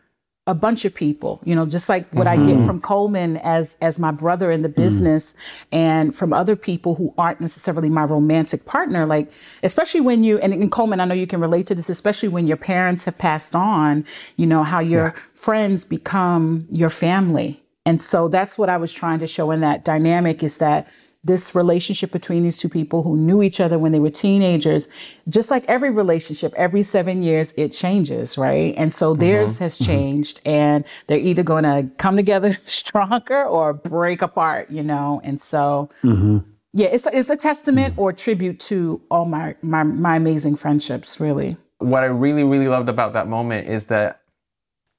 a 0.48 0.54
bunch 0.54 0.84
of 0.84 0.92
people 0.92 1.40
you 1.44 1.54
know 1.54 1.64
just 1.64 1.88
like 1.88 2.12
what 2.12 2.26
i 2.26 2.34
get 2.34 2.46
mm-hmm. 2.46 2.66
from 2.66 2.80
colman 2.80 3.36
as 3.38 3.76
as 3.80 4.00
my 4.00 4.10
brother 4.10 4.50
in 4.50 4.62
the 4.62 4.68
mm. 4.68 4.74
business 4.74 5.34
and 5.70 6.16
from 6.16 6.32
other 6.32 6.56
people 6.56 6.96
who 6.96 7.14
aren't 7.16 7.40
necessarily 7.40 7.88
my 7.88 8.02
romantic 8.02 8.64
partner 8.64 9.06
like 9.06 9.30
especially 9.62 10.00
when 10.00 10.24
you 10.24 10.38
and 10.38 10.52
in 10.52 10.68
colman 10.68 10.98
i 10.98 11.04
know 11.04 11.14
you 11.14 11.28
can 11.28 11.40
relate 11.40 11.68
to 11.68 11.76
this 11.76 11.88
especially 11.88 12.28
when 12.28 12.48
your 12.48 12.56
parents 12.56 13.04
have 13.04 13.16
passed 13.18 13.54
on 13.54 14.04
you 14.36 14.44
know 14.44 14.64
how 14.64 14.80
your 14.80 15.14
friends 15.32 15.84
become 15.84 16.66
your 16.70 16.90
family. 16.90 17.58
And 17.84 18.00
so 18.00 18.28
that's 18.28 18.56
what 18.58 18.68
i 18.68 18.76
was 18.76 18.92
trying 18.92 19.20
to 19.20 19.26
show 19.28 19.50
in 19.52 19.60
that 19.60 19.84
dynamic 19.84 20.42
is 20.42 20.58
that 20.58 20.88
this 21.24 21.54
relationship 21.54 22.10
between 22.10 22.42
these 22.42 22.58
two 22.58 22.68
people 22.68 23.02
who 23.02 23.16
knew 23.16 23.42
each 23.42 23.60
other 23.60 23.78
when 23.78 23.92
they 23.92 24.00
were 24.00 24.10
teenagers, 24.10 24.88
just 25.28 25.50
like 25.50 25.64
every 25.68 25.90
relationship, 25.90 26.52
every 26.56 26.82
seven 26.82 27.22
years 27.22 27.54
it 27.56 27.70
changes, 27.70 28.36
right? 28.36 28.74
And 28.76 28.92
so 28.92 29.12
mm-hmm. 29.12 29.20
theirs 29.20 29.58
has 29.58 29.76
mm-hmm. 29.76 29.84
changed, 29.84 30.40
and 30.44 30.84
they're 31.06 31.18
either 31.18 31.42
going 31.42 31.64
to 31.64 31.88
come 31.98 32.16
together 32.16 32.58
stronger 32.66 33.44
or 33.44 33.72
break 33.72 34.22
apart, 34.22 34.70
you 34.70 34.82
know. 34.82 35.20
And 35.22 35.40
so, 35.40 35.90
mm-hmm. 36.02 36.38
yeah, 36.72 36.88
it's 36.88 37.06
it's 37.06 37.30
a 37.30 37.36
testament 37.36 37.94
or 37.96 38.12
tribute 38.12 38.58
to 38.60 39.00
all 39.10 39.24
my 39.24 39.54
my 39.62 39.84
my 39.84 40.16
amazing 40.16 40.56
friendships, 40.56 41.20
really. 41.20 41.56
what 41.82 42.02
I 42.02 42.06
really, 42.06 42.44
really 42.44 42.68
loved 42.68 42.88
about 42.88 43.12
that 43.14 43.28
moment 43.28 43.68
is 43.68 43.86
that 43.86 44.20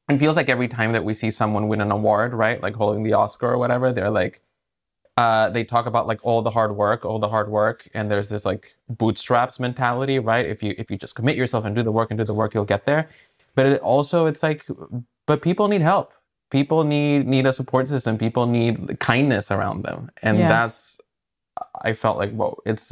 it 0.09 0.17
feels 0.17 0.35
like 0.35 0.49
every 0.49 0.67
time 0.67 0.91
that 0.93 1.05
we 1.05 1.13
see 1.13 1.31
someone 1.31 1.67
win 1.67 1.81
an 1.81 1.91
award, 1.91 2.33
right? 2.33 2.61
Like 2.61 2.75
holding 2.75 3.03
the 3.03 3.13
Oscar 3.13 3.51
or 3.51 3.57
whatever, 3.57 3.93
they're 3.93 4.11
like, 4.11 4.41
uh, 5.17 5.49
they 5.49 5.63
talk 5.63 5.85
about 5.85 6.07
like 6.07 6.19
all 6.23 6.41
the 6.41 6.49
hard 6.51 6.75
work, 6.75 7.05
all 7.05 7.19
the 7.19 7.29
hard 7.29 7.49
work, 7.49 7.87
and 7.93 8.09
there's 8.09 8.29
this 8.29 8.45
like 8.45 8.75
bootstraps 8.89 9.59
mentality, 9.59 10.19
right? 10.19 10.45
If 10.45 10.63
you 10.63 10.73
if 10.77 10.89
you 10.89 10.97
just 10.97 11.15
commit 11.15 11.35
yourself 11.35 11.65
and 11.65 11.75
do 11.75 11.83
the 11.83 11.91
work 11.91 12.09
and 12.11 12.17
do 12.17 12.23
the 12.23 12.33
work, 12.33 12.53
you'll 12.53 12.65
get 12.65 12.85
there. 12.85 13.09
But 13.55 13.67
it 13.67 13.81
also, 13.81 14.25
it's 14.25 14.41
like, 14.41 14.65
but 15.27 15.41
people 15.43 15.67
need 15.67 15.81
help. 15.81 16.13
People 16.49 16.83
need 16.83 17.27
need 17.27 17.45
a 17.45 17.53
support 17.53 17.89
system. 17.89 18.17
People 18.17 18.47
need 18.47 18.99
kindness 18.99 19.51
around 19.51 19.83
them, 19.83 20.09
and 20.23 20.37
Yes. 20.39 20.49
that's. 20.49 20.99
I 21.81 21.93
felt 21.93 22.17
like 22.17 22.31
whoa, 22.31 22.59
it's 22.65 22.91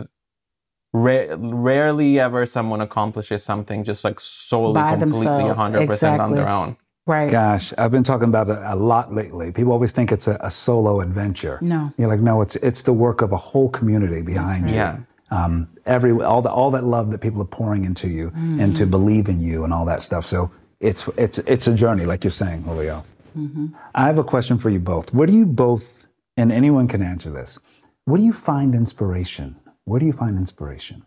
Ra- 0.93 1.35
rarely 1.37 2.19
ever 2.19 2.45
someone 2.45 2.81
accomplishes 2.81 3.43
something 3.43 3.85
just 3.85 4.03
like 4.03 4.19
solely 4.19 4.73
By 4.73 4.97
completely 4.97 5.45
100% 5.45 6.19
on 6.19 6.33
their 6.35 6.49
own 6.49 6.75
Right. 7.11 7.29
Gosh, 7.29 7.73
I've 7.77 7.91
been 7.91 8.03
talking 8.03 8.29
about 8.29 8.47
it 8.49 8.57
a 8.61 8.75
lot 8.75 9.13
lately. 9.13 9.51
People 9.51 9.73
always 9.73 9.91
think 9.91 10.13
it's 10.13 10.27
a, 10.27 10.37
a 10.39 10.49
solo 10.49 11.01
adventure. 11.01 11.59
No. 11.61 11.91
You're 11.97 12.07
like, 12.07 12.21
no, 12.21 12.41
it's 12.41 12.55
it's 12.57 12.83
the 12.83 12.93
work 12.93 13.21
of 13.21 13.33
a 13.33 13.37
whole 13.37 13.69
community 13.69 14.21
behind 14.21 14.69
you. 14.69 14.75
yeah 14.75 14.97
Um, 15.29 15.67
every 15.85 16.11
all 16.31 16.41
the 16.41 16.49
all 16.49 16.71
that 16.71 16.85
love 16.85 17.11
that 17.11 17.19
people 17.19 17.41
are 17.41 17.53
pouring 17.59 17.83
into 17.83 18.07
you 18.07 18.31
and 18.35 18.75
to 18.75 18.83
mm-hmm. 18.83 18.91
believe 18.91 19.27
in 19.27 19.39
you 19.41 19.65
and 19.65 19.73
all 19.73 19.85
that 19.85 20.01
stuff. 20.01 20.25
So 20.25 20.51
it's 20.79 21.01
it's 21.17 21.37
it's 21.39 21.67
a 21.67 21.75
journey, 21.83 22.05
like 22.05 22.23
you're 22.23 22.39
saying, 22.43 22.63
Julio. 22.63 23.03
Mm-hmm. 23.37 23.67
I 23.93 24.05
have 24.05 24.17
a 24.17 24.23
question 24.23 24.57
for 24.57 24.69
you 24.69 24.79
both. 24.79 25.13
Where 25.13 25.27
do 25.27 25.33
you 25.33 25.45
both, 25.45 26.05
and 26.37 26.51
anyone 26.51 26.87
can 26.87 27.01
answer 27.01 27.29
this, 27.29 27.59
where 28.05 28.17
do 28.17 28.23
you 28.23 28.33
find 28.33 28.73
inspiration? 28.73 29.55
Where 29.85 29.99
do 29.99 30.05
you 30.05 30.13
find 30.13 30.37
inspiration? 30.37 31.05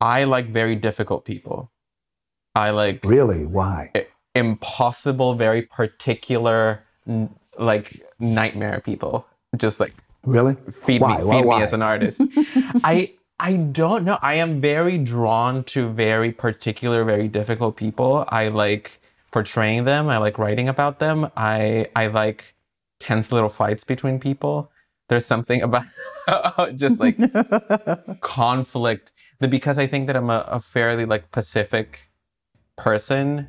i 0.00 0.24
like 0.24 0.48
very 0.50 0.76
difficult 0.76 1.24
people 1.24 1.70
i 2.54 2.70
like 2.70 3.00
Really? 3.04 3.46
Why? 3.46 3.90
Eh, 3.94 4.04
impossible 4.38 5.34
very 5.34 5.62
particular 5.62 6.82
like 7.58 8.02
nightmare 8.18 8.80
people. 8.84 9.26
Just 9.56 9.80
like 9.80 9.92
Really? 10.24 10.56
feed 10.72 11.00
Why? 11.00 11.18
me 11.18 11.24
Why- 11.24 11.36
feed 11.38 11.44
why? 11.46 11.58
me 11.58 11.64
as 11.64 11.72
an 11.72 11.82
artist. 11.92 12.20
I 12.84 13.14
i 13.40 13.52
don't 13.56 14.04
know. 14.04 14.18
I 14.22 14.34
am 14.34 14.60
very 14.60 14.98
drawn 14.98 15.62
to 15.64 15.88
very 15.90 16.32
particular 16.32 17.04
very 17.04 17.28
difficult 17.28 17.76
people. 17.76 18.24
I 18.28 18.48
like 18.48 19.00
portraying 19.30 19.84
them. 19.84 20.08
I 20.08 20.18
like 20.18 20.38
writing 20.38 20.68
about 20.68 20.98
them. 20.98 21.30
I 21.36 21.86
i 21.96 22.06
like 22.08 22.54
tense 23.00 23.30
little 23.32 23.48
fights 23.48 23.84
between 23.84 24.18
people. 24.18 24.70
There's 25.08 25.24
something 25.26 25.62
about 25.68 25.84
just 26.76 26.98
like 27.00 27.16
conflict. 28.20 29.12
Because 29.40 29.78
i 29.78 29.86
think 29.86 30.08
that 30.08 30.16
i'm 30.16 30.30
a, 30.30 30.40
a 30.48 30.58
fairly 30.60 31.04
like 31.04 31.30
pacific 31.30 32.00
person 32.76 33.46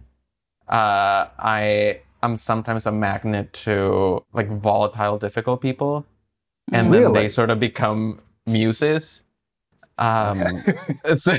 uh 0.69 1.27
i 1.39 1.99
i'm 2.23 2.35
sometimes 2.37 2.85
a 2.85 2.91
magnet 2.91 3.51
to 3.53 4.23
like 4.33 4.49
volatile 4.49 5.17
difficult 5.17 5.61
people 5.61 6.05
and 6.71 6.93
then 6.93 7.13
they 7.13 7.27
sort 7.29 7.49
of 7.49 7.59
become 7.59 8.19
muses 8.45 9.23
um 9.97 10.63
so, 11.17 11.37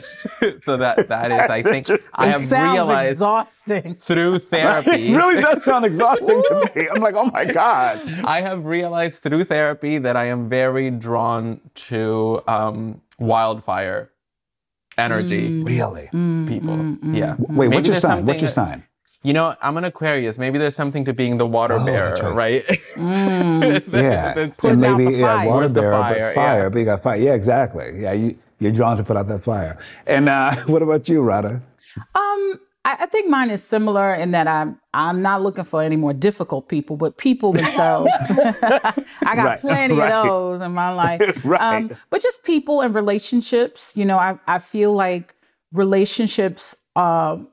so 0.59 0.77
that 0.77 1.09
that 1.09 1.31
is 1.33 1.49
i 1.51 1.62
think 1.62 1.88
i 2.14 2.27
have 2.27 2.51
realized 2.53 3.11
exhausting. 3.11 3.95
through 3.95 4.38
therapy 4.55 5.09
It 5.12 5.16
really 5.21 5.40
does 5.40 5.64
sound 5.64 5.85
exhausting 5.87 6.43
to 6.49 6.71
me. 6.75 6.88
I'm 6.93 7.01
like, 7.01 7.14
oh 7.14 7.27
my 7.27 7.45
God. 7.47 8.03
I 8.25 8.43
have 8.43 8.66
realized 8.66 9.23
through 9.23 9.45
therapy 9.45 9.97
that 9.99 10.14
I 10.16 10.27
am 10.27 10.49
very 10.51 10.90
drawn 10.90 11.61
to 11.88 12.43
um, 12.47 13.01
wildfire 13.19 14.11
energy 14.99 15.62
Really? 15.62 16.09
people. 16.47 16.77
Yeah. 17.03 17.37
Wait, 17.38 17.69
Maybe 17.71 17.77
what's 17.77 17.88
your 17.88 17.97
sign? 17.97 18.27
What's 18.27 18.43
your 18.43 18.51
sign? 18.51 18.85
You 19.23 19.35
know, 19.35 19.55
I'm 19.61 19.77
an 19.77 19.85
Aquarius. 19.85 20.39
Maybe 20.39 20.59
there's 20.59 20.75
something 20.75 21.05
to 21.05 21.13
being 21.13 21.37
the 21.37 21.47
water 21.47 21.75
Oh, 21.79 21.85
bearer, 21.85 22.11
that's 22.19 22.35
right? 22.35 22.65
Yeah. 22.97 24.31
It's- 24.39 24.57
Putting 24.57 24.77
and 24.77 24.85
out 24.87 24.97
maybe 24.99 25.13
the 25.13 25.19
yeah, 25.19 25.37
fire. 25.37 25.47
water 25.47 25.59
Where's 25.59 25.73
the 25.75 25.81
bearer, 25.83 25.93
fire? 25.93 26.15
but 26.15 26.35
fire, 26.35 26.63
Yeah. 26.63 26.69
but 26.71 26.79
you 26.79 26.85
got 26.87 27.03
fire. 27.03 27.17
Yeah, 27.17 27.35
exactly. 27.35 28.01
Yeah, 28.01 28.13
you, 28.13 28.39
you're 28.61 28.73
drawn 28.73 28.97
to 28.97 29.03
put 29.03 29.17
out 29.19 29.29
that 29.29 29.45
fire. 29.45 29.79
And 30.07 30.29
uh, 30.29 30.55
what 30.67 30.81
about 30.83 31.09
you, 31.09 31.21
Radha? 31.21 31.61
Um, 32.15 32.61
I, 32.85 32.97
I 33.01 33.07
think 33.07 33.29
mine 33.29 33.51
is 33.51 33.63
similar 33.63 34.15
in 34.15 34.31
that 34.31 34.47
I'm 34.49 34.79
I'm 34.95 35.21
not 35.21 35.43
looking 35.43 35.65
for 35.65 35.83
any 35.83 35.97
more 35.97 36.15
difficult 36.15 36.69
people, 36.69 36.97
but 36.97 37.19
people 37.19 37.53
themselves. 37.53 38.11
I 38.31 39.37
got 39.37 39.45
Right, 39.45 39.61
plenty 39.61 39.95
right. 39.97 40.11
of 40.11 40.25
those 40.25 40.63
in 40.63 40.73
my 40.73 40.91
life. 40.93 41.45
Right. 41.45 41.61
Um, 41.61 41.91
but 42.09 42.23
just 42.23 42.43
people 42.43 42.81
and 42.81 42.95
relationships. 42.95 43.93
You 43.97 44.07
know, 44.07 44.17
I 44.19 44.39
I 44.47 44.59
feel 44.61 44.95
like 44.95 45.35
relationships. 45.75 46.75
Um, 46.97 47.49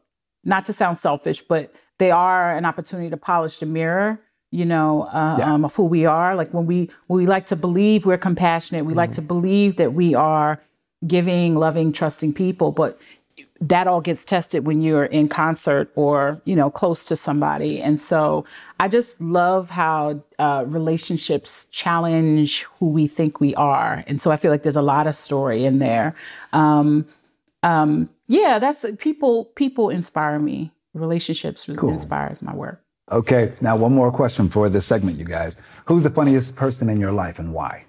not 0.47 0.65
to 0.65 0.73
sound 0.73 0.97
selfish, 0.97 1.41
but 1.41 1.71
they 1.99 2.09
are 2.09 2.55
an 2.57 2.65
opportunity 2.65 3.09
to 3.11 3.17
polish 3.17 3.57
the 3.59 3.65
mirror. 3.67 4.19
You 4.49 4.65
know, 4.65 5.03
uh, 5.13 5.35
Yeah. 5.39 5.53
um, 5.53 5.65
of 5.65 5.75
who 5.75 5.83
we 5.85 6.05
are. 6.05 6.33
Like 6.33 6.53
when 6.53 6.65
we 6.65 6.89
when 7.07 7.17
we 7.19 7.25
like 7.27 7.45
to 7.47 7.55
believe 7.57 8.05
we're 8.05 8.17
compassionate, 8.17 8.85
we 8.85 8.93
like 8.93 9.11
to 9.13 9.21
believe 9.21 9.75
that 9.75 9.93
we 9.93 10.15
are 10.15 10.61
giving, 11.05 11.55
loving, 11.55 11.91
trusting 11.91 12.33
people, 12.33 12.71
but 12.71 12.97
that 13.59 13.87
all 13.87 14.01
gets 14.01 14.23
tested 14.23 14.65
when 14.65 14.81
you're 14.81 15.05
in 15.05 15.27
concert 15.27 15.91
or 15.95 16.41
you 16.45 16.55
know 16.55 16.69
close 16.69 17.03
to 17.05 17.15
somebody 17.15 17.81
and 17.81 17.99
so 17.99 18.45
i 18.79 18.87
just 18.87 19.19
love 19.19 19.69
how 19.69 20.21
uh, 20.39 20.63
relationships 20.67 21.65
challenge 21.71 22.63
who 22.79 22.89
we 22.89 23.07
think 23.07 23.39
we 23.39 23.53
are 23.55 24.03
and 24.07 24.21
so 24.21 24.29
i 24.31 24.35
feel 24.35 24.51
like 24.51 24.61
there's 24.63 24.75
a 24.75 24.81
lot 24.81 25.07
of 25.07 25.15
story 25.15 25.65
in 25.65 25.79
there 25.79 26.15
um, 26.53 27.05
um, 27.63 28.09
yeah 28.27 28.59
that's 28.59 28.85
people 28.99 29.45
people 29.55 29.89
inspire 29.89 30.39
me. 30.39 30.71
Relationships 30.93 31.67
inspires 31.67 32.41
my 32.41 32.55
work. 32.55 32.83
Okay, 33.11 33.53
now 33.61 33.75
one 33.75 33.93
more 33.93 34.11
question 34.11 34.49
for 34.49 34.67
this 34.67 34.85
segment, 34.85 35.17
you 35.17 35.25
guys. 35.25 35.57
Who's 35.85 36.03
the 36.03 36.09
funniest 36.09 36.55
person 36.55 36.89
in 36.89 36.99
your 36.99 37.11
life 37.11 37.39
and 37.39 37.53
why? 37.53 37.85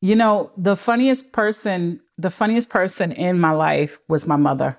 you 0.00 0.14
know 0.14 0.50
the 0.56 0.76
funniest 0.76 1.32
person 1.32 2.00
the 2.18 2.30
funniest 2.30 2.70
person 2.70 3.12
in 3.12 3.38
my 3.38 3.50
life 3.50 3.98
was 4.08 4.26
my 4.26 4.36
mother. 4.36 4.78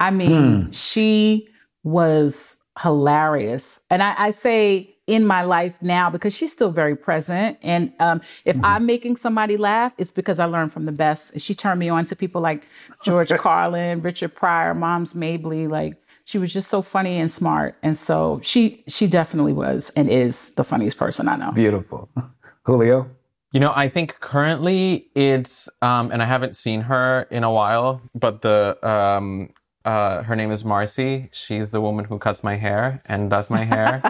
I 0.00 0.10
mean 0.10 0.64
hmm. 0.64 0.70
she 0.70 1.48
was 1.82 2.56
hilarious. 2.80 3.80
And 3.90 4.02
I, 4.02 4.14
I 4.16 4.30
say 4.30 4.93
in 5.06 5.26
my 5.26 5.42
life 5.42 5.76
now 5.82 6.08
because 6.08 6.34
she's 6.34 6.50
still 6.50 6.70
very 6.70 6.96
present 6.96 7.58
and 7.62 7.92
um, 8.00 8.20
if 8.44 8.58
i'm 8.64 8.86
making 8.86 9.16
somebody 9.16 9.56
laugh 9.56 9.94
it's 9.98 10.10
because 10.10 10.38
i 10.38 10.44
learned 10.44 10.72
from 10.72 10.86
the 10.86 10.92
best 10.92 11.32
and 11.32 11.42
she 11.42 11.54
turned 11.54 11.78
me 11.78 11.88
on 11.88 12.04
to 12.04 12.16
people 12.16 12.40
like 12.40 12.66
george 13.04 13.28
carlin 13.38 14.00
richard 14.00 14.34
pryor 14.34 14.72
moms 14.72 15.14
mabley 15.14 15.66
like 15.66 15.96
she 16.24 16.38
was 16.38 16.52
just 16.52 16.68
so 16.68 16.82
funny 16.82 17.18
and 17.18 17.30
smart. 17.30 17.76
And 17.82 17.96
so 17.96 18.40
she 18.42 18.82
she 18.88 19.06
definitely 19.06 19.52
was 19.52 19.90
and 19.94 20.08
is 20.08 20.50
the 20.52 20.64
funniest 20.64 20.98
person 20.98 21.28
I 21.28 21.36
know. 21.36 21.52
Beautiful. 21.52 22.08
Julio? 22.62 23.10
You 23.52 23.60
know, 23.60 23.72
I 23.74 23.88
think 23.88 24.18
currently 24.18 25.06
it's, 25.14 25.68
um, 25.80 26.10
and 26.10 26.20
I 26.20 26.24
haven't 26.24 26.56
seen 26.56 26.80
her 26.80 27.28
in 27.30 27.44
a 27.44 27.52
while, 27.52 28.00
but 28.12 28.42
the 28.42 28.76
um, 28.86 29.50
uh, 29.84 30.22
her 30.22 30.36
name 30.36 30.50
is 30.50 30.64
Marcy. 30.64 31.28
She's 31.32 31.70
the 31.70 31.80
woman 31.80 32.04
who 32.06 32.18
cuts 32.18 32.42
my 32.44 32.56
hair 32.56 33.02
and 33.06 33.30
does 33.30 33.50
my 33.50 33.64
hair. 33.64 34.02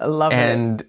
I 0.00 0.06
love 0.06 0.32
it. 0.32 0.36
and 0.36 0.84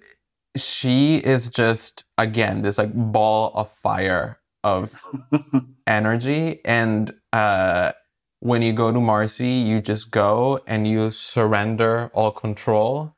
she 0.56 1.16
is 1.18 1.48
just 1.48 2.04
again 2.18 2.62
this 2.62 2.78
like 2.78 2.92
ball 2.94 3.52
of 3.54 3.70
fire 3.72 4.38
of 4.64 5.02
energy 5.86 6.60
and 6.64 7.14
uh 7.32 7.92
when 8.40 8.60
you 8.62 8.72
go 8.72 8.92
to 8.92 9.00
marcy 9.00 9.48
you 9.48 9.80
just 9.80 10.10
go 10.10 10.60
and 10.66 10.86
you 10.86 11.10
surrender 11.10 12.10
all 12.12 12.30
control 12.30 13.14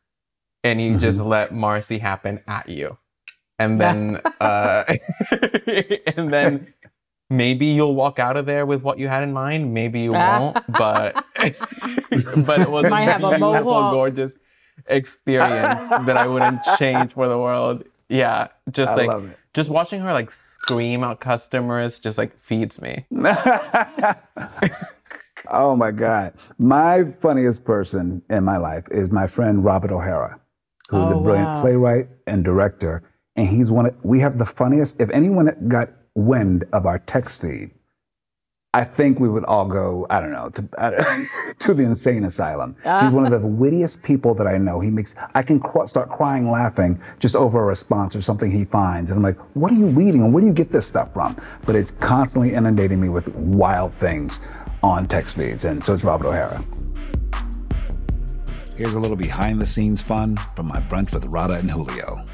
and 0.63 0.81
you 0.81 0.97
just 0.97 1.21
let 1.21 1.53
marcy 1.53 1.99
happen 1.99 2.41
at 2.47 2.69
you 2.69 2.97
and 3.59 3.81
then 3.81 4.21
uh 4.41 4.85
and 6.17 6.33
then 6.33 6.73
maybe 7.31 7.67
you'll 7.67 7.95
walk 7.95 8.19
out 8.19 8.37
of 8.37 8.47
there 8.47 8.67
with 8.67 8.83
what 8.83 8.99
you 8.99 9.09
had 9.09 9.23
in 9.23 9.33
mind 9.33 9.73
maybe 9.75 10.01
you 10.01 10.13
ah. 10.15 10.41
won't 10.41 10.59
but 10.69 11.25
but 12.47 12.61
it 12.61 12.71
was 12.71 12.87
Might 12.87 13.03
a 13.09 13.13
have 13.13 13.21
beautiful 13.31 13.39
mohawk. 13.39 13.93
gorgeous 13.95 14.37
experience 14.89 15.89
that 15.89 16.17
I 16.17 16.27
wouldn't 16.27 16.61
change 16.79 17.13
for 17.15 17.29
the 17.29 17.39
world. 17.39 17.85
Yeah, 18.09 18.49
just 18.71 18.91
I 18.93 18.97
like 18.97 19.09
love 19.09 19.27
it. 19.31 19.39
just 19.55 19.71
watching 19.71 20.01
her 20.03 20.13
like 20.13 20.31
scream 20.31 21.03
at 21.05 21.21
customers 21.21 21.99
just 21.99 22.19
like 22.19 22.39
feeds 22.45 22.81
me. 22.83 23.07
Oh 25.49 25.77
my 25.77 25.91
God. 25.91 26.35
My 26.59 27.05
funniest 27.05 27.65
person 27.65 28.23
in 28.31 28.45
my 28.45 28.57
life 28.57 28.87
is 28.91 29.11
my 29.11 29.27
friend 29.27 29.65
Robert 29.65 29.91
O'Hara, 29.93 30.41
who's 30.89 31.11
a 31.11 31.15
Oh, 31.15 31.23
brilliant 31.23 31.47
wow. 31.49 31.61
playwright 31.61 32.09
and 32.27 32.45
director. 32.45 33.03
And 33.37 33.49
he's 33.49 33.71
one 33.71 33.87
of, 33.87 33.95
we 34.05 34.21
have 34.21 34.39
the 34.39 34.47
funniest, 34.47 35.01
if 35.01 35.11
anyone 35.11 35.51
got 35.69 35.91
wind 36.15 36.65
of 36.73 36.87
our 36.87 36.99
text 37.01 37.41
feed, 37.41 37.71
I 38.73 38.83
think 38.83 39.21
we 39.21 39.29
would 39.29 39.45
all 39.45 39.67
go, 39.67 40.05
I 40.11 40.21
don't 40.21 40.33
know, 40.33 40.49
to, 40.51 40.69
I 40.79 40.91
don't- 40.91 41.29
to 41.61 41.75
the 41.75 41.85
insane 41.85 42.25
asylum. 42.25 42.75
Ah. 42.85 43.05
He's 43.05 43.13
one 43.13 43.33
of 43.33 43.41
the 43.41 43.47
wittiest 43.47 44.03
people 44.03 44.35
that 44.35 44.49
I 44.49 44.59
know. 44.59 44.81
He 44.81 44.91
makes, 44.91 45.15
I 45.35 45.43
can 45.43 45.61
cr- 45.61 45.87
start 45.87 46.11
crying 46.11 46.51
laughing 46.51 47.01
just 47.21 47.37
over 47.37 47.61
a 47.61 47.65
response 47.65 48.17
or 48.17 48.23
something 48.23 48.51
he 48.51 48.65
finds. 48.65 49.11
And 49.13 49.19
I'm 49.19 49.23
like, 49.23 49.39
what 49.55 49.71
are 49.73 49.77
you 49.77 49.87
reading 49.87 50.23
and 50.23 50.35
where 50.35 50.41
do 50.41 50.49
you 50.49 50.53
get 50.53 50.73
this 50.73 50.87
stuff 50.89 51.13
from? 51.13 51.41
But 51.67 51.77
it's 51.77 51.93
constantly 51.93 52.55
inundating 52.55 53.01
me 53.01 53.09
with 53.09 53.29
wild 53.29 53.95
things 53.95 54.41
on 54.83 55.07
text 55.07 55.37
feeds. 55.37 55.65
And 55.65 55.83
so 55.85 55.95
it's 55.95 56.03
Robert 56.03 56.27
O'Hara. 56.27 56.63
Here's 58.77 58.97
a 58.97 59.01
little 59.01 59.17
behind 59.17 59.61
the 59.61 59.67
scenes 59.67 60.03
fun 60.03 60.37
from 60.57 60.67
my 60.67 60.81
brunch 60.81 61.15
with 61.15 61.27
Radha 61.27 61.55
and 61.55 61.71
Julio. 61.71 62.25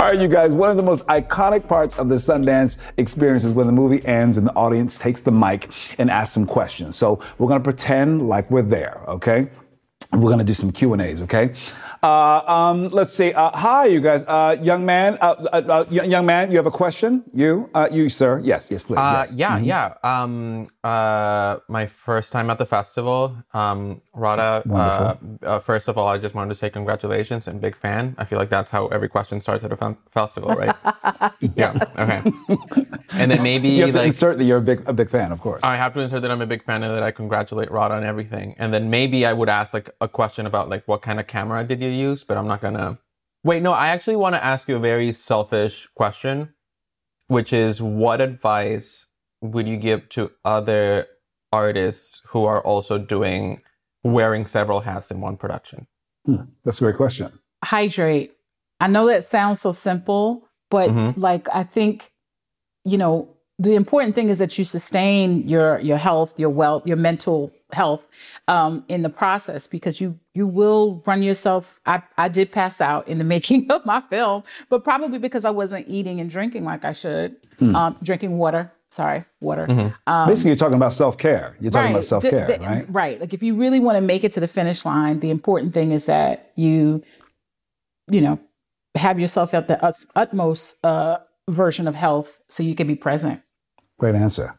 All 0.00 0.08
right, 0.08 0.18
you 0.18 0.26
guys, 0.26 0.52
one 0.52 0.70
of 0.70 0.78
the 0.78 0.82
most 0.82 1.06
iconic 1.06 1.68
parts 1.68 1.98
of 1.98 2.08
the 2.08 2.14
Sundance 2.14 2.78
experience 2.96 3.44
is 3.44 3.52
when 3.52 3.66
the 3.66 3.72
movie 3.72 4.04
ends 4.06 4.38
and 4.38 4.46
the 4.46 4.54
audience 4.54 4.96
takes 4.96 5.20
the 5.20 5.30
mic 5.30 5.68
and 5.98 6.10
asks 6.10 6.32
some 6.32 6.46
questions. 6.46 6.96
So 6.96 7.20
we're 7.36 7.46
going 7.46 7.60
to 7.60 7.64
pretend 7.64 8.26
like 8.26 8.50
we're 8.50 8.62
there, 8.62 9.02
okay? 9.06 9.48
We're 10.10 10.30
going 10.30 10.38
to 10.38 10.44
do 10.44 10.54
some 10.54 10.72
Q&As, 10.72 11.20
okay? 11.20 11.52
Uh, 12.02 12.42
um, 12.48 12.88
let's 12.88 13.12
see. 13.12 13.32
Uh, 13.32 13.56
hi, 13.56 13.86
you 13.86 14.00
guys. 14.00 14.24
Uh, 14.26 14.56
young 14.60 14.84
man, 14.84 15.16
uh, 15.20 15.36
uh, 15.52 15.62
uh, 15.68 15.84
young 15.88 16.26
man, 16.26 16.50
you 16.50 16.56
have 16.56 16.66
a 16.66 16.70
question? 16.70 17.22
You, 17.32 17.70
uh, 17.74 17.88
you, 17.92 18.08
sir? 18.08 18.40
Yes, 18.42 18.72
yes, 18.72 18.82
please. 18.82 18.98
Uh, 18.98 19.24
yes. 19.28 19.34
yeah, 19.34 19.58
yeah. 19.58 19.94
Um, 20.02 20.68
uh, 20.82 21.58
my 21.68 21.86
first 21.86 22.32
time 22.32 22.50
at 22.50 22.58
the 22.58 22.66
festival, 22.66 23.36
um, 23.54 24.02
Radha. 24.14 25.16
First 25.62 25.86
of 25.86 25.96
all, 25.96 26.08
I 26.08 26.18
just 26.18 26.34
wanted 26.34 26.48
to 26.48 26.56
say 26.56 26.70
congratulations 26.70 27.46
and 27.46 27.60
big 27.60 27.76
fan. 27.76 28.16
I 28.18 28.24
feel 28.24 28.38
like 28.40 28.50
that's 28.50 28.72
how 28.72 28.88
every 28.88 29.08
question 29.08 29.40
starts 29.40 29.62
at 29.62 29.72
a 29.72 29.96
festival, 30.10 30.50
right? 30.56 30.74
yeah. 31.54 31.78
Okay. 31.98 32.22
And 33.14 33.30
then 33.30 33.42
maybe 33.42 33.68
You 33.68 33.82
have 33.82 33.90
to 33.90 33.98
like 33.98 34.06
insert 34.06 34.38
that 34.38 34.44
you're 34.44 34.58
a 34.58 34.62
big, 34.62 34.88
a 34.88 34.92
big 34.92 35.10
fan, 35.10 35.32
of 35.32 35.40
course. 35.40 35.62
I 35.62 35.76
have 35.76 35.92
to 35.94 36.00
insert 36.00 36.22
that 36.22 36.30
I'm 36.30 36.40
a 36.40 36.46
big 36.46 36.64
fan 36.64 36.82
and 36.82 36.94
that 36.94 37.02
I 37.02 37.10
congratulate 37.10 37.70
Radha 37.70 37.94
on 37.94 38.04
everything. 38.04 38.54
And 38.58 38.72
then 38.72 38.90
maybe 38.90 39.26
I 39.26 39.32
would 39.32 39.48
ask 39.48 39.74
like 39.74 39.90
a 40.00 40.08
question 40.08 40.46
about 40.46 40.68
like 40.70 40.86
what 40.88 41.02
kind 41.02 41.20
of 41.20 41.26
camera 41.26 41.62
did 41.64 41.82
you 41.82 41.88
use, 41.92 42.24
but 42.24 42.36
I'm 42.36 42.46
not 42.48 42.60
gonna. 42.60 42.98
Wait, 43.44 43.62
no, 43.62 43.72
I 43.72 43.88
actually 43.88 44.16
want 44.16 44.34
to 44.34 44.44
ask 44.44 44.68
you 44.68 44.76
a 44.76 44.80
very 44.80 45.12
selfish 45.12 45.88
question, 45.94 46.54
which 47.28 47.52
is 47.52 47.82
what 47.82 48.20
advice 48.20 49.06
would 49.40 49.66
you 49.66 49.76
give 49.76 50.08
to 50.10 50.30
other 50.44 51.06
artists 51.52 52.22
who 52.28 52.44
are 52.44 52.60
also 52.60 52.98
doing 52.98 53.60
wearing 54.04 54.46
several 54.46 54.80
hats 54.80 55.10
in 55.10 55.20
one 55.20 55.36
production? 55.36 55.86
That's 56.64 56.80
a 56.80 56.84
great 56.84 56.96
question. 56.96 57.38
hydrate. 57.64 58.32
I 58.80 58.88
know 58.88 59.06
that 59.06 59.22
sounds 59.22 59.60
so 59.60 59.70
simple, 59.72 60.48
but 60.70 60.90
Mhm. 60.90 61.14
like 61.16 61.48
I 61.52 61.62
think, 61.62 62.12
you 62.84 62.98
know, 62.98 63.31
the 63.58 63.74
important 63.74 64.14
thing 64.14 64.28
is 64.28 64.38
that 64.38 64.58
you 64.58 64.64
sustain 64.64 65.46
your 65.46 65.78
your 65.80 65.98
health, 65.98 66.38
your 66.38 66.50
wealth, 66.50 66.86
your 66.86 66.96
mental 66.96 67.52
health 67.72 68.06
um, 68.48 68.84
in 68.88 69.02
the 69.02 69.08
process 69.08 69.66
because 69.66 70.00
you 70.00 70.18
you 70.34 70.46
will 70.46 71.02
run 71.06 71.22
yourself. 71.22 71.80
I 71.86 72.02
I 72.18 72.28
did 72.28 72.50
pass 72.50 72.80
out 72.80 73.06
in 73.08 73.18
the 73.18 73.24
making 73.34 73.70
of 73.70 73.84
my 73.84 74.02
film, 74.10 74.42
but 74.68 74.84
probably 74.84 75.18
because 75.18 75.44
I 75.44 75.50
wasn't 75.50 75.86
eating 75.88 76.20
and 76.20 76.28
drinking 76.30 76.64
like 76.64 76.84
I 76.84 76.92
should. 76.92 77.36
Um, 77.60 77.96
drinking 78.02 78.38
water. 78.38 78.72
Sorry, 78.90 79.24
water. 79.40 79.66
um 80.06 80.28
Basically, 80.28 80.50
you're 80.50 80.56
talking 80.56 80.74
about 80.74 80.92
self 80.92 81.16
care. 81.16 81.56
You're 81.60 81.70
talking 81.70 81.92
about 81.92 82.04
self 82.04 82.24
care, 82.24 82.58
right? 82.60 82.84
Right. 82.88 83.20
Like 83.20 83.32
if 83.32 83.42
you 83.42 83.54
really 83.54 83.78
want 83.80 83.96
to 83.96 84.00
make 84.00 84.24
it 84.24 84.32
to 84.32 84.40
the 84.40 84.48
finish 84.48 84.84
line, 84.84 85.20
the 85.20 85.30
important 85.30 85.72
thing 85.72 85.92
is 85.92 86.06
that 86.06 86.50
you, 86.56 87.02
you 88.10 88.20
know, 88.20 88.38
have 88.96 89.20
yourself 89.20 89.54
at 89.54 89.68
the 89.68 89.78
utmost 90.16 90.84
uh, 90.84 91.18
version 91.50 91.88
of 91.88 91.94
health 91.94 92.38
so 92.48 92.62
you 92.62 92.74
can 92.74 92.86
be 92.86 92.94
present. 92.94 93.40
Great 93.98 94.14
answer. 94.14 94.58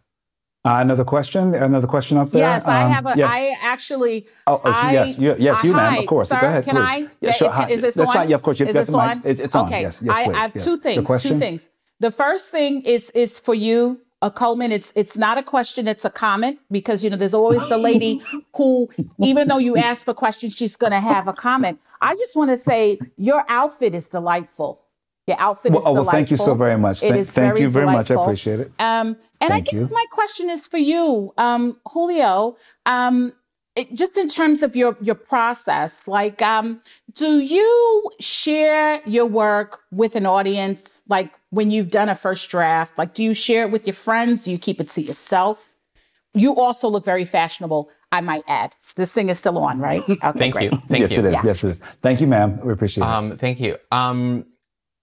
Uh, 0.66 0.78
another 0.80 1.04
question? 1.04 1.54
Another 1.56 1.88
question 1.88 2.18
up 2.18 2.30
there? 2.30 2.40
Yes, 2.42 2.66
I 2.66 2.84
Um, 2.84 2.92
have 2.92 3.06
a. 3.06 3.10
I 3.10 3.16
yes. 3.16 3.58
actually. 3.62 4.28
Oh, 4.48 4.56
okay, 4.56 4.70
I- 4.70 4.92
yes, 4.94 5.18
you, 5.18 5.36
yes, 5.38 5.62
you, 5.64 5.74
ma'am. 5.74 6.00
Of 6.00 6.06
course. 6.06 6.30
Sir, 6.30 6.40
Go 6.40 6.48
ahead, 6.48 6.64
can 6.64 6.76
please. 6.76 6.82
I? 6.88 7.08
Yeah, 7.20 7.32
sure. 7.32 7.50
Is- 7.50 7.54
Hi. 7.54 7.70
Is 7.70 7.82
this 7.82 7.94
That's 7.96 8.10
on? 8.10 8.16
fine. 8.16 8.30
Yeah, 8.30 8.36
of 8.36 8.44
course. 8.44 8.60
You 8.62 8.68
Is 8.68 8.74
this 8.74 8.88
the 8.88 8.94
mic. 8.98 9.02
on? 9.02 9.22
It's, 9.26 9.42
it's 9.42 9.56
on. 9.56 9.66
Okay. 9.66 9.82
Yes, 9.82 10.02
yes, 10.02 10.16
I, 10.16 10.24
please. 10.26 10.34
I 10.36 10.40
have 10.40 10.52
yes. 10.56 10.64
two 10.64 10.78
The 10.78 10.82
things. 10.84 11.02
Two 11.02 11.06
question? 11.06 11.40
things. 11.40 11.70
The 12.00 12.12
first 12.12 12.50
thing 12.50 12.82
is 12.84 13.10
is 13.10 13.40
for 13.40 13.54
you, 13.54 14.00
a 14.22 14.32
Colman. 14.32 14.72
It's 14.72 14.94
it's 14.96 15.18
not 15.18 15.38
a 15.38 15.44
question. 15.44 15.86
It's 15.86 16.06
a 16.06 16.10
comment 16.10 16.60
because 16.72 17.04
you 17.04 17.10
know 17.10 17.18
there's 17.18 17.34
always 17.34 17.68
the 17.68 17.78
lady 17.78 18.22
who, 18.56 18.90
even 19.20 19.50
though 19.50 19.58
you 19.58 19.76
ask 19.76 20.06
for 20.06 20.14
questions, 20.14 20.54
she's 20.56 20.78
going 20.78 20.92
to 20.94 21.02
have 21.02 21.28
a 21.28 21.34
comment. 21.34 21.78
I 22.02 22.16
just 22.16 22.38
want 22.38 22.52
to 22.52 22.58
say 22.58 23.00
your 23.18 23.44
outfit 23.50 23.94
is 23.94 24.08
delightful. 24.08 24.80
Your 25.28 25.38
outfit 25.40 25.72
Well, 25.72 25.82
is 25.82 25.86
oh, 25.86 25.90
delightful. 25.92 26.06
well, 26.06 26.12
thank 26.12 26.32
you 26.32 26.38
so 26.38 26.54
very 26.54 26.78
much. 26.78 27.02
It 27.02 27.08
Thank- 27.10 27.16
is 27.22 27.32
thank 27.32 27.60
you 27.60 27.70
very 27.70 27.86
much. 27.86 28.12
I 28.12 28.16
appreciate 28.22 28.60
it. 28.60 28.72
Um, 28.80 29.16
and 29.40 29.50
Thank 29.50 29.54
I 29.54 29.60
guess 29.62 29.74
you. 29.74 29.88
my 29.92 30.06
question 30.12 30.50
is 30.50 30.68
for 30.68 30.78
you, 30.78 31.34
um, 31.38 31.78
Julio. 31.88 32.58
Um, 32.86 33.34
it, 33.76 33.94
just 33.94 34.18
in 34.18 34.28
terms 34.28 34.62
of 34.64 34.76
your 34.76 34.96
your 35.02 35.16
process, 35.16 36.08
like, 36.08 36.42
um, 36.42 36.82
do 37.16 37.40
you 37.40 38.10
share 38.20 39.02
your 39.06 39.26
work 39.26 39.80
with 39.92 40.16
an 40.16 40.26
audience? 40.26 41.02
Like 41.08 41.32
when 41.50 41.72
you've 41.72 41.90
done 41.90 42.10
a 42.10 42.16
first 42.16 42.50
draft, 42.50 42.98
like 42.98 43.14
do 43.14 43.24
you 43.24 43.34
share 43.34 43.64
it 43.66 43.72
with 43.72 43.88
your 43.88 43.96
friends? 43.96 44.44
Do 44.44 44.52
you 44.52 44.58
keep 44.60 44.80
it 44.82 44.90
to 44.90 45.02
yourself? 45.02 45.74
You 46.36 46.56
also 46.56 46.88
look 46.90 47.06
very 47.06 47.26
fashionable. 47.26 47.90
I 48.12 48.22
might 48.22 48.44
add. 48.48 48.76
This 48.96 49.12
thing 49.12 49.30
is 49.30 49.40
still 49.40 49.58
on, 49.58 49.80
right? 49.80 50.04
Okay, 50.08 50.32
Thank 50.38 50.54
great. 50.54 50.72
you. 50.72 50.78
Thank 50.88 51.02
yes, 51.02 51.12
you. 51.12 51.20
it 51.20 51.26
is. 51.26 51.34
Yeah. 51.34 51.42
Yes, 51.44 51.64
it 51.64 51.70
is. 51.70 51.78
Thank 52.02 52.22
you, 52.22 52.28
ma'am. 52.28 52.60
We 52.64 52.74
appreciate 52.74 53.04
it. 53.04 53.10
Um, 53.10 53.38
thank 53.38 53.60
you. 53.60 53.78
Um, 53.92 54.46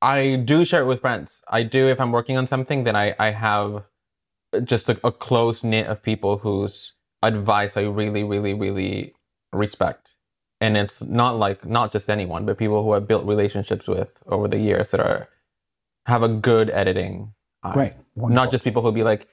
I 0.02 0.36
do 0.36 0.64
share 0.64 0.82
it 0.82 0.86
with 0.86 1.00
friends. 1.00 1.42
I 1.48 1.62
do 1.62 1.88
if 1.88 2.00
I'm 2.00 2.12
working 2.12 2.36
on 2.36 2.46
something, 2.46 2.84
then 2.84 2.96
I, 2.96 3.14
I 3.18 3.30
have 3.30 3.84
just 4.64 4.88
a, 4.88 4.98
a 5.06 5.12
close 5.12 5.62
knit 5.62 5.86
of 5.86 6.02
people 6.02 6.38
whose 6.38 6.94
advice 7.22 7.76
I 7.76 7.82
really, 7.82 8.24
really, 8.24 8.54
really 8.54 9.14
respect. 9.52 10.14
And 10.60 10.76
it's 10.76 11.02
not 11.02 11.38
like 11.38 11.64
not 11.64 11.92
just 11.92 12.10
anyone, 12.10 12.44
but 12.46 12.58
people 12.58 12.82
who 12.82 12.92
I've 12.92 13.08
built 13.08 13.24
relationships 13.26 13.88
with 13.88 14.22
over 14.26 14.48
the 14.48 14.58
years 14.58 14.90
that 14.90 15.00
are 15.00 15.28
have 16.06 16.22
a 16.22 16.28
good 16.28 16.70
editing. 16.70 17.34
eye. 17.62 17.72
Great. 17.72 17.92
Wonderful. 18.14 18.34
Not 18.34 18.50
just 18.50 18.64
people 18.64 18.82
who'll 18.82 18.92
be 18.92 19.02
like, 19.02 19.28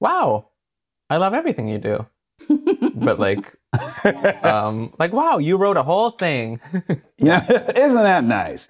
"Wow, 0.00 0.48
I 1.10 1.16
love 1.18 1.34
everything 1.34 1.68
you 1.68 1.78
do," 1.78 2.06
but 2.94 3.18
like, 3.18 3.54
um, 4.44 4.92
like, 4.98 5.12
"Wow, 5.12 5.38
you 5.38 5.56
wrote 5.56 5.76
a 5.76 5.82
whole 5.82 6.10
thing." 6.10 6.60
Yeah, 7.18 7.46
isn't 7.76 8.02
that 8.02 8.24
nice? 8.24 8.66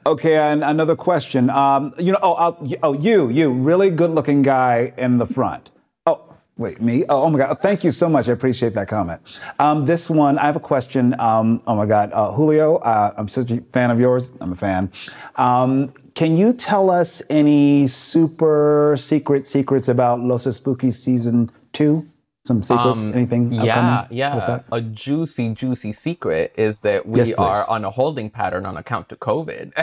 okay, 0.06 0.38
and 0.38 0.64
another 0.64 0.96
question. 0.96 1.50
Um, 1.50 1.92
you 1.98 2.12
know, 2.12 2.18
oh, 2.22 2.32
I'll, 2.32 2.66
oh, 2.82 2.94
you, 2.94 3.28
you, 3.28 3.50
really 3.50 3.90
good-looking 3.90 4.40
guy 4.40 4.94
in 4.96 5.18
the 5.18 5.26
front. 5.26 5.68
Oh, 6.06 6.34
wait, 6.56 6.80
me? 6.80 7.04
Oh, 7.10 7.24
oh 7.24 7.28
my 7.28 7.36
God! 7.36 7.58
Thank 7.60 7.84
you 7.84 7.92
so 7.92 8.08
much. 8.08 8.26
I 8.26 8.32
appreciate 8.32 8.72
that 8.72 8.88
comment. 8.88 9.20
Um, 9.58 9.84
this 9.84 10.08
one, 10.08 10.38
I 10.38 10.46
have 10.46 10.56
a 10.56 10.60
question. 10.60 11.14
Um, 11.20 11.60
oh 11.66 11.76
my 11.76 11.84
God, 11.84 12.10
uh, 12.14 12.32
Julio, 12.32 12.76
uh, 12.76 13.12
I'm 13.18 13.28
such 13.28 13.50
a 13.50 13.60
fan 13.74 13.90
of 13.90 14.00
yours. 14.00 14.32
I'm 14.40 14.52
a 14.52 14.56
fan. 14.56 14.90
Um, 15.36 15.92
can 16.14 16.36
you 16.36 16.54
tell 16.54 16.88
us 16.88 17.20
any 17.28 17.86
super 17.86 18.96
secret 18.98 19.46
secrets 19.46 19.88
about 19.88 20.20
Los 20.20 20.46
Espookys 20.46 20.94
season 20.94 21.50
two? 21.72 22.06
Some 22.44 22.62
secrets? 22.62 23.04
Um, 23.04 23.14
anything? 23.14 23.52
Yeah, 23.52 24.08
yeah. 24.10 24.60
A 24.72 24.80
juicy, 24.80 25.50
juicy 25.54 25.92
secret 25.92 26.52
is 26.56 26.80
that 26.80 27.06
we 27.06 27.20
Yes, 27.20 27.32
are 27.38 27.68
on 27.68 27.84
a 27.84 27.90
holding 27.90 28.30
pattern 28.30 28.66
on 28.66 28.76
account 28.76 29.08
to 29.10 29.16
COVID. 29.16 29.72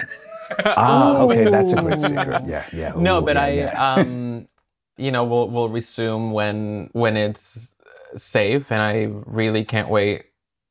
Ah, 0.65 1.21
okay, 1.21 1.43
that's 1.43 1.73
a 1.73 1.75
great 1.75 2.01
secret. 2.01 2.41
Yeah, 2.47 2.65
yeah. 2.73 2.93
no, 2.97 3.21
but 3.21 3.35
yeah, 3.35 3.43
I, 3.43 3.49
yeah. 3.51 3.93
um, 3.93 4.47
you 4.97 5.11
know, 5.11 5.23
we'll 5.23 5.47
we'll 5.47 5.69
resume 5.69 6.31
when 6.31 6.89
when 6.93 7.15
it's 7.15 7.71
safe, 8.15 8.71
and 8.71 8.81
I 8.81 9.09
really 9.27 9.63
can't 9.63 9.89
wait 9.89 10.23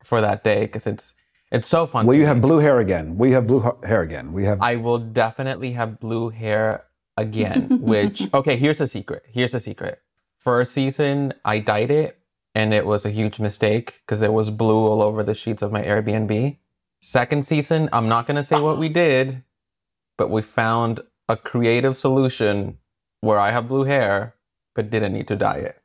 for 0.02 0.20
that 0.20 0.42
day 0.42 0.62
because 0.62 0.88
it's 0.88 1.14
it's 1.52 1.68
so 1.68 1.86
fun. 1.86 2.06
Will 2.06 2.14
you 2.14 2.22
me. 2.22 2.26
have 2.26 2.40
blue 2.40 2.58
hair 2.58 2.80
again? 2.80 3.16
We 3.16 3.30
have 3.32 3.46
blue 3.46 3.60
ha- 3.60 3.76
hair 3.84 4.02
again. 4.02 4.32
We 4.32 4.44
have. 4.44 4.60
I 4.60 4.76
will 4.76 4.98
definitely 4.98 5.72
have 5.72 6.00
blue 6.00 6.30
hair 6.30 6.84
again. 7.16 7.78
Which 7.80 8.28
okay, 8.34 8.56
here's 8.56 8.80
a 8.80 8.86
secret. 8.88 9.22
Here's 9.30 9.54
a 9.54 9.60
secret. 9.60 10.02
First 10.38 10.72
season, 10.72 11.34
I 11.44 11.58
dyed 11.58 11.90
it, 11.90 12.18
and 12.54 12.72
it 12.72 12.86
was 12.86 13.04
a 13.04 13.10
huge 13.10 13.38
mistake 13.40 14.00
because 14.06 14.20
there 14.20 14.32
was 14.32 14.50
blue 14.50 14.86
all 14.86 15.02
over 15.02 15.22
the 15.22 15.34
sheets 15.34 15.62
of 15.62 15.72
my 15.72 15.82
Airbnb. 15.82 16.56
Second 17.00 17.44
season, 17.44 17.88
I'm 17.92 18.08
not 18.08 18.26
gonna 18.26 18.42
say 18.42 18.60
what 18.60 18.78
we 18.78 18.88
did, 18.88 19.42
but 20.16 20.30
we 20.30 20.42
found 20.42 21.00
a 21.28 21.36
creative 21.36 21.96
solution 21.96 22.78
where 23.20 23.38
I 23.38 23.50
have 23.50 23.68
blue 23.68 23.84
hair 23.84 24.34
but 24.74 24.90
didn't 24.90 25.12
need 25.12 25.26
to 25.28 25.36
dye 25.36 25.56
it. 25.56 25.82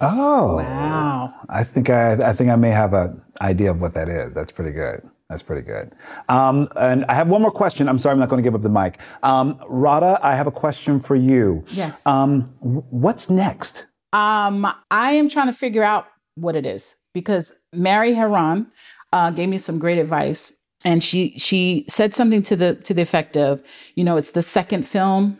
oh, 0.00 0.56
Wow. 0.56 1.34
I 1.50 1.62
think 1.62 1.90
I, 1.90 2.12
I 2.30 2.32
think 2.32 2.48
I 2.48 2.56
may 2.56 2.70
have 2.70 2.94
an 2.94 3.22
idea 3.42 3.70
of 3.70 3.80
what 3.82 3.92
that 3.94 4.08
is. 4.08 4.32
That's 4.32 4.50
pretty 4.50 4.72
good. 4.72 5.02
That's 5.28 5.42
pretty 5.42 5.62
good. 5.62 5.92
Um, 6.28 6.68
and 6.76 7.04
I 7.04 7.14
have 7.14 7.28
one 7.28 7.42
more 7.42 7.50
question. 7.50 7.88
I'm 7.88 7.98
sorry, 7.98 8.14
I'm 8.14 8.18
not 8.18 8.30
going 8.30 8.42
to 8.42 8.46
give 8.46 8.54
up 8.54 8.62
the 8.62 8.68
mic. 8.70 8.98
Um, 9.22 9.60
Radha, 9.68 10.18
I 10.22 10.34
have 10.34 10.46
a 10.46 10.50
question 10.50 10.98
for 10.98 11.14
you. 11.14 11.64
Yes. 11.68 12.04
Um, 12.06 12.52
what's 12.60 13.28
next? 13.30 13.86
Um, 14.12 14.72
I 14.90 15.12
am 15.12 15.28
trying 15.28 15.46
to 15.46 15.52
figure 15.52 15.82
out 15.82 16.06
what 16.34 16.56
it 16.56 16.66
is 16.66 16.96
because 17.12 17.52
Mary 17.72 18.12
Harron 18.12 18.66
uh, 19.12 19.30
gave 19.30 19.48
me 19.48 19.58
some 19.58 19.78
great 19.78 19.98
advice, 19.98 20.52
and 20.84 21.02
she 21.02 21.38
she 21.38 21.84
said 21.88 22.14
something 22.14 22.42
to 22.42 22.56
the 22.56 22.74
to 22.76 22.94
the 22.94 23.02
effect 23.02 23.36
of, 23.36 23.62
you 23.94 24.04
know, 24.04 24.16
it's 24.16 24.32
the 24.32 24.42
second 24.42 24.86
film 24.86 25.38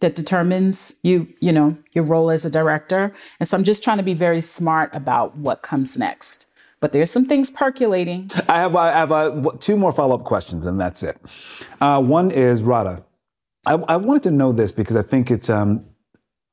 that 0.00 0.16
determines 0.16 0.94
you 1.02 1.26
you 1.40 1.52
know 1.52 1.76
your 1.92 2.04
role 2.04 2.30
as 2.30 2.44
a 2.44 2.50
director, 2.50 3.12
and 3.38 3.48
so 3.48 3.56
I'm 3.56 3.64
just 3.64 3.82
trying 3.82 3.98
to 3.98 4.02
be 4.02 4.14
very 4.14 4.40
smart 4.40 4.94
about 4.94 5.36
what 5.36 5.62
comes 5.62 5.96
next. 5.96 6.46
But 6.80 6.92
there's 6.92 7.10
some 7.10 7.26
things 7.26 7.50
percolating. 7.50 8.30
I 8.48 8.60
have, 8.60 8.74
I 8.74 8.90
have 8.92 9.12
uh, 9.12 9.50
two 9.60 9.76
more 9.76 9.92
follow 9.92 10.14
up 10.14 10.24
questions, 10.24 10.64
and 10.64 10.80
that's 10.80 11.02
it. 11.02 11.18
Uh, 11.80 12.02
one 12.02 12.30
is 12.30 12.62
Radha. 12.62 13.04
I, 13.66 13.74
I 13.74 13.96
wanted 13.96 14.22
to 14.22 14.30
know 14.30 14.52
this 14.52 14.72
because 14.72 14.96
I 14.96 15.02
think 15.02 15.30
it's 15.30 15.50
um, 15.50 15.84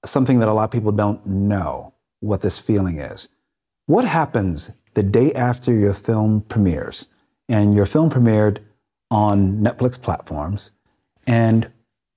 something 0.05 0.39
that 0.39 0.49
a 0.49 0.53
lot 0.53 0.65
of 0.65 0.71
people 0.71 0.91
don't 0.91 1.25
know 1.25 1.93
what 2.19 2.41
this 2.41 2.59
feeling 2.59 2.97
is. 2.99 3.29
What 3.85 4.05
happens 4.05 4.71
the 4.93 5.03
day 5.03 5.33
after 5.33 5.71
your 5.73 5.93
film 5.93 6.41
premieres? 6.41 7.07
And 7.49 7.73
your 7.73 7.85
film 7.85 8.09
premiered 8.09 8.59
on 9.09 9.59
Netflix 9.59 10.01
platforms. 10.01 10.71
And 11.25 11.71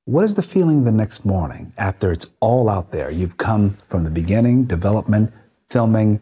what 0.07 0.25
is 0.25 0.35
the 0.35 0.43
feeling 0.43 0.85
the 0.85 0.93
next 0.93 1.25
morning 1.25 1.73
after 1.79 2.11
it's 2.11 2.27
all 2.41 2.69
out 2.69 2.91
there? 2.91 3.11
You've 3.11 3.37
come 3.37 3.77
from 3.89 4.03
the 4.03 4.11
beginning, 4.11 4.65
development, 4.65 5.33
filming, 5.69 6.21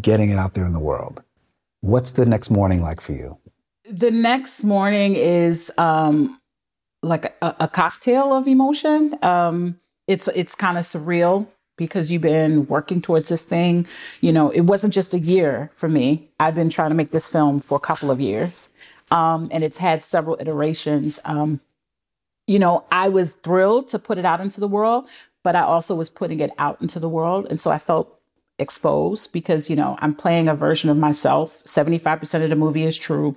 getting 0.00 0.30
it 0.30 0.38
out 0.38 0.54
there 0.54 0.66
in 0.66 0.72
the 0.72 0.78
world. 0.78 1.22
What's 1.80 2.12
the 2.12 2.26
next 2.26 2.50
morning 2.50 2.82
like 2.82 3.00
for 3.00 3.12
you? 3.12 3.38
The 3.88 4.10
next 4.10 4.64
morning 4.64 5.14
is 5.14 5.72
um, 5.78 6.40
like 7.02 7.36
a, 7.40 7.56
a 7.60 7.68
cocktail 7.68 8.34
of 8.34 8.46
emotion. 8.48 9.16
Um, 9.22 9.78
it's 10.06 10.28
it's 10.28 10.54
kind 10.54 10.78
of 10.78 10.84
surreal 10.84 11.46
because 11.76 12.10
you've 12.10 12.22
been 12.22 12.66
working 12.66 13.02
towards 13.02 13.28
this 13.28 13.42
thing. 13.42 13.86
You 14.20 14.32
know, 14.32 14.50
it 14.50 14.62
wasn't 14.62 14.94
just 14.94 15.14
a 15.14 15.18
year 15.18 15.70
for 15.76 15.88
me. 15.88 16.28
I've 16.40 16.54
been 16.54 16.70
trying 16.70 16.90
to 16.90 16.94
make 16.94 17.10
this 17.10 17.28
film 17.28 17.60
for 17.60 17.76
a 17.76 17.80
couple 17.80 18.10
of 18.10 18.20
years, 18.20 18.68
um, 19.10 19.48
and 19.50 19.62
it's 19.62 19.78
had 19.78 20.02
several 20.02 20.36
iterations. 20.40 21.18
Um, 21.24 21.60
you 22.46 22.58
know, 22.58 22.84
I 22.90 23.08
was 23.08 23.34
thrilled 23.34 23.88
to 23.88 23.98
put 23.98 24.18
it 24.18 24.24
out 24.24 24.40
into 24.40 24.60
the 24.60 24.68
world, 24.68 25.06
but 25.42 25.56
I 25.56 25.62
also 25.62 25.94
was 25.94 26.10
putting 26.10 26.40
it 26.40 26.52
out 26.58 26.80
into 26.80 27.00
the 27.00 27.08
world, 27.08 27.46
and 27.50 27.60
so 27.60 27.70
I 27.70 27.78
felt 27.78 28.12
exposed 28.58 29.32
because 29.32 29.68
you 29.68 29.76
know 29.76 29.96
I'm 30.00 30.14
playing 30.14 30.48
a 30.48 30.54
version 30.54 30.88
of 30.88 30.96
myself. 30.96 31.60
Seventy 31.64 31.98
five 31.98 32.20
percent 32.20 32.44
of 32.44 32.50
the 32.50 32.56
movie 32.56 32.84
is 32.84 32.96
true. 32.96 33.36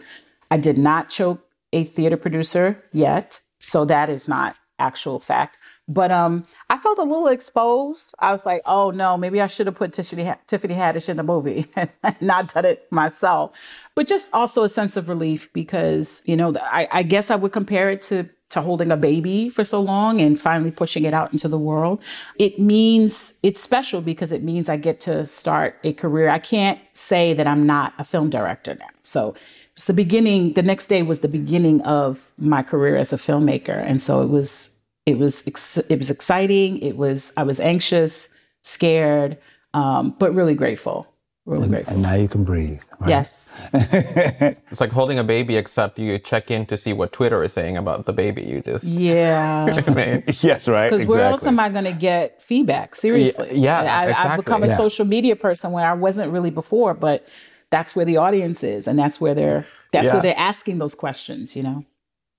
I 0.52 0.58
did 0.58 0.78
not 0.78 1.10
choke 1.10 1.46
a 1.74 1.84
theater 1.84 2.18
producer 2.18 2.84
yet, 2.92 3.42
so 3.60 3.86
that 3.86 4.10
is 4.10 4.28
not 4.28 4.58
actual 4.80 5.20
fact. 5.20 5.58
But 5.90 6.12
um, 6.12 6.46
I 6.70 6.78
felt 6.78 7.00
a 7.00 7.04
little 7.04 7.28
exposed. 7.28 8.14
I 8.20 8.32
was 8.32 8.46
like, 8.46 8.62
oh 8.66 8.92
no, 8.92 9.18
maybe 9.18 9.42
I 9.42 9.48
should 9.48 9.66
have 9.66 9.76
put 9.76 9.92
Tiffany, 9.92 10.32
Tiffany 10.46 10.76
Haddish 10.76 11.10
in 11.10 11.18
the 11.18 11.24
movie 11.24 11.66
and 11.76 11.90
not 12.22 12.54
done 12.54 12.66
it 12.66 12.90
myself. 12.92 13.52
But 13.96 14.08
just 14.08 14.32
also 14.32 14.64
a 14.64 14.70
sense 14.70 14.96
of 14.96 15.10
relief 15.10 15.52
because 15.52 16.22
you 16.26 16.38
know 16.38 16.54
I, 16.62 16.88
I 16.92 17.04
guess 17.04 17.32
I 17.32 17.36
would 17.36 17.52
compare 17.52 17.90
it 17.90 18.04
to 18.04 18.30
to 18.50 18.62
holding 18.62 18.92
a 18.92 18.98
baby 18.98 19.50
for 19.50 19.64
so 19.64 19.80
long 19.80 20.20
and 20.20 20.40
finally 20.40 20.72
pushing 20.72 21.06
it 21.06 21.14
out 21.14 21.32
into 21.32 21.48
the 21.48 21.60
world. 21.60 22.02
It 22.40 22.60
means 22.60 23.36
it's 23.44 23.60
special 23.62 24.02
because 24.02 24.32
it 24.32 24.42
means 24.44 24.70
I 24.70 24.78
get 24.78 25.00
to 25.02 25.26
start 25.26 25.76
a 25.84 25.94
career. 25.94 26.30
I 26.30 26.40
can't 26.40 26.80
say 26.94 27.34
that 27.34 27.46
I'm 27.46 27.68
not 27.68 27.94
a 28.00 28.04
film 28.04 28.30
director 28.30 28.74
now. 28.74 28.88
So 29.04 29.36
it's 29.74 29.86
the 29.86 29.94
beginning, 29.94 30.54
the 30.54 30.64
next 30.64 30.88
day 30.88 31.04
was 31.04 31.20
the 31.20 31.28
beginning 31.28 31.82
of 31.82 32.32
my 32.40 32.64
career 32.64 32.98
as 32.98 33.14
a 33.14 33.18
filmmaker. 33.18 33.84
And 33.86 34.02
so 34.02 34.24
it 34.24 34.30
was 34.30 34.72
it 35.10 35.18
was 35.18 35.44
ex- 35.48 35.78
it 35.90 35.98
was 35.98 36.10
exciting. 36.10 36.78
It 36.80 36.96
was 36.98 37.32
I 37.38 37.44
was 37.44 37.60
anxious, 37.60 38.30
scared, 38.62 39.38
um, 39.74 40.16
but 40.20 40.34
really 40.34 40.56
grateful. 40.56 41.08
Really 41.46 41.68
grateful. 41.68 41.94
And 41.96 42.04
now 42.04 42.14
you 42.14 42.28
can 42.28 42.44
breathe. 42.44 42.82
right? 43.00 43.10
Yes. 43.10 43.74
It's 44.72 44.80
like 44.80 44.92
holding 44.92 45.18
a 45.18 45.24
baby, 45.24 45.58
except 45.58 45.98
you 45.98 46.20
check 46.20 46.52
in 46.52 46.66
to 46.68 46.78
see 46.78 46.94
what 46.94 47.12
Twitter 47.12 47.42
is 47.44 47.54
saying 47.54 47.76
about 47.76 48.06
the 48.06 48.14
baby 48.14 48.44
you 48.44 48.62
just 48.62 48.84
Yeah. 49.10 49.82
made. 49.96 50.24
yes, 50.44 50.68
right. 50.68 50.92
Because 50.92 51.08
where 51.08 51.24
else 51.26 51.48
am 51.48 51.60
I 51.60 51.70
going 51.70 51.86
to 51.86 51.94
get 52.12 52.40
feedback? 52.42 52.94
Seriously. 52.96 53.50
yeah, 53.54 53.82
I, 53.82 54.04
I've 54.04 54.10
exactly. 54.12 54.44
become 54.44 54.64
a 54.64 54.68
Yeah. 54.68 54.76
social 54.76 55.06
media 55.06 55.36
person 55.36 55.72
where 55.72 55.86
I 55.88 55.94
wasn't 55.94 56.32
really 56.32 56.52
before, 56.52 56.94
but 56.94 57.26
that's 57.72 57.96
where 57.96 58.06
the 58.06 58.18
audience 58.18 58.64
is, 58.64 58.88
and 58.88 59.00
that's 59.00 59.20
where 59.20 59.34
they're 59.34 59.66
that's 59.92 60.06
Yeah. 60.06 60.14
where 60.14 60.22
they're 60.22 60.38
asking 60.52 60.78
those 60.78 60.94
questions. 60.94 61.56
You 61.56 61.64
know. 61.64 61.84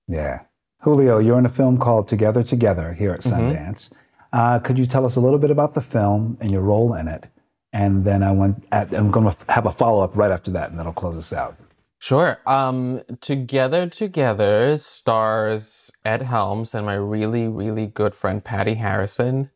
Yeah. 0.07 0.41
Julio, 0.81 1.19
you're 1.19 1.37
in 1.37 1.45
a 1.45 1.49
film 1.49 1.77
called 1.77 2.07
Together 2.07 2.41
Together 2.41 2.93
here 2.93 3.11
at 3.11 3.21
Sundance. 3.21 3.93
Uh, 4.33 4.57
could 4.57 4.79
you 4.79 4.87
tell 4.87 5.05
us 5.05 5.15
a 5.15 5.19
little 5.19 5.37
bit 5.37 5.51
about 5.51 5.75
the 5.75 5.81
film 5.81 6.37
and 6.41 6.49
your 6.49 6.61
role 6.61 6.95
in 6.95 7.07
it? 7.07 7.27
And 7.71 8.03
then 8.03 8.23
I 8.23 8.31
want, 8.31 8.65
at, 8.71 8.91
I'm 8.91 9.11
going 9.11 9.31
to 9.31 9.53
have 9.53 9.67
a 9.67 9.71
follow 9.71 10.03
up 10.03 10.15
right 10.15 10.31
after 10.31 10.49
that, 10.51 10.71
and 10.71 10.79
that'll 10.79 10.93
close 10.93 11.17
us 11.17 11.31
out. 11.31 11.55
Sure. 11.99 12.39
Um, 12.47 13.01
Together 13.21 13.87
Together 13.87 14.75
stars 14.77 15.91
Ed 16.03 16.23
Helms 16.23 16.73
and 16.73 16.87
my 16.87 16.95
really, 16.95 17.47
really 17.47 17.85
good 17.85 18.15
friend 18.15 18.43
Patti 18.43 18.73
Harrison. 18.73 19.51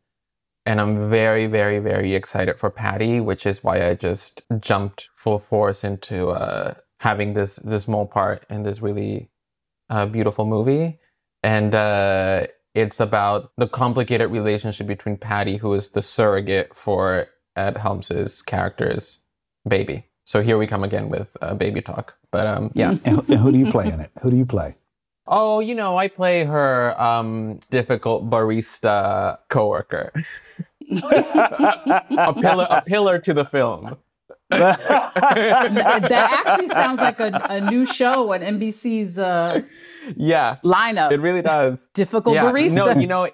And 0.63 0.79
I'm 0.79 1.09
very, 1.09 1.47
very, 1.47 1.79
very 1.79 2.13
excited 2.13 2.59
for 2.59 2.69
Patti, 2.69 3.19
which 3.19 3.47
is 3.47 3.63
why 3.63 3.87
I 3.87 3.95
just 3.95 4.43
jumped 4.59 5.09
full 5.15 5.39
force 5.39 5.83
into 5.83 6.29
uh, 6.29 6.75
having 6.99 7.33
this 7.33 7.55
this 7.57 7.83
small 7.83 8.05
part 8.05 8.45
in 8.49 8.61
this 8.61 8.79
really 8.79 9.29
uh, 9.89 10.05
beautiful 10.05 10.45
movie. 10.45 10.99
And 11.45 11.75
uh, 11.75 12.47
it's 12.73 12.99
about 12.99 13.51
the 13.55 13.67
complicated 13.67 14.31
relationship 14.31 14.87
between 14.87 15.15
Patti, 15.17 15.57
who 15.57 15.75
is 15.75 15.91
the 15.91 16.01
surrogate 16.01 16.75
for 16.75 17.27
Ed 17.55 17.77
Helms's 17.77 18.41
character's 18.41 19.19
baby. 19.67 20.07
So 20.25 20.41
here 20.41 20.57
we 20.57 20.65
come 20.65 20.83
again 20.83 21.07
with 21.09 21.37
uh, 21.43 21.53
baby 21.53 21.81
talk. 21.81 22.15
But 22.31 22.47
um, 22.47 22.71
yeah. 22.73 22.95
And, 23.05 23.17
who- 23.21 23.25
and 23.33 23.39
who 23.41 23.51
do 23.51 23.59
you 23.59 23.69
play 23.69 23.85
in 23.91 23.99
it? 23.99 24.09
Who 24.23 24.31
do 24.31 24.37
you 24.37 24.45
play? 24.47 24.73
Oh, 25.27 25.59
you 25.59 25.75
know, 25.75 25.97
I 25.97 26.07
play 26.07 26.45
her 26.45 26.99
um, 26.99 27.59
difficult 27.69 28.27
barista 28.27 29.37
coworker. 29.49 30.11
a 31.03 32.33
pillar, 32.41 32.67
a 32.71 32.81
pillar 32.85 33.19
to 33.19 33.33
the 33.35 33.45
film. 33.45 33.97
that 34.49 36.41
actually 36.45 36.67
sounds 36.69 36.99
like 36.99 37.19
a, 37.19 37.31
a 37.49 37.61
new 37.69 37.85
show 37.85 38.33
on 38.33 38.41
NBC's 38.41 39.17
uh, 39.19 39.61
Yeah, 40.15 40.57
lineup. 40.63 41.11
it 41.11 41.19
really 41.19 41.41
does. 41.41 41.79
Difficult 41.93 42.35
yeah, 42.35 42.45
barista. 42.45 42.95
No, 42.95 42.99
you 42.99 43.07
know, 43.07 43.29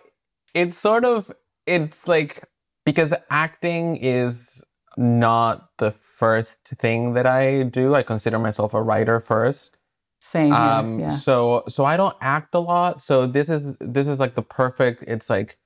it's 0.53 0.77
sort 0.77 1.05
of 1.05 1.31
it's 1.65 2.07
like 2.07 2.43
because 2.85 3.13
acting 3.29 3.97
is 3.97 4.63
not 4.97 5.69
the 5.77 5.91
first 5.91 6.59
thing 6.77 7.13
that 7.13 7.25
I 7.25 7.63
do. 7.63 7.95
I 7.95 8.03
consider 8.03 8.39
myself 8.39 8.73
a 8.73 8.81
writer 8.81 9.19
first. 9.19 9.77
Same. 10.19 10.53
Um 10.53 10.99
yeah. 10.99 11.09
so 11.09 11.63
so 11.67 11.85
I 11.85 11.97
don't 11.97 12.15
act 12.21 12.53
a 12.53 12.59
lot. 12.59 13.01
So 13.01 13.25
this 13.25 13.49
is 13.49 13.75
this 13.79 14.07
is 14.07 14.19
like 14.19 14.35
the 14.35 14.41
perfect 14.41 15.03
it's 15.07 15.29
like 15.29 15.57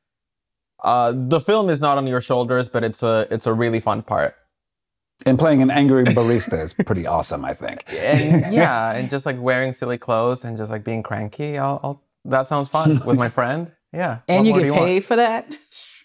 uh 0.84 1.14
the 1.16 1.39
film 1.39 1.70
is 1.70 1.82
not 1.82 1.97
on 1.97 2.08
your 2.08 2.22
shoulders, 2.22 2.70
but 2.70 2.84
it's 2.84 3.03
a 3.03 3.28
it's 3.32 3.47
a 3.47 3.53
really 3.53 3.80
fun 3.80 4.01
part. 4.01 4.36
And 5.26 5.39
playing 5.39 5.61
an 5.61 5.72
angry 5.72 6.03
barista 6.05 6.61
is 6.61 6.74
pretty 6.74 7.07
awesome, 7.16 7.45
I 7.45 7.53
think. 7.53 7.84
And 7.89 8.53
yeah, 8.53 8.91
and 8.91 9.09
just 9.09 9.26
like 9.26 9.39
wearing 9.39 9.74
silly 9.74 9.97
clothes 9.97 10.43
and 10.43 10.57
just 10.57 10.72
like 10.72 10.84
being 10.84 11.03
cranky. 11.03 11.57
I'll, 11.57 11.80
I'll 11.84 12.01
that 12.26 12.47
sounds 12.47 12.70
fun 12.70 13.01
with 13.05 13.18
my 13.18 13.30
friend. 13.30 13.72
Yeah. 13.93 14.18
and 14.28 14.39
What 14.39 14.47
you 14.47 14.53
get 14.61 14.66
do 14.66 14.74
want? 14.74 14.86
paid 14.86 15.05
for 15.05 15.16
that. 15.16 15.57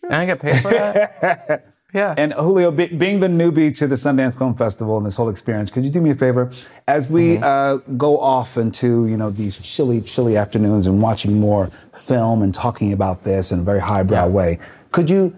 And 0.04 0.14
I 0.14 0.24
get 0.24 0.38
paid 0.38 0.62
for 0.62 0.70
that. 0.70 1.74
Yeah. 1.92 2.14
And 2.16 2.32
Julio, 2.34 2.70
be, 2.70 2.86
being 2.86 3.18
the 3.18 3.26
newbie 3.26 3.76
to 3.78 3.88
the 3.88 3.96
Sundance 3.96 4.38
Film 4.38 4.54
Festival 4.54 4.96
and 4.96 5.04
this 5.04 5.16
whole 5.16 5.28
experience, 5.28 5.72
could 5.72 5.84
you 5.84 5.90
do 5.90 6.00
me 6.00 6.10
a 6.10 6.14
favor 6.14 6.52
as 6.86 7.10
we 7.10 7.38
Mm-hmm. 7.38 7.42
uh, 7.42 7.76
go 7.96 8.20
off 8.20 8.56
into 8.56 9.06
you 9.08 9.16
know 9.16 9.30
these 9.30 9.58
chilly, 9.58 10.00
chilly 10.02 10.36
afternoons 10.36 10.86
and 10.86 11.02
watching 11.02 11.40
more 11.40 11.68
film 11.92 12.42
and 12.42 12.54
talking 12.54 12.92
about 12.92 13.24
this 13.24 13.50
in 13.50 13.58
a 13.58 13.62
very 13.64 13.80
highbrow 13.80 14.26
Yeah. 14.26 14.30
way? 14.30 14.58
Could 14.92 15.10
you 15.10 15.36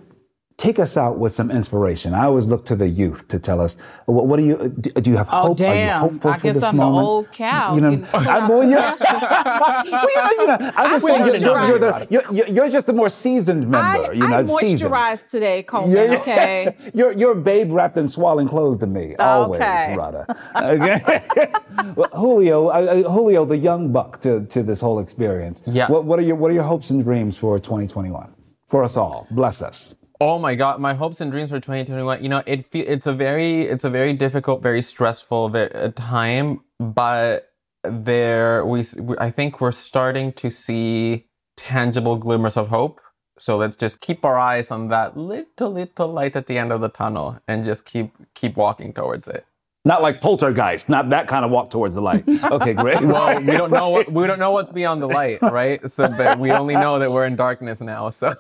take 0.63 0.79
us 0.79 0.97
out 0.97 1.19
with 1.19 1.33
some 1.33 1.51
inspiration? 1.51 2.15
I 2.15 2.25
always 2.27 2.47
look 2.47 2.65
to 2.67 2.77
the 2.77 2.89
youth 2.89 3.27
to 3.29 3.39
tell 3.41 3.61
us 3.61 3.77
what, 4.07 4.27
what 4.29 4.37
do 4.37 4.45
you 4.45 4.69
do, 4.69 4.91
do 4.93 5.11
you 5.11 5.17
have 5.17 5.29
Oh, 5.33 5.49
hope? 5.49 5.61
Are 5.61 5.75
you 5.75 5.91
hopeful 5.91 6.31
I 6.31 6.37
for 6.37 6.43
guess 6.45 6.55
this 6.55 6.65
I'm 6.65 6.77
the 6.77 6.85
moment? 6.85 7.07
old 7.07 7.33
cow 7.33 7.75
You 7.75 7.81
know, 7.81 8.07
I, 8.15 8.29
out 8.29 8.49
well, 8.49 8.59
to 8.61 8.65
you 8.69 8.77
know, 8.77 8.95
pasture. 8.97 9.19
well, 9.63 9.85
you 9.85 9.91
know, 9.91 10.31
you 10.39 10.47
know, 10.47 10.73
I'm 10.77 10.91
just 10.93 11.07
saying 11.07 11.27
you're, 11.27 11.37
you're, 11.37 11.67
you're, 11.69 11.79
the, 11.81 12.07
you're, 12.11 12.27
you're 12.33 12.49
you're 12.55 12.71
just 12.71 12.87
the 12.87 12.93
more 12.93 13.09
seasoned 13.09 13.63
member. 13.69 14.11
I, 14.11 14.13
you 14.13 14.29
know, 14.29 14.37
I 14.37 14.45
seasoned. 14.45 14.93
moisturized 14.93 15.31
today, 15.31 15.63
Colman. 15.65 15.91
You're, 15.91 16.21
Okay. 16.21 16.77
you're, 16.95 17.13
you're 17.13 17.33
a 17.33 17.43
babe 17.51 17.73
wrapped 17.73 17.97
in 17.97 18.09
swaddling 18.09 18.47
clothes 18.49 18.79
to 18.79 18.87
me, 18.87 19.17
always, 19.17 19.61
Okay. 19.61 19.97
Radha. 19.97 20.25
Okay. 20.55 21.51
well, 21.97 22.09
Julio, 22.13 22.69
uh, 22.69 22.71
uh, 22.71 23.11
Julio, 23.11 23.45
the 23.45 23.59
young 23.59 23.91
buck 23.93 24.21
to, 24.21 24.47
to 24.47 24.63
this 24.63 24.81
whole 24.81 25.01
experience. 25.01 25.63
Yeah. 25.67 25.89
What, 25.91 26.05
what 26.05 26.19
are 26.21 26.23
your 26.23 26.37
What 26.37 26.51
are 26.53 26.55
your 26.55 26.69
hopes 26.75 26.91
and 26.91 27.03
dreams 27.03 27.37
for 27.37 27.59
2021 27.59 28.33
for 28.69 28.85
us 28.85 28.97
all? 28.97 29.27
Bless 29.33 29.61
us. 29.63 29.97
Oh 30.23 30.39
my 30.39 30.55
God, 30.55 30.81
my 30.81 30.95
hopes 30.95 31.21
and 31.21 31.33
dreams 31.33 31.51
for 31.51 31.61
2021. 31.61 32.23
You 32.25 32.31
know, 32.31 32.45
it 32.47 32.67
fe- 32.67 32.81
it's 32.87 33.09
a 33.09 33.13
very 33.15 33.63
it's 33.65 33.85
a 33.85 33.91
very 33.91 34.15
difficult, 34.15 34.63
very 34.63 34.83
stressful 34.83 35.51
ve- 35.51 35.71
uh, 35.75 35.91
time, 35.97 36.63
but 36.81 37.51
there 37.85 38.65
we, 38.67 38.87
we 38.99 39.19
I 39.19 39.31
think 39.33 39.61
we're 39.61 39.73
starting 39.73 40.33
to 40.35 40.51
see 40.51 41.27
tangible 41.59 42.17
glimmers 42.17 42.57
of 42.57 42.69
hope. 42.71 43.01
So 43.39 43.59
let's 43.59 43.77
just 43.77 44.01
keep 44.01 44.25
our 44.25 44.39
eyes 44.39 44.71
on 44.73 44.89
that 44.91 45.19
little 45.19 45.73
little 45.73 46.09
light 46.09 46.37
at 46.37 46.49
the 46.49 46.59
end 46.59 46.73
of 46.73 46.81
the 46.81 46.91
tunnel 46.91 47.41
and 47.49 47.67
just 47.67 47.87
keep 47.87 48.15
keep 48.35 48.57
walking 48.57 48.95
towards 48.95 49.29
it. 49.29 49.47
Not 49.85 50.01
like 50.01 50.21
poltergeist, 50.21 50.89
not 50.89 51.11
that 51.11 51.27
kind 51.27 51.45
of 51.45 51.51
walk 51.51 51.71
towards 51.71 51.97
the 51.97 52.01
light. 52.03 52.25
Okay, 52.29 52.73
great. 52.73 53.01
Well, 53.03 53.41
we 53.41 53.53
don't 53.57 53.73
know 53.73 53.89
what 53.91 54.13
we 54.13 54.27
don't 54.29 54.39
know 54.39 54.53
what's 54.53 54.71
beyond 54.71 55.03
the 55.03 55.09
light, 55.09 55.43
right? 55.43 55.81
So 55.91 56.09
but 56.09 56.39
we 56.39 56.53
only 56.53 56.75
know 56.77 56.99
that 57.01 57.11
we're 57.11 57.27
in 57.27 57.35
darkness 57.35 57.81
now. 57.81 58.11
So 58.11 58.35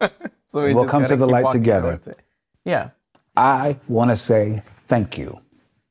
so 0.48 0.64
we 0.64 0.74
We'll 0.74 0.86
come 0.86 1.02
gotta 1.02 1.16
the 1.16 1.26
light 1.26 1.50
together. 1.50 2.00
it. 2.06 2.18
Yeah. 2.64 2.90
I 3.36 3.78
want 3.88 4.10
to 4.10 4.16
say 4.16 4.62
thank 4.88 5.16
you. 5.16 5.40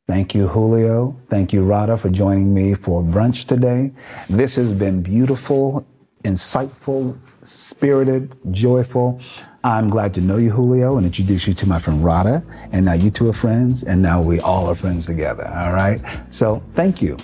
Thank 0.06 0.36
you, 0.36 0.50
Julio. 0.50 1.16
Thank 1.30 1.54
you, 1.54 1.64
Radha, 1.64 1.98
for 1.98 2.10
joining 2.10 2.54
me 2.54 2.74
for 2.74 3.02
brunch 3.02 3.46
today. 3.48 3.94
This 4.30 4.56
has 4.58 4.74
been 4.74 5.02
beautiful, 5.02 5.88
insightful, 6.26 7.18
spirited, 7.44 8.36
joyful. 8.52 9.22
I'm 9.66 9.90
glad 9.90 10.14
to 10.16 10.22
know 10.22 10.36
you, 10.36 10.52
Julio, 10.52 10.98
and 10.98 11.06
introduce 11.06 11.48
you 11.48 11.54
to 11.54 11.66
my 11.66 11.80
friend 11.80 12.04
Radha. 12.04 12.44
And 12.74 12.86
now 12.86 12.94
you 12.94 13.10
two 13.10 13.30
are 13.30 13.34
friends, 13.34 13.84
and 13.84 14.02
now 14.02 14.22
we 14.22 14.42
all 14.42 14.70
are 14.70 14.76
friends 14.76 15.06
together. 15.06 15.48
All 15.56 15.72
right? 15.72 16.02
So 16.32 16.62
thank 16.74 17.02
you. 17.02 17.18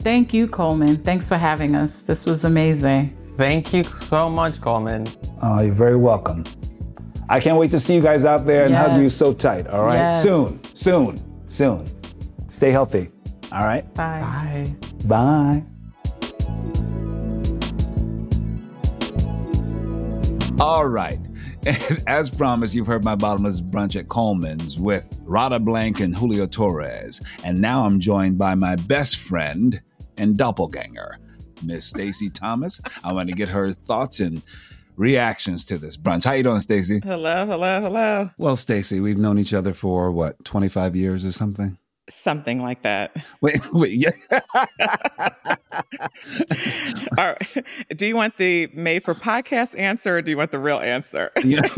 Thank 0.00 0.32
you, 0.32 0.48
Colman. 0.48 0.96
Thanks 1.02 1.28
for 1.28 1.36
having 1.36 1.74
us. 1.74 2.00
This 2.02 2.24
was 2.24 2.46
amazing. 2.46 3.14
Thank 3.36 3.74
you 3.74 3.84
so 3.84 4.30
much, 4.30 4.60
Colman. 4.60 5.06
Uh, 5.42 5.62
you're 5.66 5.74
very 5.74 5.96
welcome. 5.96 6.44
I 7.28 7.40
can't 7.40 7.58
wait 7.58 7.70
to 7.72 7.80
see 7.80 7.94
you 7.94 8.00
guys 8.00 8.24
out 8.24 8.46
there 8.46 8.64
and 8.64 8.74
hug 8.74 8.98
you 8.98 9.10
so 9.10 9.34
tight. 9.34 9.66
All 9.66 9.84
right? 9.84 9.96
Yes. 9.96 10.22
Soon, 10.22 10.48
soon, 10.74 11.48
soon. 11.48 11.86
Stay 12.48 12.70
healthy. 12.70 13.10
All 13.52 13.64
right? 13.64 13.92
Bye. 13.94 14.66
Bye. 15.04 15.62
Bye. 15.62 15.64
All 20.58 20.86
right. 20.86 21.18
As 22.08 22.28
promised, 22.28 22.74
you've 22.74 22.88
heard 22.88 23.04
my 23.04 23.14
bottomless 23.14 23.60
brunch 23.60 23.94
at 23.94 24.08
Colman's 24.08 24.80
with 24.80 25.20
Radha 25.22 25.60
Blank 25.60 26.00
and 26.00 26.12
Julio 26.14 26.46
Torres. 26.46 27.20
And 27.44 27.60
now 27.60 27.84
I'm 27.84 28.00
joined 28.00 28.36
by 28.36 28.56
my 28.56 28.74
best 28.74 29.16
friend 29.16 29.80
and 30.16 30.36
doppelganger, 30.36 31.18
Miss 31.62 31.84
Stacy 31.84 32.30
Thomas. 32.30 32.80
I 33.04 33.12
want 33.12 33.28
to 33.28 33.34
get 33.36 33.48
her 33.48 33.70
thoughts 33.70 34.18
and 34.18 34.42
reactions 34.96 35.64
to 35.66 35.78
this 35.78 35.96
brunch. 35.96 36.24
How 36.24 36.32
you 36.32 36.42
doing, 36.42 36.60
Stacy? 36.60 37.00
Hello, 37.04 37.46
hello, 37.46 37.80
hello. 37.80 38.30
Well, 38.38 38.56
Stacy, 38.56 38.98
we've 38.98 39.18
known 39.18 39.38
each 39.38 39.54
other 39.54 39.72
for 39.72 40.10
what, 40.10 40.44
25 40.44 40.96
years 40.96 41.24
or 41.24 41.30
something? 41.30 41.78
Something 42.10 42.60
like 42.60 42.82
that. 42.82 43.16
Wait, 43.40 43.60
wait, 43.72 43.92
yeah. 43.92 44.40
All 47.18 47.26
right. 47.26 47.64
Do 47.96 48.06
you 48.06 48.16
want 48.16 48.36
the 48.38 48.68
made 48.74 49.04
for 49.04 49.14
podcast 49.14 49.78
answer 49.78 50.16
or 50.16 50.22
do 50.22 50.30
you 50.30 50.36
want 50.36 50.50
the 50.50 50.58
real 50.58 50.78
answer? 50.78 51.30
You 51.44 51.60
know, 51.60 51.68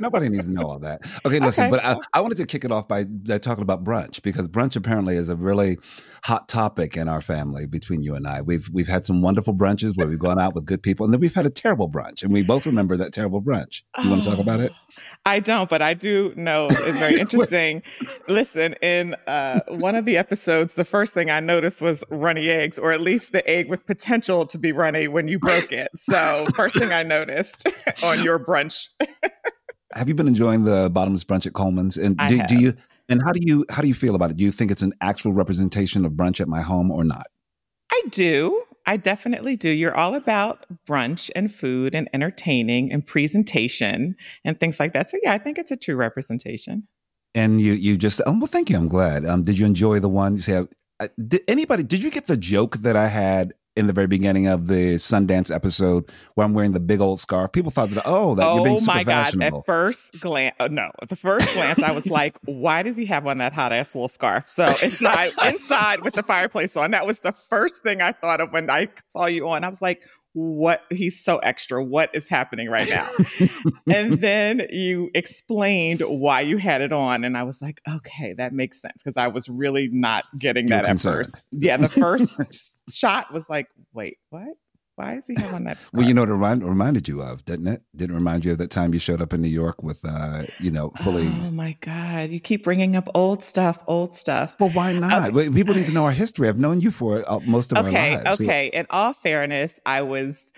nobody 0.00 0.28
needs 0.28 0.46
to 0.46 0.52
know 0.52 0.62
all 0.64 0.78
that. 0.80 1.00
Okay, 1.24 1.38
listen, 1.38 1.66
Okay. 1.66 1.70
but 1.70 1.84
I, 1.84 2.18
I 2.18 2.20
wanted 2.20 2.38
to 2.38 2.46
kick 2.46 2.64
it 2.64 2.72
off 2.72 2.86
by, 2.88 3.04
by 3.04 3.38
talking 3.38 3.62
about 3.62 3.82
brunch 3.84 4.20
because 4.22 4.46
brunch 4.48 4.76
apparently 4.76 5.16
is 5.16 5.30
a 5.30 5.36
really 5.36 5.78
hot 6.24 6.48
topic 6.48 6.96
in 6.96 7.08
our 7.08 7.20
family 7.20 7.66
between 7.66 8.02
you 8.02 8.14
and 8.14 8.26
I. 8.26 8.42
We've 8.42 8.68
we've 8.72 8.88
had 8.88 9.06
some 9.06 9.22
wonderful 9.22 9.54
brunches 9.54 9.96
where 9.96 10.06
we've 10.06 10.18
gone 10.18 10.40
out 10.40 10.54
with 10.54 10.66
good 10.66 10.82
people, 10.82 11.04
and 11.04 11.12
then 11.14 11.20
we've 11.20 11.34
had 11.34 11.46
a 11.46 11.50
terrible 11.50 11.88
brunch, 11.88 12.22
and 12.22 12.32
we 12.32 12.42
both 12.42 12.66
remember 12.66 12.96
that 12.96 13.12
terrible 13.12 13.40
brunch. 13.40 13.82
Do 14.00 14.04
you 14.04 14.10
want 14.10 14.22
to 14.24 14.30
talk 14.30 14.38
about 14.38 14.60
it? 14.60 14.72
I 15.26 15.40
don't, 15.40 15.68
but 15.68 15.82
I 15.82 15.92
do 15.94 16.32
know 16.36 16.68
it's 16.70 16.98
very 16.98 17.18
interesting. 17.20 17.82
Listen, 18.28 18.74
in 18.74 19.16
uh, 19.26 19.60
one 19.66 19.96
of 19.96 20.04
the 20.04 20.16
episodes, 20.16 20.76
the 20.76 20.84
first 20.84 21.14
thing 21.14 21.30
I 21.30 21.40
noticed 21.40 21.82
was 21.82 22.04
runny 22.10 22.48
eggs, 22.48 22.78
or 22.78 22.92
at 22.92 23.00
least 23.00 23.32
the 23.32 23.46
egg 23.50 23.68
with 23.68 23.84
potential 23.86 24.46
to 24.46 24.56
be 24.56 24.70
runny 24.70 25.08
when 25.08 25.26
you 25.26 25.40
broke 25.40 25.72
it. 25.72 25.88
So, 25.96 26.46
first 26.54 26.78
thing 26.78 26.92
I 26.92 27.02
noticed 27.02 27.66
on 28.04 28.22
your 28.22 28.38
brunch. 28.38 28.88
Have 29.94 30.06
you 30.06 30.14
been 30.14 30.28
enjoying 30.28 30.62
the 30.62 30.90
bottomless 30.92 31.24
brunch 31.24 31.44
at 31.44 31.54
Colman's? 31.54 31.96
And 31.96 32.16
do, 32.28 32.40
do 32.46 32.60
you 32.60 32.74
and 33.08 33.20
how 33.24 33.32
do 33.32 33.40
you 33.42 33.64
how 33.68 33.82
do 33.82 33.88
you 33.88 33.94
feel 33.94 34.14
about 34.14 34.30
it? 34.30 34.36
Do 34.36 34.44
you 34.44 34.52
think 34.52 34.70
it's 34.70 34.82
an 34.82 34.92
actual 35.00 35.32
representation 35.32 36.04
of 36.04 36.12
brunch 36.12 36.40
at 36.40 36.46
my 36.46 36.60
home 36.60 36.92
or 36.92 37.02
not? 37.02 37.26
I 37.90 38.02
do. 38.10 38.62
I 38.86 38.96
definitely 38.96 39.56
do. 39.56 39.68
You're 39.68 39.96
all 39.96 40.14
about 40.14 40.64
brunch 40.86 41.30
and 41.34 41.52
food 41.52 41.94
and 41.94 42.08
entertaining 42.14 42.92
and 42.92 43.04
presentation 43.04 44.16
and 44.44 44.58
things 44.60 44.78
like 44.78 44.92
that. 44.92 45.10
So 45.10 45.18
yeah, 45.22 45.32
I 45.32 45.38
think 45.38 45.58
it's 45.58 45.72
a 45.72 45.76
true 45.76 45.96
representation. 45.96 46.86
And 47.34 47.60
you 47.60 47.72
you 47.72 47.98
just 47.98 48.22
oh 48.26 48.38
well, 48.38 48.46
thank 48.46 48.70
you. 48.70 48.76
I'm 48.76 48.88
glad. 48.88 49.26
Um, 49.26 49.42
did 49.42 49.58
you 49.58 49.66
enjoy 49.66 50.00
the 50.00 50.08
one? 50.08 50.36
You 50.36 50.42
say, 50.42 50.66
uh, 51.00 51.08
did 51.26 51.42
anybody? 51.48 51.82
Did 51.82 52.02
you 52.02 52.10
get 52.10 52.26
the 52.26 52.36
joke 52.36 52.78
that 52.78 52.96
I 52.96 53.08
had 53.08 53.52
in 53.76 53.86
the 53.86 53.92
very 53.92 54.06
beginning 54.06 54.46
of 54.46 54.66
the 54.66 54.94
Sundance 54.94 55.54
episode 55.54 56.10
where 56.34 56.44
I'm 56.44 56.54
wearing 56.54 56.72
the 56.72 56.80
big 56.80 57.00
old 57.00 57.20
scarf? 57.20 57.52
People 57.52 57.70
thought 57.70 57.90
that 57.90 58.02
oh, 58.06 58.34
that 58.34 58.54
you're 58.54 58.64
being 58.64 58.74
oh 58.74 58.78
super 58.78 58.94
my 58.94 59.04
god! 59.04 59.42
At 59.42 59.52
first 59.66 60.18
glance, 60.20 60.56
uh, 60.58 60.68
no, 60.68 60.90
at 61.02 61.08
the 61.08 61.16
first 61.16 61.52
glance, 61.54 61.80
I 61.80 61.92
was 61.92 62.06
like, 62.06 62.38
"Why 62.44 62.82
does 62.82 62.96
he 62.96 63.06
have 63.06 63.26
on 63.26 63.38
that 63.38 63.52
hot 63.52 63.72
ass 63.72 63.94
wool 63.94 64.08
scarf?" 64.08 64.48
So 64.48 64.64
inside, 64.64 65.32
inside 65.44 66.02
with 66.02 66.14
the 66.14 66.22
fireplace 66.22 66.76
on, 66.76 66.90
that 66.92 67.06
was 67.06 67.20
the 67.20 67.32
first 67.32 67.82
thing 67.82 68.00
I 68.00 68.12
thought 68.12 68.40
of 68.40 68.52
when 68.52 68.70
I 68.70 68.88
saw 69.12 69.26
you 69.26 69.48
on. 69.48 69.64
I 69.64 69.68
was 69.68 69.82
like, 69.82 70.02
"What? 70.36 70.82
He's 70.90 71.24
so 71.24 71.38
extra. 71.38 71.82
What 71.82 72.10
is 72.14 72.28
happening 72.28 72.68
right 72.68 72.88
now?" 72.90 73.08
and 73.92 74.12
then 74.14 74.66
you 74.70 75.10
explained 75.14 76.02
why 76.02 76.42
you 76.42 76.58
had 76.58 76.82
it 76.82 76.92
on, 76.92 77.24
and 77.24 77.38
I 77.38 77.44
was 77.44 77.62
like, 77.62 77.80
"Okay, 77.88 78.34
that 78.34 78.52
makes 78.52 78.82
sense," 78.82 79.02
because 79.02 79.16
I 79.16 79.28
was 79.28 79.48
really 79.48 79.88
not 79.90 80.26
getting 80.38 80.66
that 80.66 80.84
at 80.84 80.88
concerned. 80.88 81.16
first. 81.16 81.44
Yeah, 81.52 81.78
the 81.78 81.88
first 82.38 82.74
shot 82.90 83.32
was 83.32 83.48
like, 83.48 83.68
"Wait, 83.94 84.18
what?" 84.28 84.48
Why 84.96 85.16
is 85.16 85.26
he 85.26 85.36
have 85.36 85.52
on 85.52 85.64
that 85.64 85.82
scarf? 85.82 85.92
well, 85.92 86.08
you 86.08 86.14
know 86.14 86.22
it 86.22 86.28
remind, 86.30 86.64
reminded 86.64 87.06
you 87.06 87.20
of, 87.22 87.44
didn't 87.44 87.68
it? 87.68 87.82
Didn't 87.94 88.14
it 88.16 88.18
remind 88.18 88.44
you 88.44 88.52
of 88.52 88.58
that 88.58 88.70
time 88.70 88.92
you 88.94 88.98
showed 88.98 89.20
up 89.20 89.32
in 89.34 89.42
New 89.42 89.48
York 89.48 89.82
with, 89.82 90.02
uh, 90.08 90.44
you 90.58 90.70
know, 90.70 90.90
fully. 91.02 91.26
Oh 91.28 91.50
my 91.50 91.76
God. 91.80 92.30
You 92.30 92.40
keep 92.40 92.64
bringing 92.64 92.96
up 92.96 93.06
old 93.14 93.44
stuff, 93.44 93.78
old 93.86 94.14
stuff. 94.14 94.56
well, 94.58 94.70
why 94.70 94.92
not? 94.92 95.32
Wait, 95.32 95.54
People 95.54 95.74
need 95.74 95.86
to 95.86 95.92
know 95.92 96.04
our 96.04 96.12
history. 96.12 96.48
I've 96.48 96.58
known 96.58 96.80
you 96.80 96.90
for 96.90 97.24
uh, 97.30 97.40
most 97.44 97.72
of 97.72 97.78
Okay. 97.78 98.14
our 98.14 98.22
lives. 98.24 98.40
Okay. 98.40 98.44
Okay. 98.44 98.66
In 98.72 98.86
all 98.90 99.12
fairness, 99.12 99.78
I 99.84 100.00
was 100.02 100.50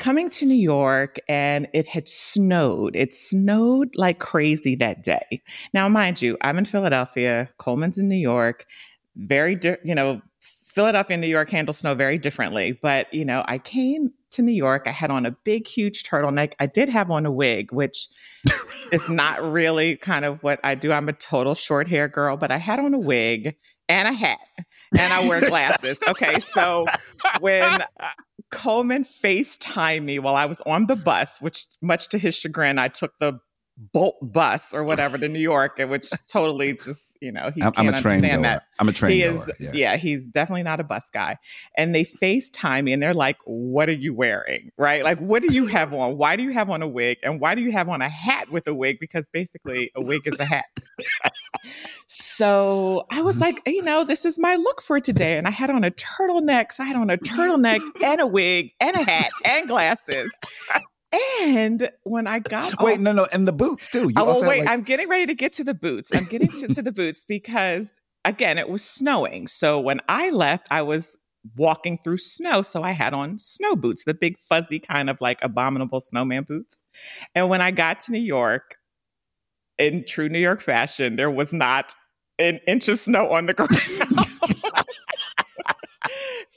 coming 0.00 0.28
to 0.28 0.44
New 0.44 0.56
York 0.56 1.20
and 1.28 1.68
it 1.72 1.86
had 1.86 2.08
snowed. 2.08 2.96
It 2.96 3.14
snowed 3.14 3.94
like 3.94 4.18
crazy 4.18 4.74
that 4.76 5.04
day. 5.04 5.40
Now, 5.72 5.88
mind 5.88 6.20
you, 6.20 6.36
I'm 6.40 6.58
in 6.58 6.64
Philadelphia, 6.64 7.48
Colman's 7.58 7.96
in 7.96 8.08
New 8.08 8.16
York, 8.16 8.66
very, 9.16 9.56
you 9.84 9.94
know, 9.94 10.20
Philadelphia 10.74 11.14
and 11.14 11.20
New 11.20 11.28
York 11.28 11.50
handle 11.50 11.72
snow 11.72 11.94
very 11.94 12.18
differently. 12.18 12.78
But, 12.82 13.12
you 13.14 13.24
know, 13.24 13.44
I 13.46 13.58
came 13.58 14.12
to 14.32 14.42
New 14.42 14.52
York. 14.52 14.82
I 14.86 14.90
had 14.90 15.10
on 15.10 15.24
a 15.24 15.30
big, 15.30 15.68
huge 15.68 16.02
turtleneck. 16.02 16.54
I 16.58 16.66
did 16.66 16.88
have 16.88 17.12
on 17.12 17.24
a 17.24 17.30
wig, 17.30 17.72
which 17.72 18.08
is 18.90 19.08
not 19.08 19.40
really 19.40 19.96
kind 19.96 20.24
of 20.24 20.42
what 20.42 20.58
I 20.64 20.74
do. 20.74 20.92
I'm 20.92 21.08
a 21.08 21.12
total 21.12 21.54
short 21.54 21.86
hair 21.86 22.08
girl, 22.08 22.36
but 22.36 22.50
I 22.50 22.56
had 22.56 22.80
on 22.80 22.92
a 22.92 22.98
wig 22.98 23.54
and 23.88 24.08
a 24.08 24.12
hat 24.12 24.38
and 24.98 25.12
I 25.12 25.28
wear 25.28 25.46
glasses. 25.48 25.98
Okay. 26.08 26.40
So 26.40 26.86
when 27.38 27.84
Colman 28.50 29.04
FaceTimed 29.04 30.02
me 30.02 30.18
while 30.18 30.34
I 30.34 30.46
was 30.46 30.60
on 30.62 30.86
the 30.86 30.96
bus, 30.96 31.40
which 31.40 31.66
much 31.80 32.08
to 32.08 32.18
his 32.18 32.34
chagrin, 32.34 32.80
I 32.80 32.88
took 32.88 33.12
the 33.20 33.38
bolt 33.76 34.16
bus 34.20 34.72
or 34.72 34.84
whatever 34.84 35.18
to 35.18 35.28
New 35.28 35.40
York, 35.40 35.78
which 35.78 36.10
totally 36.28 36.74
just 36.74 37.14
you 37.20 37.32
know 37.32 37.50
he 37.54 37.62
I'm, 37.62 37.72
can't 37.72 37.88
I'm 37.88 37.94
a 37.94 38.00
train 38.00 38.16
understand 38.16 38.42
goer. 38.42 38.50
that. 38.50 38.62
I'm 38.78 38.88
a 38.88 38.92
train 38.92 39.12
he 39.12 39.20
goer. 39.20 39.32
is 39.32 39.50
yeah. 39.58 39.70
yeah. 39.72 39.96
he's 39.96 40.26
definitely 40.26 40.62
not 40.62 40.80
a 40.80 40.84
bus 40.84 41.10
guy 41.12 41.38
and 41.76 41.94
they 41.94 42.04
facetime 42.04 42.84
me 42.84 42.92
and 42.92 43.02
they're 43.02 43.14
like 43.14 43.38
what 43.44 43.88
are 43.88 43.92
you 43.92 44.12
wearing 44.14 44.70
right 44.76 45.02
like 45.02 45.18
what 45.18 45.42
do 45.42 45.52
you 45.54 45.66
have 45.66 45.92
on 45.92 46.16
why 46.18 46.36
do 46.36 46.42
you 46.42 46.50
have 46.50 46.70
on 46.70 46.82
a 46.82 46.88
wig 46.88 47.18
and 47.22 47.40
why 47.40 47.54
do 47.54 47.62
you 47.62 47.72
have 47.72 47.88
on 47.88 48.02
a 48.02 48.08
hat 48.08 48.50
with 48.50 48.66
a 48.66 48.74
wig 48.74 48.98
because 49.00 49.26
basically 49.28 49.90
a 49.94 50.02
wig 50.02 50.22
is 50.26 50.38
a 50.38 50.44
hat 50.44 50.66
so 52.06 53.06
i 53.10 53.22
was 53.22 53.40
like 53.40 53.60
you 53.66 53.82
know 53.82 54.04
this 54.04 54.24
is 54.24 54.38
my 54.38 54.56
look 54.56 54.82
for 54.82 55.00
today 55.00 55.38
and 55.38 55.46
i 55.46 55.50
had 55.50 55.70
on 55.70 55.84
a 55.84 55.90
turtleneck 55.92 56.72
so 56.72 56.82
i 56.82 56.86
had 56.86 56.96
on 56.96 57.10
a 57.10 57.16
turtleneck 57.18 57.80
and 58.02 58.20
a 58.20 58.26
wig 58.26 58.70
and 58.80 58.96
a 58.96 59.02
hat 59.02 59.30
and 59.44 59.68
glasses 59.68 60.30
and 61.42 61.90
when 62.04 62.26
i 62.26 62.38
got 62.38 62.74
Wait, 62.82 62.94
off- 62.94 63.00
no, 63.00 63.12
no, 63.12 63.26
and 63.32 63.46
the 63.48 63.52
boots 63.52 63.88
too. 63.90 64.08
You 64.08 64.14
Oh, 64.16 64.26
also 64.26 64.48
wait, 64.48 64.60
like- 64.60 64.68
I'm 64.68 64.82
getting 64.82 65.08
ready 65.08 65.26
to 65.26 65.34
get 65.34 65.52
to 65.54 65.64
the 65.64 65.74
boots. 65.74 66.10
I'm 66.14 66.24
getting 66.26 66.48
to, 66.52 66.68
to 66.74 66.82
the 66.82 66.92
boots 66.92 67.24
because, 67.24 67.92
again, 68.24 68.58
it 68.58 68.68
was 68.68 68.84
snowing. 68.84 69.46
So 69.46 69.78
when 69.80 70.00
I 70.08 70.30
left, 70.30 70.66
I 70.70 70.82
was 70.82 71.16
walking 71.56 71.98
through 72.02 72.18
snow. 72.18 72.62
So 72.62 72.82
I 72.82 72.92
had 72.92 73.12
on 73.14 73.38
snow 73.38 73.76
boots, 73.76 74.04
the 74.04 74.14
big 74.14 74.38
fuzzy 74.38 74.78
kind 74.80 75.10
of 75.10 75.20
like 75.20 75.38
abominable 75.42 76.00
snowman 76.00 76.44
boots. 76.44 76.76
And 77.34 77.48
when 77.48 77.60
I 77.60 77.70
got 77.70 78.00
to 78.02 78.12
New 78.12 78.18
York, 78.20 78.76
in 79.78 80.04
true 80.06 80.28
New 80.28 80.38
York 80.38 80.60
fashion, 80.62 81.16
there 81.16 81.30
was 81.30 81.52
not 81.52 81.94
an 82.38 82.60
inch 82.66 82.88
of 82.88 82.98
snow 82.98 83.30
on 83.30 83.46
the 83.46 83.54
ground. 83.54 83.70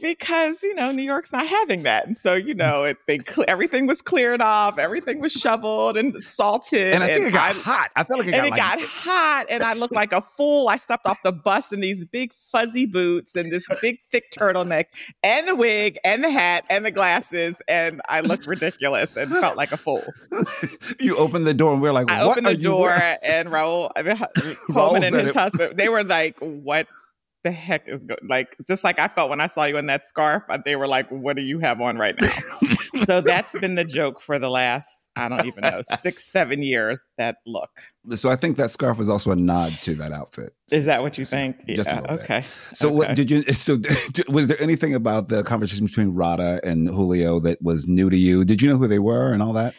because 0.01 0.63
you 0.63 0.75
know 0.75 0.91
New 0.91 1.03
York's 1.03 1.31
not 1.31 1.47
having 1.47 1.83
that, 1.83 2.05
and 2.05 2.15
so 2.15 2.33
you 2.35 2.53
know 2.53 2.83
it, 2.83 2.97
they 3.07 3.17
cle 3.19 3.45
everything 3.47 3.87
was 3.87 4.01
cleared 4.01 4.41
off, 4.41 4.77
everything 4.77 5.19
was 5.19 5.31
shoveled 5.31 5.97
and 5.97 6.23
salted, 6.23 6.93
and 6.93 7.03
I 7.03 7.07
think 7.07 7.27
it 7.27 7.33
got 7.33 7.55
I- 7.55 7.59
hot. 7.59 7.89
I 7.95 8.03
felt 8.03 8.19
like 8.19 8.27
it 8.29 8.33
and 8.33 8.41
got, 8.41 8.47
it 8.47 8.51
like, 8.51 8.79
got 8.79 8.87
hot, 8.87 9.45
and 9.49 9.63
I 9.63 9.73
looked 9.73 9.93
like 9.93 10.13
a 10.13 10.21
fool. 10.21 10.69
I 10.69 10.77
stepped 10.77 11.05
off 11.05 11.17
the 11.23 11.31
bus 11.31 11.71
in 11.71 11.79
these 11.79 12.05
big 12.05 12.33
fuzzy 12.33 12.85
boots 12.85 13.35
and 13.35 13.51
this 13.51 13.63
big 13.81 13.99
thick 14.11 14.31
turtleneck, 14.31 14.85
and 15.23 15.47
the 15.47 15.55
wig, 15.55 15.97
and 16.03 16.23
the 16.23 16.29
hat, 16.29 16.65
and 16.69 16.85
the 16.85 16.91
glasses, 16.91 17.57
and 17.67 18.01
I 18.07 18.21
looked 18.21 18.47
ridiculous 18.47 19.17
and 19.17 19.31
felt 19.31 19.57
like 19.57 19.71
a 19.71 19.77
fool. 19.77 20.03
you 20.99 21.17
opened 21.17 21.45
the 21.45 21.53
door 21.53 21.73
and 21.73 21.81
we 21.81 21.89
are 21.89 21.93
like, 21.93 22.09
I 22.09 22.23
what 22.23 22.31
opened 22.31 22.47
are 22.47 22.53
the 22.53 22.59
you 22.59 22.69
door, 22.69 22.91
and 22.91 23.49
Raul, 23.49 23.91
I 23.95 24.03
mean, 24.03 24.15
Raul 24.69 24.73
Colman 24.73 25.03
and 25.03 25.27
his 25.27 25.35
husband, 25.35 25.77
they 25.77 25.89
were 25.89 26.03
like, 26.03 26.37
"What 26.39 26.87
the 27.43 27.51
heck 27.51 27.87
is 27.87 28.03
going?" 28.03 28.19
Like, 28.27 28.55
just 28.67 28.83
like 28.83 28.99
I 28.99 29.07
felt 29.07 29.29
when 29.29 29.41
I 29.41 29.47
saw 29.47 29.65
you 29.65 29.77
in 29.77 29.87
that 29.87 30.05
scarf, 30.07 30.43
uh, 30.49 30.57
they 30.63 30.75
were 30.75 30.87
like, 30.87 31.09
"What 31.09 31.35
do 31.35 31.41
you 31.41 31.59
have 31.59 31.81
on 31.81 31.97
right 31.97 32.15
now?" 32.19 32.33
so 33.05 33.21
that's 33.21 33.57
been 33.59 33.75
the 33.75 33.85
joke 33.85 34.19
for 34.21 34.39
the 34.39 34.49
last, 34.49 34.89
I 35.15 35.29
don't 35.29 35.45
even 35.45 35.61
know, 35.61 35.81
six, 35.81 36.31
seven 36.31 36.63
years. 36.63 37.01
That 37.17 37.37
look. 37.45 37.71
So 38.11 38.29
I 38.29 38.35
think 38.35 38.57
that 38.57 38.69
scarf 38.69 38.97
was 38.97 39.09
also 39.09 39.31
a 39.31 39.35
nod 39.35 39.77
to 39.81 39.95
that 39.95 40.11
outfit. 40.11 40.53
Is 40.71 40.85
that 40.85 41.01
what 41.01 41.17
you 41.17 41.25
think? 41.25 41.65
Just 41.67 41.89
a 41.89 41.93
yeah. 41.93 42.01
little 42.01 42.17
bit. 42.17 42.23
Okay. 42.23 42.43
So 42.73 42.91
what 42.91 43.15
did 43.15 43.31
you? 43.31 43.41
So 43.43 43.77
was 44.29 44.47
there 44.47 44.61
anything 44.61 44.93
about 44.93 45.29
the 45.29 45.43
conversation 45.43 45.85
between 45.85 46.09
Radha 46.09 46.59
and 46.63 46.87
Julio 46.87 47.39
that 47.39 47.61
was 47.61 47.87
new 47.87 48.09
to 48.09 48.17
you? 48.17 48.45
Did 48.45 48.61
you 48.61 48.69
know 48.69 48.77
who 48.77 48.87
they 48.87 48.99
were 48.99 49.31
and 49.31 49.41
all 49.41 49.53
that? 49.53 49.73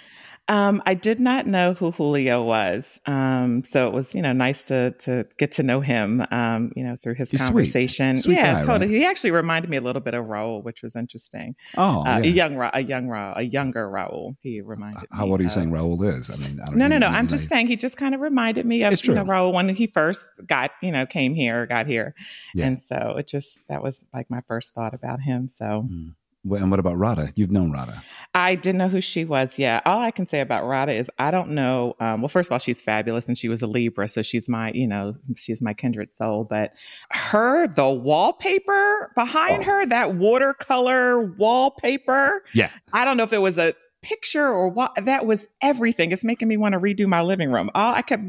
Um, 0.49 0.83
I 0.87 0.95
did 0.95 1.21
not 1.21 1.47
know 1.47 1.75
who 1.75 1.91
Julio 1.91 2.43
was. 2.43 2.99
Um, 3.05 3.65
so 3.65 3.87
it 3.87 3.93
was, 3.93 4.15
you 4.15 4.23
know, 4.23 4.33
nice 4.33 4.65
to 4.65 4.93
to 5.01 5.27
get 5.37 5.53
to 5.53 5.63
know 5.63 5.81
him, 5.81 6.25
um, 6.31 6.73
you 6.75 6.83
know, 6.85 6.97
through 6.97 7.15
his 7.17 7.31
He's 7.31 7.43
conversation. 7.45 8.17
Sweet 8.17 8.37
yeah, 8.37 8.55
guy, 8.55 8.61
totally. 8.67 8.87
right? 8.93 8.97
He 9.01 9.05
actually 9.05 9.33
reminded 9.33 9.71
me 9.71 9.77
a 9.77 9.81
little 9.83 10.01
bit 10.01 10.15
of 10.15 10.25
Raul, 10.25 10.63
which 10.65 10.83
was 10.83 10.97
interesting. 10.97 11.55
Oh, 11.77 12.01
uh, 12.01 12.19
yeah. 12.19 12.31
A 12.31 12.33
young 12.33 12.57
Ra- 12.57 12.71
a 12.73 12.81
young 12.81 13.07
Raul, 13.09 13.37
a 13.37 13.43
younger 13.43 13.87
Raul. 13.89 14.37
He 14.41 14.61
reminded 14.63 15.03
me. 15.03 15.07
How 15.13 15.27
old 15.27 15.41
are 15.41 15.43
you 15.43 15.49
of- 15.49 15.53
saying 15.53 15.71
Raul 15.71 16.03
is? 16.05 16.31
I 16.31 16.37
mean, 16.37 16.61
I 16.61 16.65
don't 16.65 16.77
No, 16.77 16.87
no, 16.87 16.97
no. 16.99 17.09
I'm 17.09 17.29
just 17.29 17.49
saying 17.49 17.67
he 17.67 17.77
just 17.77 17.97
kind 17.99 18.15
of 18.15 18.21
reminded 18.23 18.65
me 18.65 18.85
of 18.85 18.95
you 19.07 19.15
know. 19.15 19.25
Raul 19.25 19.53
when 19.53 19.69
he 19.75 19.87
first 19.87 20.27
got 20.47 20.71
you 20.83 20.93
know 20.93 21.05
came 21.05 21.35
here, 21.35 21.67
got 21.67 21.87
here, 21.87 22.15
Yeah. 22.55 22.67
and 22.69 22.81
so 22.81 23.17
it 23.19 23.27
just 23.27 23.61
that 23.69 23.83
was 23.83 24.07
like 24.15 24.31
my 24.31 24.41
first 24.49 24.75
thought 24.75 24.95
about 24.95 25.21
him. 25.21 25.47
So 25.49 25.85
Mm. 25.89 26.15
And 26.45 26.71
what 26.71 26.79
about 26.81 26.97
Radha? 26.97 27.33
You've 27.37 27.51
known 27.51 27.73
Radha. 27.73 28.03
I 28.35 28.55
didn't 28.55 28.79
know 28.79 28.89
who 28.89 29.01
she 29.01 29.25
was. 29.25 29.59
Yeah, 29.59 29.81
all 29.85 29.99
I 30.01 30.11
can 30.11 30.29
say 30.29 30.41
about 30.41 30.67
Radha 30.67 30.93
is 30.93 31.11
I 31.19 31.31
don't 31.31 31.51
know. 31.51 31.95
Um, 32.01 32.23
well, 32.23 32.29
first 32.29 32.49
of 32.49 32.53
all, 32.53 32.59
she's 32.59 32.81
fabulous, 32.81 33.27
and 33.27 33.37
she 33.37 33.49
was 33.49 33.61
a 33.63 33.67
Libra, 33.67 34.09
so 34.09 34.23
she's 34.23 34.49
my, 34.49 34.71
you 34.73 34.87
know, 34.87 35.15
she's 35.37 35.61
my 35.61 35.75
kindred 35.75 36.13
soul. 36.13 36.45
But 36.45 36.73
her, 37.11 37.67
the 37.67 37.89
wallpaper 37.89 39.13
behind 39.17 39.63
Oh. 39.63 39.67
her, 39.67 39.87
that 39.87 40.15
watercolor 40.15 41.21
wallpaper. 41.23 42.45
Yeah. 42.55 42.71
I 42.93 43.05
don't 43.05 43.17
know 43.17 43.25
if 43.25 43.33
it 43.33 43.39
was 43.39 43.59
a 43.59 43.75
picture 44.03 44.47
or 44.47 44.69
what. 44.69 44.95
That 45.05 45.27
was 45.27 45.49
everything. 45.61 46.13
It's 46.13 46.25
making 46.25 46.49
me 46.49 46.57
want 46.57 46.75
to 46.75 46.79
redo 46.81 47.07
my 47.07 47.21
living 47.23 47.51
room. 47.51 47.71
All 47.75 47.95
I 47.95 48.03
kept 48.03 48.23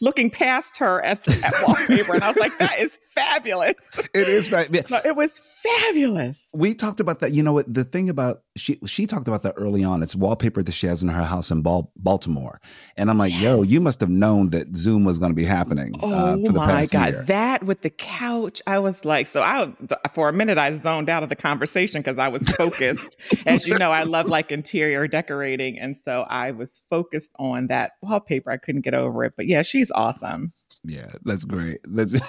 looking 0.00 0.30
past 0.30 0.76
her 0.78 1.02
at 1.04 1.22
that 1.24 1.52
wallpaper, 1.66 2.14
and 2.14 2.24
I 2.24 2.28
was 2.28 2.36
like, 2.38 2.56
that 2.58 2.78
is 2.80 2.98
fabulous. 3.14 3.74
It 4.14 4.28
is. 4.28 4.50
Yeah. 4.50 4.82
So 4.82 5.00
it 5.04 5.16
was 5.16 5.38
fabulous. 5.62 6.44
We 6.54 6.74
talked 6.74 7.00
about 7.00 7.20
that. 7.20 7.32
You 7.34 7.42
know 7.42 7.52
what? 7.52 7.72
The 7.72 7.84
thing 7.84 8.08
about 8.08 8.42
she 8.56 8.78
she 8.86 9.06
talked 9.06 9.28
about 9.28 9.42
that 9.42 9.54
early 9.56 9.84
on. 9.84 10.02
It's 10.02 10.16
wallpaper 10.16 10.62
that 10.62 10.72
she 10.72 10.86
has 10.86 11.02
in 11.02 11.08
her 11.08 11.22
house 11.24 11.50
in 11.50 11.62
Bal- 11.62 11.92
Baltimore, 11.96 12.60
and 12.96 13.10
I'm 13.10 13.18
like, 13.18 13.32
yo, 13.38 13.62
you 13.62 13.80
must 13.80 14.00
have 14.00 14.10
known 14.10 14.50
that 14.50 14.74
Zoom 14.76 15.04
was 15.04 15.18
going 15.18 15.30
to 15.32 15.36
be 15.36 15.44
happening. 15.44 15.94
uh, 16.02 16.36
Oh 16.38 16.44
for 16.46 16.52
the 16.52 16.58
my 16.60 16.66
past 16.66 16.92
god, 16.92 17.12
year. 17.12 17.22
that 17.24 17.62
with 17.64 17.82
the 17.82 17.90
couch, 17.90 18.60
I 18.66 18.78
was 18.78 19.04
like, 19.04 19.26
so 19.26 19.42
I 19.42 19.72
for 20.14 20.28
a 20.28 20.32
minute 20.32 20.58
I 20.58 20.72
zoned 20.72 21.08
out 21.08 21.22
of 21.22 21.28
the 21.28 21.36
conversation 21.36 22.00
because 22.00 22.18
I 22.18 22.28
was 22.28 22.48
focused. 22.50 23.16
As 23.46 23.66
you 23.66 23.76
know, 23.78 23.90
I 23.90 24.02
love 24.04 24.26
like 24.26 24.50
interior 24.52 25.06
decorating, 25.08 25.78
and 25.78 25.96
so 25.96 26.22
I 26.28 26.52
was 26.52 26.80
focused 26.90 27.32
on 27.38 27.66
that 27.68 27.92
wallpaper. 28.02 28.50
I 28.50 28.56
couldn't 28.56 28.82
get 28.82 28.94
over 28.94 29.24
it, 29.24 29.34
but 29.36 29.46
yeah, 29.46 29.57
she's 29.62 29.90
awesome. 29.92 30.52
Yeah, 30.84 31.08
that's 31.24 31.44
great. 31.44 31.78
That's 31.84 32.14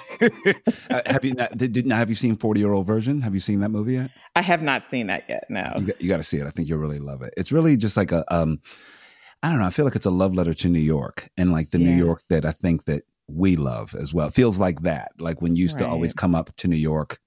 Uh, 0.90 1.00
have 1.06 1.24
you 1.24 1.34
not, 1.34 1.56
did, 1.56 1.72
did, 1.72 1.86
now 1.86 1.96
have 1.96 2.08
you 2.08 2.14
seen 2.14 2.36
Forty 2.36 2.60
Year 2.60 2.72
Old 2.72 2.86
Version? 2.86 3.20
Have 3.22 3.32
you 3.32 3.40
seen 3.40 3.60
that 3.60 3.70
movie 3.70 3.94
yet? 3.94 4.10
I 4.34 4.42
have 4.42 4.60
not 4.62 4.84
seen 4.84 5.06
that 5.06 5.24
yet. 5.28 5.44
No. 5.48 5.72
You 5.78 5.86
got, 5.86 6.02
you 6.02 6.08
got 6.08 6.16
to 6.16 6.22
see 6.22 6.38
it. 6.38 6.46
I 6.46 6.50
think 6.50 6.68
you'll 6.68 6.78
really 6.78 6.98
love 6.98 7.22
it. 7.22 7.32
It's 7.36 7.52
really 7.52 7.76
just 7.76 7.96
like 7.96 8.12
a 8.12 8.24
um, 8.34 8.60
I 9.42 9.48
don't 9.48 9.58
know. 9.58 9.66
I 9.66 9.70
feel 9.70 9.84
like 9.84 9.96
it's 9.96 10.06
a 10.06 10.10
love 10.10 10.34
letter 10.34 10.52
to 10.52 10.68
New 10.68 10.80
York 10.80 11.28
and 11.38 11.52
like 11.52 11.70
the 11.70 11.78
New 11.78 11.94
York 11.94 12.20
that 12.28 12.44
I 12.44 12.52
think 12.52 12.84
that 12.84 13.02
we 13.26 13.56
love 13.56 13.94
as 13.94 14.12
well. 14.12 14.28
It 14.28 14.34
feels 14.34 14.58
like 14.58 14.82
that. 14.82 15.12
Like 15.18 15.40
when 15.40 15.54
you 15.54 15.62
used 15.62 15.78
to 15.78 15.88
always 15.88 16.12
come 16.12 16.34
up 16.34 16.54
to 16.56 16.68
New 16.68 16.76
York, 16.76 17.18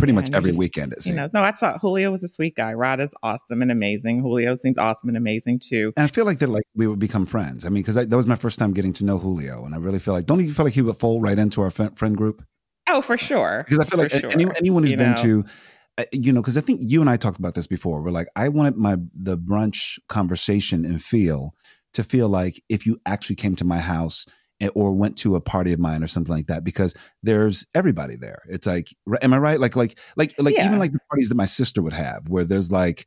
pretty 0.00 0.12
Yeah, 0.12 0.20
much 0.20 0.30
every 0.32 0.50
just- 0.50 0.58
weekend. 0.58 0.92
It 0.94 1.06
You 1.06 1.14
know, 1.14 1.28
no, 1.32 1.42
I 1.42 1.52
thought 1.52 1.80
Julio 1.80 2.10
was 2.10 2.24
a 2.24 2.28
sweet 2.28 2.56
guy. 2.56 2.72
Rod 2.72 3.00
is 3.00 3.14
awesome 3.22 3.62
and 3.62 3.70
amazing. 3.70 4.22
Julio 4.22 4.56
seems 4.56 4.78
awesome 4.78 5.08
and 5.10 5.16
amazing 5.16 5.60
too. 5.60 5.92
And 5.96 6.04
I 6.04 6.08
feel 6.08 6.24
like 6.24 6.38
that, 6.40 6.48
like 6.48 6.64
we 6.74 6.86
would 6.88 6.98
become 6.98 7.26
friends. 7.26 7.64
I 7.64 7.68
mean, 7.68 7.82
because 7.82 7.94
that 7.94 8.10
was 8.10 8.26
my 8.26 8.34
first 8.36 8.58
time 8.58 8.72
getting 8.72 8.92
to 8.94 9.04
know 9.04 9.18
Julio, 9.18 9.64
and 9.64 9.74
I 9.74 9.78
really 9.78 10.00
feel 10.00 10.14
like, 10.14 10.26
don't 10.26 10.42
you 10.44 10.52
feel 10.52 10.64
like 10.64 10.74
he 10.74 10.82
would 10.82 10.96
fold 10.96 11.22
right 11.22 11.38
into 11.38 11.60
our 11.62 11.70
friend, 11.70 11.96
friend 11.96 12.16
group? 12.16 12.42
Oh, 12.88 13.02
for 13.02 13.16
sure. 13.16 13.64
Because 13.68 13.78
I 13.78 13.84
feel 13.84 13.98
like 14.00 14.10
For 14.10 14.26
any, 14.32 14.44
sure. 14.44 14.52
anyone 14.56 14.82
who's 14.82 14.90
You 14.92 14.98
been 14.98 15.10
know? 15.10 15.16
to, 15.16 15.44
uh, 15.98 16.04
you 16.12 16.32
know, 16.32 16.40
because 16.40 16.56
I 16.56 16.60
think 16.60 16.80
you 16.82 17.00
and 17.00 17.08
I 17.08 17.16
talked 17.16 17.38
about 17.38 17.54
this 17.54 17.68
before. 17.68 18.02
We're 18.02 18.10
like, 18.10 18.26
I 18.34 18.48
wanted 18.48 18.76
my 18.76 18.96
the 19.14 19.38
brunch 19.38 19.98
conversation 20.08 20.84
and 20.84 21.00
feel 21.00 21.54
to 21.92 22.02
feel 22.02 22.28
like 22.28 22.60
if 22.68 22.86
you 22.86 22.98
actually 23.06 23.36
came 23.36 23.54
to 23.56 23.64
my 23.64 23.78
house 23.78 24.26
or 24.74 24.92
went 24.94 25.16
to 25.18 25.36
a 25.36 25.40
party 25.40 25.72
of 25.72 25.80
mine 25.80 26.02
or 26.02 26.06
something 26.06 26.34
like 26.34 26.46
that, 26.48 26.64
because 26.64 26.94
there's 27.22 27.66
everybody 27.74 28.16
there. 28.16 28.42
It's 28.48 28.66
like, 28.66 28.88
am 29.22 29.32
I 29.32 29.38
right? 29.38 29.60
Like, 29.60 29.76
like, 29.76 29.98
like, 30.16 30.34
like 30.38 30.54
Yeah. 30.54 30.66
even 30.66 30.78
like 30.78 30.92
the 30.92 31.00
parties 31.10 31.28
that 31.28 31.36
my 31.36 31.46
sister 31.46 31.82
would 31.82 31.92
have, 31.94 32.28
where 32.28 32.44
there's 32.44 32.70
like. 32.70 33.06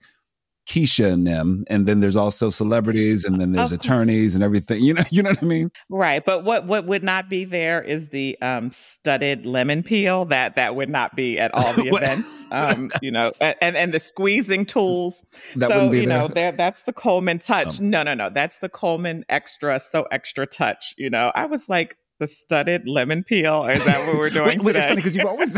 Keisha 0.65 1.11
and 1.11 1.27
them, 1.27 1.65
and 1.69 1.85
then 1.85 1.99
there's 1.99 2.15
also 2.15 2.49
celebrities, 2.49 3.25
and 3.25 3.39
then 3.39 3.51
there's 3.51 3.71
course. 3.71 3.85
attorneys 3.85 4.33
and 4.33 4.43
everything. 4.43 4.81
You 4.81 4.93
know, 4.93 5.03
you 5.09 5.21
know 5.21 5.31
what 5.31 5.43
I 5.43 5.45
mean? 5.45 5.71
Right, 5.89 6.23
but 6.23 6.43
what 6.43 6.65
what 6.65 6.85
would 6.85 7.03
not 7.03 7.29
be 7.29 7.43
there 7.43 7.81
is 7.81 8.09
the 8.09 8.37
um, 8.41 8.71
studded 8.71 9.45
lemon 9.45 9.83
peel. 9.83 10.25
That 10.25 10.55
that 10.55 10.75
would 10.75 10.89
not 10.89 11.15
be 11.15 11.37
at 11.37 11.53
all 11.53 11.73
the 11.73 11.87
events. 11.93 12.29
Um, 12.51 12.89
you 13.01 13.11
know, 13.11 13.33
and 13.41 13.75
and 13.75 13.93
the 13.93 13.99
squeezing 13.99 14.65
tools. 14.65 15.23
That 15.55 15.67
so 15.67 15.91
you 15.91 16.05
know, 16.05 16.27
there. 16.27 16.51
there 16.51 16.51
that's 16.53 16.83
the 16.83 16.93
Colman 16.93 17.39
touch. 17.39 17.79
Um. 17.79 17.89
no, 17.89 18.03
no, 18.03 18.13
no, 18.13 18.29
that's 18.29 18.59
the 18.59 18.69
Colman 18.69 19.25
extra, 19.27 19.79
so 19.79 20.07
extra 20.11 20.47
touch. 20.47 20.95
You 20.97 21.09
know, 21.09 21.31
I 21.35 21.45
was 21.45 21.67
like 21.67 21.97
the 22.19 22.27
studded 22.27 22.87
lemon 22.87 23.23
peel. 23.23 23.65
Or 23.65 23.71
is 23.71 23.85
that 23.85 24.07
what 24.07 24.17
we're 24.17 24.29
doing 24.29 24.59
Wait, 24.59 24.63
wait, 24.63 24.75
it's 24.75 24.85
funny 24.85 24.95
because 24.97 25.15
you 25.15 25.27
always, 25.27 25.53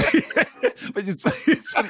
but 0.93 1.08
it's, 1.08 1.47
it's 1.47 1.72
funny. 1.72 1.89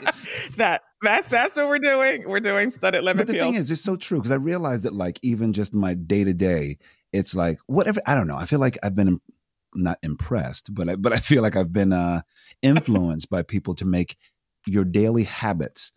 that 0.57 0.81
that's 1.05 1.27
that's 1.27 1.55
what 1.55 1.67
we're 1.67 1.79
doing. 1.79 2.27
We're 2.27 2.39
doing 2.39 2.71
studded 2.71 3.03
lemon 3.03 3.25
But 3.25 3.27
the 3.27 3.39
thing 3.39 3.53
is, 3.55 3.71
it's 3.71 3.81
so 3.81 3.95
true 3.95 4.19
because 4.19 4.31
I 4.31 4.35
realized 4.35 4.83
that, 4.83 4.93
like, 4.93 5.19
even 5.21 5.53
just 5.53 5.73
my 5.73 5.93
day 5.93 6.23
to 6.23 6.33
day, 6.33 6.77
it's 7.13 7.35
like 7.35 7.59
whatever. 7.67 8.01
I 8.05 8.15
don't 8.15 8.27
know. 8.27 8.37
I 8.37 8.45
feel 8.45 8.59
like 8.59 8.77
I've 8.83 8.95
been 8.95 9.19
not 9.73 9.99
impressed, 10.03 10.73
but 10.73 10.89
I, 10.89 10.95
but 10.95 11.13
I 11.13 11.17
feel 11.17 11.41
like 11.41 11.55
I've 11.55 11.73
been 11.73 11.93
uh, 11.93 12.21
influenced 12.61 13.29
by 13.29 13.43
people 13.43 13.75
to 13.75 13.85
make 13.85 14.17
your 14.65 14.83
daily 14.83 15.23
habits 15.23 15.91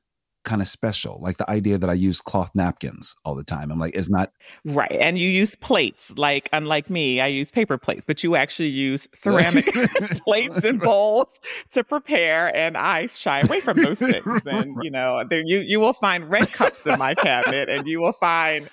kind 0.48 0.62
of 0.62 0.68
special. 0.68 1.18
Like 1.20 1.36
the 1.36 1.48
idea 1.50 1.78
that 1.78 1.90
I 1.90 1.92
use 1.92 2.20
cloth 2.20 2.50
napkins 2.54 3.14
all 3.24 3.34
the 3.34 3.44
time. 3.44 3.70
I'm 3.70 3.78
like, 3.78 3.94
it's 3.94 4.08
not. 4.08 4.32
Right. 4.64 4.96
And 4.98 5.18
you 5.18 5.28
use 5.28 5.54
plates. 5.56 6.12
Like, 6.16 6.48
unlike 6.52 6.88
me, 6.88 7.20
I 7.20 7.26
use 7.26 7.50
paper 7.50 7.76
plates, 7.76 8.04
but 8.06 8.24
you 8.24 8.34
actually 8.34 8.70
use 8.70 9.06
ceramic 9.14 9.66
plates 10.24 10.64
and 10.64 10.80
bowls 10.80 11.38
to 11.72 11.84
prepare. 11.84 12.54
And 12.56 12.76
I 12.76 13.06
shy 13.06 13.40
away 13.40 13.60
from 13.60 13.76
those 13.76 13.98
things. 13.98 14.42
And, 14.46 14.76
you 14.82 14.90
know, 14.90 15.22
there 15.28 15.42
you, 15.44 15.58
you 15.58 15.80
will 15.80 15.92
find 15.92 16.28
red 16.30 16.50
cups 16.52 16.86
in 16.86 16.98
my 16.98 17.14
cabinet 17.14 17.68
and 17.68 17.86
you 17.86 18.00
will 18.00 18.12
find 18.12 18.70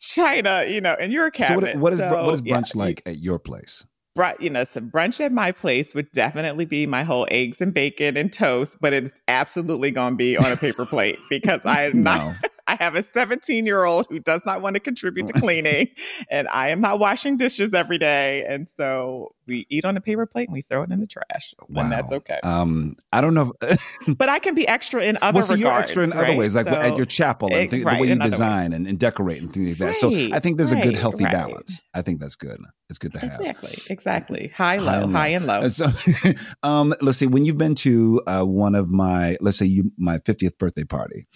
china, 0.00 0.64
you 0.68 0.80
know, 0.80 0.94
in 0.94 1.12
your 1.12 1.30
cabinet. 1.30 1.72
So 1.72 1.78
what, 1.78 1.80
what 1.80 1.92
is 1.92 1.98
So, 2.00 2.24
what 2.24 2.34
is 2.34 2.42
yeah, 2.44 2.56
brunch 2.56 2.74
like 2.74 3.02
at 3.06 3.18
your 3.18 3.38
place? 3.38 3.86
Bru- 4.16 4.32
you 4.40 4.50
know, 4.50 4.64
some 4.64 4.90
brunch 4.90 5.20
at 5.20 5.30
my 5.30 5.52
place 5.52 5.94
would 5.94 6.10
definitely 6.10 6.64
be 6.64 6.86
my 6.86 7.04
whole 7.04 7.28
eggs 7.30 7.60
and 7.60 7.72
bacon 7.72 8.16
and 8.16 8.32
toast, 8.32 8.78
but 8.80 8.92
it's 8.92 9.12
absolutely 9.28 9.90
going 9.90 10.14
to 10.14 10.16
be 10.16 10.36
on 10.36 10.50
a 10.50 10.56
paper 10.56 10.86
plate 10.86 11.18
because 11.30 11.60
I 11.64 11.84
am 11.84 12.02
not. 12.02 12.34
I 12.66 12.76
have 12.76 12.94
a 12.96 13.02
17 13.02 13.66
year 13.66 13.84
old 13.84 14.06
who 14.10 14.18
does 14.18 14.44
not 14.44 14.62
want 14.62 14.74
to 14.74 14.80
contribute 14.80 15.26
to 15.28 15.32
cleaning, 15.34 15.88
and 16.30 16.48
I 16.48 16.70
am 16.70 16.80
not 16.80 16.98
washing 16.98 17.36
dishes 17.36 17.72
every 17.74 17.98
day, 17.98 18.44
and 18.46 18.66
so 18.68 19.34
we 19.46 19.66
eat 19.70 19.84
on 19.84 19.96
a 19.96 20.00
paper 20.00 20.26
plate 20.26 20.48
and 20.48 20.54
we 20.54 20.62
throw 20.62 20.82
it 20.82 20.90
in 20.90 21.00
the 21.00 21.06
trash, 21.06 21.54
and 21.74 21.92
that's 21.92 22.10
okay. 22.12 22.40
Um, 22.42 22.96
I 23.12 23.20
don't 23.20 23.34
know. 23.34 23.52
If, 23.62 23.96
but 24.18 24.28
I 24.28 24.38
can 24.40 24.54
be 24.54 24.66
extra 24.66 25.02
in 25.02 25.18
other 25.22 25.36
well, 25.36 25.46
so 25.46 25.54
you're 25.54 25.68
regards. 25.68 25.90
extra 25.90 26.04
in 26.04 26.12
other 26.12 26.34
ways, 26.34 26.54
like 26.56 26.66
So- 26.66 26.72
at 26.80 26.96
your 26.96 27.06
chapel 27.06 27.48
and 27.48 27.56
Ex- 27.56 27.72
thi- 27.72 27.80
the 27.80 27.86
way 27.86 27.98
you 27.98 28.12
in 28.12 28.20
other 28.20 28.28
ways. 28.28 28.32
design 28.32 28.72
and, 28.72 28.86
and 28.86 28.98
decorate 28.98 29.40
and 29.42 29.52
things 29.52 29.68
like 29.68 29.78
that. 29.78 29.94
So 29.94 30.10
I 30.10 30.40
think 30.40 30.56
there's 30.56 30.72
a 30.72 30.80
good, 30.80 30.96
healthy 30.96 31.24
right. 31.24 31.32
balance. 31.32 31.82
I 31.94 32.02
think 32.02 32.20
that's 32.20 32.36
good. 32.36 32.58
It's 32.88 32.98
good 32.98 33.12
to 33.14 33.20
have. 33.20 33.40
Exactly, 33.40 33.78
exactly. 33.90 34.48
High, 34.48 34.76
High 34.76 34.82
low, 34.82 35.02
and 35.04 35.12
high 35.16 35.28
and 35.28 35.46
low. 35.46 35.60
And 35.62 35.72
so, 35.72 35.88
um, 36.62 36.94
let's 37.00 37.18
see. 37.18 37.26
When 37.26 37.44
you've 37.44 37.58
been 37.58 37.74
to 37.76 38.22
uh, 38.26 38.44
one 38.44 38.74
of 38.74 38.90
my, 38.90 39.36
let's 39.40 39.56
say 39.56 39.66
you 39.66 39.90
my 39.98 40.18
50th 40.18 40.56
birthday 40.58 40.84
party, 40.84 41.26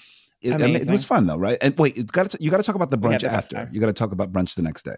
it, 0.42 0.54
I 0.54 0.56
mean, 0.58 0.76
it 0.76 0.90
was 0.90 1.04
fun 1.04 1.26
though, 1.26 1.36
right? 1.36 1.58
And 1.60 1.76
wait, 1.78 1.96
you 1.96 2.04
got 2.04 2.30
to 2.30 2.38
you 2.40 2.50
got 2.50 2.58
to 2.58 2.62
talk 2.62 2.74
about 2.74 2.90
the 2.90 2.98
brunch 2.98 3.20
the 3.20 3.32
after. 3.32 3.68
You 3.72 3.80
got 3.80 3.86
to 3.86 3.92
talk 3.92 4.12
about 4.12 4.32
brunch 4.32 4.54
the 4.54 4.62
next 4.62 4.84
day. 4.84 4.96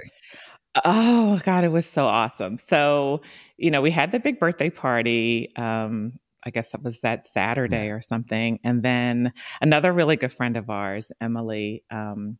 Oh 0.85 1.41
God, 1.45 1.65
it 1.65 1.73
was 1.73 1.87
so 1.87 2.07
awesome. 2.07 2.59
So, 2.59 3.21
you 3.59 3.71
know, 3.71 3.83
we 3.83 3.91
had 3.91 4.13
the 4.13 4.21
big 4.21 4.39
birthday 4.39 4.71
party. 4.71 5.55
Um, 5.57 6.15
I 6.45 6.51
guess 6.51 6.73
that 6.73 6.83
was 6.83 7.01
that 7.01 7.27
Saturday 7.27 7.91
or 7.91 8.01
something. 8.01 8.59
And 8.65 8.83
then 8.83 9.33
another 9.61 9.93
really 9.93 10.17
good 10.17 10.33
friend 10.33 10.57
of 10.57 10.71
ours, 10.71 11.13
Emily, 11.21 11.85
um, 11.91 12.39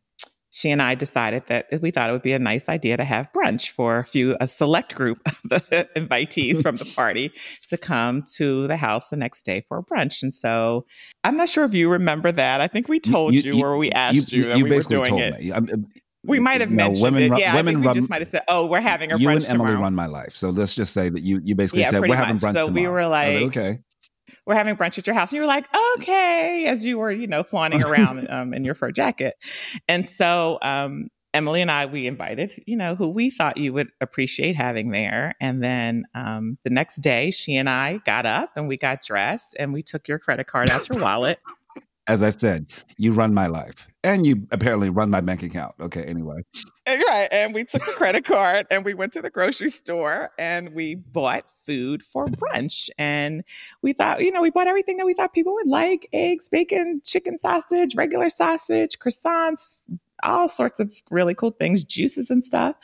she 0.55 0.69
and 0.69 0.83
I 0.83 0.93
decided 0.93 1.47
that 1.47 1.65
we 1.81 1.89
thought 1.89 2.11
it 2.11 2.13
would 2.13 2.21
be 2.21 2.31
a 2.33 2.37
nice 2.37 2.69
idea 2.69 2.95
to 2.95 3.03
have 3.03 3.27
brunch 3.35 3.71
for 3.71 3.97
a 3.97 4.05
few, 4.05 4.37
a 4.39 4.47
select 4.47 4.93
group 4.93 5.19
of 5.25 5.41
the 5.49 5.89
invitees 5.95 6.61
from 6.61 6.77
the 6.77 6.85
party 6.85 7.31
to 7.69 7.77
come 7.77 8.21
to 8.35 8.67
the 8.67 8.77
house 8.77 9.09
the 9.09 9.15
next 9.17 9.45
day 9.45 9.65
for 9.67 9.81
brunch. 9.81 10.21
And 10.21 10.31
so 10.31 10.85
I'm 11.23 11.37
not 11.37 11.49
sure 11.49 11.63
if 11.63 11.73
you 11.73 11.89
remember 11.89 12.31
that. 12.31 12.61
I 12.61 12.67
think 12.67 12.87
we 12.87 12.99
told 12.99 13.33
you, 13.33 13.63
or 13.65 13.77
we 13.77 13.91
asked 13.91 14.31
you, 14.31 14.43
that 14.43 14.57
we 14.57 14.61
were 14.63 14.69
basically 14.69 14.97
doing 14.97 15.07
told 15.09 15.21
it. 15.21 15.39
me. 15.41 15.51
I'm- 15.51 15.87
We 16.25 16.39
might 16.39 16.61
have 16.61 16.69
no, 16.69 16.75
mentioned 16.85 17.01
women 17.03 17.23
it. 17.33 17.39
Yeah, 17.39 17.55
women 17.55 17.79
we 17.81 17.87
run- 17.87 17.95
just 17.95 18.09
might 18.09 18.21
have 18.21 18.29
said, 18.29 18.43
"Oh, 18.47 18.65
we're 18.67 18.79
having 18.79 19.11
a 19.11 19.17
you 19.17 19.27
brunch 19.27 19.35
and 19.37 19.45
Emily 19.55 19.67
tomorrow." 19.71 19.81
run 19.81 19.93
my 19.95 20.05
life. 20.05 20.35
So 20.35 20.51
let's 20.51 20.73
just 20.75 20.93
say 20.93 21.09
that 21.09 21.21
you 21.21 21.41
you 21.43 21.53
basically 21.55 21.81
Yeah, 21.81 21.89
said 21.89 21.95
we're 22.01 22.07
pretty 22.09 22.15
having 22.23 22.37
brunch 22.37 22.53
So 22.53 22.65
we 22.67 22.83
tomorrow. 22.83 23.09
were 23.09 23.13
I 23.15 23.27
was 23.27 23.35
like- 23.41 23.57
okay. 23.57 23.77
We're 24.45 24.55
having 24.55 24.75
brunch 24.75 24.97
at 24.97 25.07
your 25.07 25.13
house. 25.13 25.31
And 25.31 25.37
you 25.37 25.41
were 25.41 25.47
like, 25.47 25.67
okay, 25.97 26.65
as 26.67 26.83
you 26.83 26.97
were, 26.97 27.11
you 27.11 27.27
know, 27.27 27.43
flaunting 27.43 27.83
around 27.85 28.29
um, 28.29 28.53
in 28.53 28.63
your 28.63 28.75
fur 28.75 28.91
jacket. 28.91 29.35
And 29.87 30.07
so 30.07 30.59
um, 30.61 31.09
Emily 31.33 31.61
and 31.61 31.71
I, 31.71 31.85
we 31.87 32.05
invited, 32.05 32.53
you 32.67 32.75
know, 32.75 32.95
who 32.95 33.09
we 33.09 33.29
thought 33.29 33.57
you 33.57 33.73
would 33.73 33.89
appreciate 34.01 34.55
having 34.55 34.91
there. 34.91 35.33
And 35.41 35.63
then 35.63 36.05
um, 36.13 36.57
the 36.63 36.69
next 36.69 36.97
day, 36.97 37.31
she 37.31 37.55
and 37.55 37.69
I 37.69 37.97
got 38.05 38.25
up 38.25 38.51
and 38.55 38.67
we 38.67 38.77
got 38.77 39.01
dressed 39.03 39.55
and 39.57 39.73
we 39.73 39.81
took 39.81 40.07
your 40.07 40.19
credit 40.19 40.47
card 40.47 40.69
out 40.69 40.89
your 40.89 40.99
wallet. 40.99 41.39
As 42.07 42.21
I 42.21 42.31
said, 42.31 42.73
you 42.97 43.13
run 43.13 43.33
my 43.33 43.47
life, 43.47 43.87
and 44.03 44.25
you 44.25 44.45
apparently 44.51 44.89
run 44.89 45.09
my 45.09 45.21
bank 45.21 45.41
account. 45.41 45.73
Okay, 45.79 46.03
anyway. 46.03 46.35
And, 46.85 47.03
right. 47.07 47.27
And 47.31 47.53
we 47.53 47.63
took 47.63 47.85
the 47.85 47.93
credit 47.93 48.25
card 48.25 48.67
and 48.69 48.83
we 48.83 48.93
went 48.93 49.13
to 49.13 49.21
the 49.21 49.29
grocery 49.29 49.69
store 49.69 50.31
and 50.37 50.73
we 50.73 50.95
bought 50.95 51.45
food 51.65 52.03
for 52.03 52.27
brunch. 52.27 52.89
And 52.97 53.43
we 53.81 53.93
thought, 53.93 54.21
you 54.21 54.31
know, 54.31 54.41
we 54.41 54.49
bought 54.49 54.67
everything 54.67 54.97
that 54.97 55.05
we 55.05 55.13
thought 55.13 55.33
people 55.33 55.53
would 55.53 55.67
like 55.67 56.09
eggs, 56.11 56.49
bacon, 56.49 57.01
chicken 57.05 57.37
sausage, 57.37 57.95
regular 57.95 58.29
sausage, 58.29 58.99
croissants, 58.99 59.79
all 60.23 60.47
sorts 60.49 60.79
of 60.79 60.95
really 61.09 61.33
cool 61.35 61.51
things, 61.51 61.83
juices 61.83 62.29
and 62.29 62.43
stuff. 62.43 62.75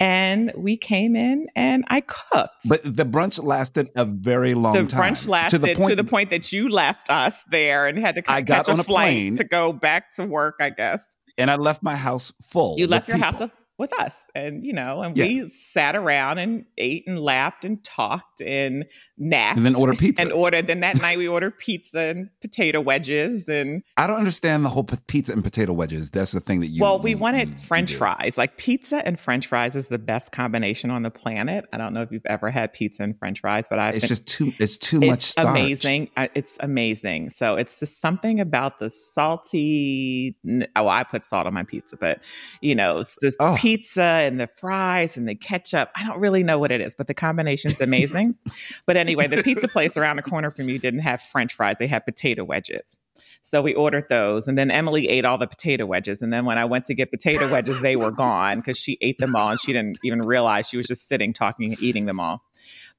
And 0.00 0.52
we 0.56 0.76
came 0.76 1.16
in 1.16 1.48
and 1.54 1.84
I 1.88 2.02
cooked. 2.02 2.68
But 2.68 2.82
the 2.84 3.04
brunch 3.04 3.42
lasted 3.42 3.90
a 3.96 4.04
very 4.04 4.54
long 4.54 4.74
the 4.74 4.84
time. 4.84 4.88
The 4.88 5.18
brunch 5.18 5.28
lasted 5.28 5.58
to 5.58 5.94
the, 5.96 6.04
point, 6.04 6.30
that 6.30 6.52
you 6.52 6.68
left 6.68 7.10
us 7.10 7.44
there 7.50 7.86
and 7.86 7.98
had 7.98 8.16
to 8.16 8.22
I 8.28 8.40
got 8.42 8.66
catch 8.66 8.72
on 8.72 8.78
a 8.78 8.82
a 8.82 8.84
flight 8.84 9.06
plane. 9.06 9.36
to 9.36 9.44
go 9.44 9.72
back 9.72 10.12
to 10.12 10.24
work, 10.24 10.56
I 10.60 10.70
guess. 10.70 11.04
And 11.38 11.50
I 11.50 11.56
left 11.56 11.82
my 11.82 11.96
house 11.96 12.32
full. 12.42 12.78
you 12.78 12.86
left 12.86 13.08
your 13.08 13.18
people. 13.18 13.32
house 13.32 13.50
with 13.76 13.92
us 14.00 14.22
and 14.36 14.64
you 14.64 14.72
know 14.72 15.02
and 15.02 15.16
Yeah. 15.16 15.24
we 15.26 15.48
sat 15.48 15.96
around 15.96 16.38
and 16.38 16.64
ate 16.78 17.08
and 17.08 17.18
laughed 17.18 17.64
and 17.64 17.82
talked 17.82 18.40
and 18.40 18.84
napped 19.18 19.56
and 19.56 19.66
then 19.66 19.74
ordered 19.74 19.98
pizza. 19.98 20.22
and 20.22 20.32
ordered 20.32 20.68
then 20.68 20.80
that 20.80 21.00
night 21.02 21.18
we 21.18 21.26
ordered 21.26 21.58
pizza 21.58 21.98
and 21.98 22.30
potato 22.40 22.80
wedges 22.80 23.48
and 23.48 23.82
I 23.96 24.06
don't 24.06 24.18
understand 24.18 24.64
the 24.64 24.68
whole 24.68 24.84
p- 24.84 24.96
pizza 25.08 25.32
and 25.32 25.42
potato 25.42 25.72
wedges. 25.72 26.10
That's 26.12 26.30
the 26.32 26.38
thing 26.40 26.60
that 26.60 26.68
you. 26.68 26.82
well 26.82 26.98
we 27.00 27.10
you- 27.10 27.18
wanted 27.18 27.48
you- 27.48 27.54
you 27.54 27.60
french 27.60 27.90
do. 27.90 27.96
fries 27.96 28.38
like 28.38 28.58
pizza 28.58 29.04
and 29.04 29.18
french 29.18 29.48
fries 29.48 29.74
is 29.74 29.88
the 29.88 29.98
best 29.98 30.30
combination 30.30 30.90
on 30.90 31.02
the 31.02 31.10
planet 31.10 31.64
i 31.72 31.76
don't 31.76 31.92
know 31.94 32.02
if 32.02 32.12
you've 32.12 32.26
ever 32.26 32.50
had 32.50 32.72
pizza 32.72 33.02
and 33.02 33.18
french 33.18 33.40
fries 33.40 33.66
but 33.68 33.78
i've 33.80 33.94
It's 33.94 34.04
been- 34.04 34.08
just 34.08 34.26
too. 34.28 34.52
It's 34.60 34.78
too 34.78 35.00
much 35.00 35.22
starch. 35.22 35.48
amazing. 35.48 36.10
It's 36.16 36.56
amazing. 36.60 37.30
So 37.30 37.56
it's 37.56 37.80
just 37.80 38.00
something 38.00 38.38
about 38.40 38.78
the 38.78 38.88
salty. 38.90 40.36
Oh, 40.76 40.88
I 40.88 41.04
put 41.04 41.24
salt 41.24 41.46
on 41.46 41.54
my 41.54 41.62
pizza, 41.64 41.96
but 41.96 42.20
you 42.60 42.74
know, 42.74 42.98
s- 42.98 43.16
the 43.20 43.34
Oh. 43.40 43.54
Pizza 43.64 44.02
and 44.02 44.38
the 44.38 44.46
fries 44.46 45.16
and 45.16 45.26
the 45.26 45.34
ketchup. 45.34 45.90
I 45.96 46.06
don't 46.06 46.20
really 46.20 46.42
know 46.42 46.58
what 46.58 46.70
it 46.70 46.82
is, 46.82 46.94
but 46.94 47.06
the 47.06 47.14
combination's 47.14 47.80
amazing. 47.80 48.34
but 48.86 48.98
anyway, 48.98 49.26
the 49.26 49.42
pizza 49.42 49.68
place 49.68 49.96
around 49.96 50.16
the 50.16 50.22
corner 50.22 50.50
from 50.50 50.68
you 50.68 50.78
didn't 50.78 51.00
have 51.00 51.22
French 51.22 51.54
fries; 51.54 51.76
they 51.78 51.86
had 51.86 52.04
potato 52.04 52.44
wedges. 52.44 52.98
So 53.40 53.62
we 53.62 53.74
ordered 53.74 54.04
those, 54.10 54.48
and 54.48 54.58
then 54.58 54.70
Emily 54.70 55.08
ate 55.08 55.24
all 55.24 55.38
the 55.38 55.46
potato 55.46 55.86
wedges. 55.86 56.20
And 56.20 56.30
then 56.30 56.44
when 56.44 56.58
I 56.58 56.66
went 56.66 56.84
to 56.86 56.94
get 56.94 57.10
potato 57.10 57.50
wedges, 57.50 57.80
they 57.80 57.96
were 57.96 58.10
gone 58.10 58.58
because 58.58 58.76
she 58.76 58.98
ate 59.00 59.18
them 59.18 59.34
all, 59.34 59.48
and 59.48 59.58
she 59.58 59.72
didn't 59.72 59.98
even 60.04 60.20
realize 60.20 60.68
she 60.68 60.76
was 60.76 60.86
just 60.86 61.08
sitting, 61.08 61.32
talking, 61.32 61.72
and 61.72 61.82
eating 61.82 62.04
them 62.04 62.20
all 62.20 62.44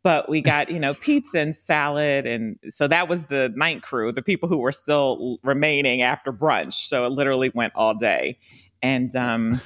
but 0.04 0.30
we 0.30 0.40
got 0.40 0.70
you 0.70 0.80
know 0.80 0.94
pizza 0.94 1.40
and 1.40 1.56
salad 1.56 2.28
and 2.28 2.60
so 2.70 2.88
that 2.88 3.08
was 3.08 3.26
the 3.26 3.52
night 3.56 3.82
crew 3.82 4.12
the 4.12 4.22
people 4.22 4.48
who 4.48 4.60
were 4.60 4.72
still 4.72 5.40
remaining 5.42 6.04
after 6.04 6.32
brunch 6.32 6.74
so 6.74 7.08
it 7.08 7.12
literally 7.12 7.50
went 7.56 7.74
all 7.76 7.96
day 7.96 8.38
and 8.84 9.16
um 9.16 9.60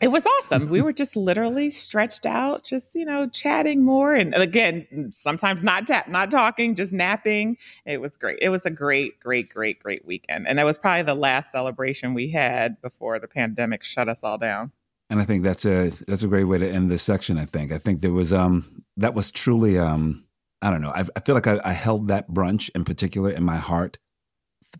it 0.00 0.08
was 0.08 0.26
awesome. 0.26 0.68
We 0.70 0.82
were 0.82 0.92
just 0.92 1.16
literally 1.16 1.70
stretched 1.70 2.26
out 2.26 2.64
just 2.64 2.94
you 2.94 3.04
know 3.04 3.28
chatting 3.28 3.84
more 3.84 4.14
and 4.14 4.34
again 4.34 5.10
sometimes 5.12 5.62
not 5.62 5.86
ta- 5.86 6.04
not 6.08 6.30
talking 6.30 6.74
just 6.74 6.92
napping. 6.92 7.56
It 7.84 8.00
was 8.00 8.16
great. 8.16 8.38
It 8.40 8.48
was 8.50 8.64
a 8.66 8.70
great 8.70 9.20
great 9.20 9.50
great 9.50 9.80
great 9.80 10.06
weekend. 10.06 10.46
And 10.46 10.58
that 10.58 10.64
was 10.64 10.78
probably 10.78 11.02
the 11.02 11.14
last 11.14 11.52
celebration 11.52 12.14
we 12.14 12.30
had 12.30 12.80
before 12.80 13.18
the 13.18 13.28
pandemic 13.28 13.82
shut 13.82 14.08
us 14.08 14.22
all 14.22 14.38
down. 14.38 14.72
And 15.10 15.20
I 15.20 15.24
think 15.24 15.42
that's 15.42 15.64
a 15.64 15.90
that's 16.06 16.22
a 16.22 16.28
great 16.28 16.44
way 16.44 16.58
to 16.58 16.68
end 16.68 16.90
this 16.90 17.02
section. 17.02 17.38
I 17.38 17.44
think. 17.44 17.72
I 17.72 17.78
think 17.78 18.00
there 18.00 18.12
was 18.12 18.32
um 18.32 18.84
that 18.96 19.14
was 19.14 19.30
truly 19.30 19.78
um 19.78 20.24
I 20.60 20.70
don't 20.70 20.82
know. 20.82 20.90
I, 20.90 21.04
I 21.14 21.20
feel 21.20 21.34
like 21.34 21.46
I, 21.46 21.60
I 21.64 21.72
held 21.72 22.08
that 22.08 22.30
brunch 22.30 22.68
in 22.74 22.84
particular 22.84 23.30
in 23.30 23.44
my 23.44 23.56
heart 23.56 23.98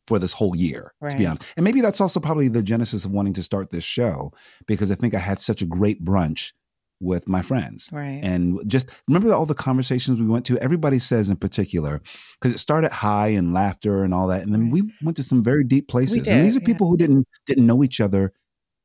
for 0.06 0.18
this 0.18 0.32
whole 0.32 0.54
year 0.56 0.92
to 1.08 1.16
be 1.16 1.26
honest, 1.26 1.52
and 1.56 1.64
maybe 1.64 1.80
that's 1.80 2.00
also 2.00 2.20
probably 2.20 2.48
the 2.48 2.62
genesis 2.62 3.04
of 3.04 3.10
wanting 3.12 3.32
to 3.34 3.42
start 3.42 3.70
this 3.70 3.84
show 3.84 4.32
because 4.66 4.90
I 4.90 4.94
think 4.94 5.14
I 5.14 5.18
had 5.18 5.38
such 5.38 5.62
a 5.62 5.66
great 5.66 6.04
brunch 6.04 6.52
with 7.00 7.28
my 7.28 7.42
friends. 7.42 7.88
right 7.92 8.18
And 8.24 8.58
just 8.68 8.90
remember 9.06 9.32
all 9.32 9.46
the 9.46 9.54
conversations 9.54 10.20
we 10.20 10.26
went 10.26 10.44
to. 10.46 10.58
Everybody 10.58 10.98
says 10.98 11.30
in 11.30 11.36
particular, 11.36 12.02
because 12.40 12.52
it 12.54 12.58
started 12.58 12.90
high 12.90 13.28
and 13.28 13.54
laughter 13.54 14.02
and 14.02 14.12
all 14.12 14.26
that, 14.28 14.42
and 14.42 14.52
then 14.52 14.64
Right. 14.64 14.72
we 14.72 14.92
went 15.02 15.16
to 15.18 15.22
some 15.22 15.40
very 15.42 15.62
deep 15.62 15.86
places. 15.88 16.24
did, 16.24 16.32
and 16.32 16.44
these 16.44 16.56
are 16.56 16.60
yeah. 16.60 16.66
people 16.66 16.88
who 16.88 16.96
didn't 16.96 17.26
didn't 17.46 17.66
know 17.66 17.84
each 17.84 18.00
other 18.00 18.32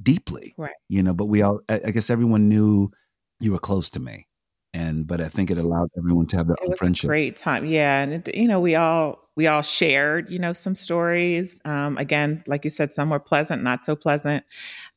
deeply, 0.01 0.53
Right. 0.57 0.73
You 0.89 1.01
know, 1.03 1.13
but 1.13 1.25
we 1.25 1.41
all, 1.41 1.61
I 1.69 1.91
guess, 1.91 2.09
everyone 2.09 2.49
knew 2.49 2.91
you 3.39 3.51
were 3.51 3.59
close 3.59 3.89
to 3.91 3.99
me, 3.99 4.27
and 4.73 5.07
but 5.07 5.21
I 5.21 5.27
think 5.29 5.51
it 5.51 5.57
allowed 5.57 5.89
everyone 5.97 6.25
to 6.27 6.37
have 6.37 6.47
their 6.47 6.57
it 6.61 6.69
own 6.69 6.75
friendship. 6.75 7.07
great 7.07 7.37
time 7.37 7.65
yeah 7.65 8.01
and 8.01 8.27
it, 8.27 8.35
you 8.35 8.47
know 8.47 8.59
we 8.59 8.75
all 8.75 9.19
we 9.35 9.47
all 9.47 9.61
shared 9.61 10.29
you 10.29 10.39
know 10.39 10.53
some 10.53 10.75
stories 10.75 11.59
um 11.65 11.97
again 11.97 12.43
like 12.47 12.63
you 12.65 12.71
said 12.71 12.91
some 12.91 13.09
were 13.09 13.19
pleasant 13.19 13.63
not 13.63 13.85
so 13.85 13.95
pleasant. 13.95 14.43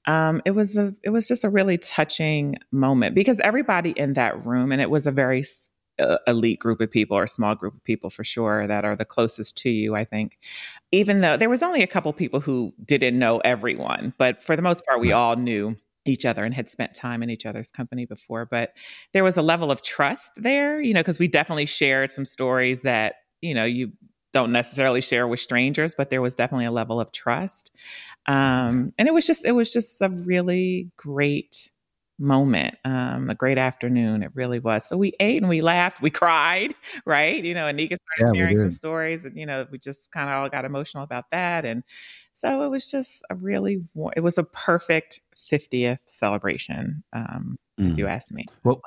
Um 0.06 0.42
it 0.44 0.52
was 0.52 0.76
a 0.76 0.94
it 1.02 1.10
was 1.10 1.28
just 1.28 1.44
a 1.44 1.48
really 1.50 1.78
touching 1.78 2.56
moment 2.72 3.14
because 3.14 3.40
everybody 3.40 3.90
in 3.90 4.14
that 4.14 4.44
room 4.46 4.72
and 4.72 4.80
it 4.80 4.90
was 4.90 5.06
a 5.06 5.12
very 5.12 5.44
uh, 5.98 6.18
elite 6.26 6.58
group 6.58 6.80
of 6.82 6.90
people 6.90 7.16
or 7.16 7.24
a 7.24 7.28
small 7.28 7.54
group 7.54 7.74
of 7.74 7.82
people 7.82 8.10
for 8.10 8.22
sure 8.22 8.66
that 8.66 8.84
are 8.84 8.96
the 8.96 9.04
closest 9.04 9.56
to 9.56 9.70
you 9.70 9.94
i 9.94 10.04
think. 10.04 10.38
Even 10.92 11.20
though 11.20 11.36
there 11.36 11.48
was 11.50 11.62
only 11.62 11.82
a 11.82 11.86
couple 11.86 12.12
people 12.12 12.40
who 12.40 12.72
didn't 12.84 13.18
know 13.18 13.38
everyone 13.38 14.12
but 14.18 14.42
for 14.42 14.56
the 14.56 14.62
most 14.62 14.84
part 14.86 15.00
we 15.00 15.12
all 15.12 15.36
knew 15.36 15.74
each 16.08 16.24
other 16.24 16.44
and 16.44 16.54
had 16.54 16.68
spent 16.68 16.94
time 16.94 17.22
in 17.22 17.30
each 17.30 17.46
other's 17.46 17.70
company 17.70 18.06
before 18.06 18.46
but 18.46 18.72
there 19.12 19.24
was 19.24 19.36
a 19.36 19.42
level 19.42 19.70
of 19.70 19.82
trust 19.82 20.32
there, 20.36 20.80
you 20.80 20.94
know, 20.94 21.00
because 21.00 21.18
we 21.18 21.28
definitely 21.28 21.66
shared 21.66 22.12
some 22.12 22.24
stories 22.24 22.82
that, 22.82 23.16
you 23.40 23.54
know, 23.54 23.64
you 23.64 23.92
don't 24.32 24.52
necessarily 24.52 25.00
share 25.00 25.26
with 25.26 25.40
strangers, 25.40 25.94
but 25.96 26.10
there 26.10 26.20
was 26.20 26.34
definitely 26.34 26.66
a 26.66 26.70
level 26.70 27.00
of 27.00 27.12
trust. 27.12 27.70
Um, 28.26 28.92
and 28.98 29.08
it 29.08 29.14
was 29.14 29.26
just, 29.26 29.44
it 29.44 29.52
was 29.52 29.72
just 29.72 30.00
a 30.00 30.10
really 30.10 30.90
great 30.96 31.70
moment, 32.18 32.76
um, 32.84 33.30
a 33.30 33.34
great 33.34 33.58
afternoon. 33.58 34.22
It 34.22 34.30
really 34.34 34.58
was. 34.58 34.86
So 34.86 34.96
we 34.96 35.12
ate 35.20 35.42
and 35.42 35.48
we 35.48 35.60
laughed, 35.60 36.00
we 36.00 36.10
cried, 36.10 36.74
right? 37.06 37.42
You 37.44 37.54
know, 37.54 37.64
Anika 37.66 37.96
started 37.98 38.00
Yeah, 38.18 38.32
sharing 38.34 38.58
some 38.58 38.70
stories, 38.70 39.24
and 39.24 39.36
you 39.36 39.46
know, 39.46 39.66
we 39.70 39.78
just 39.78 40.10
kind 40.12 40.28
of 40.28 40.34
all 40.36 40.48
got 40.48 40.64
emotional 40.64 41.02
about 41.04 41.24
that, 41.32 41.64
and 41.64 41.82
so 42.32 42.62
it 42.62 42.68
was 42.68 42.90
just 42.90 43.22
a 43.30 43.34
really, 43.34 43.82
it 44.16 44.20
was 44.20 44.38
a 44.38 44.44
perfect 44.44 45.20
50th 45.50 46.00
celebration, 46.06 47.02
um, 47.12 47.58
if 47.78 47.92
Mm. 47.92 47.98
you 47.98 48.06
ask 48.06 48.30
me. 48.30 48.46
Well, 48.64 48.80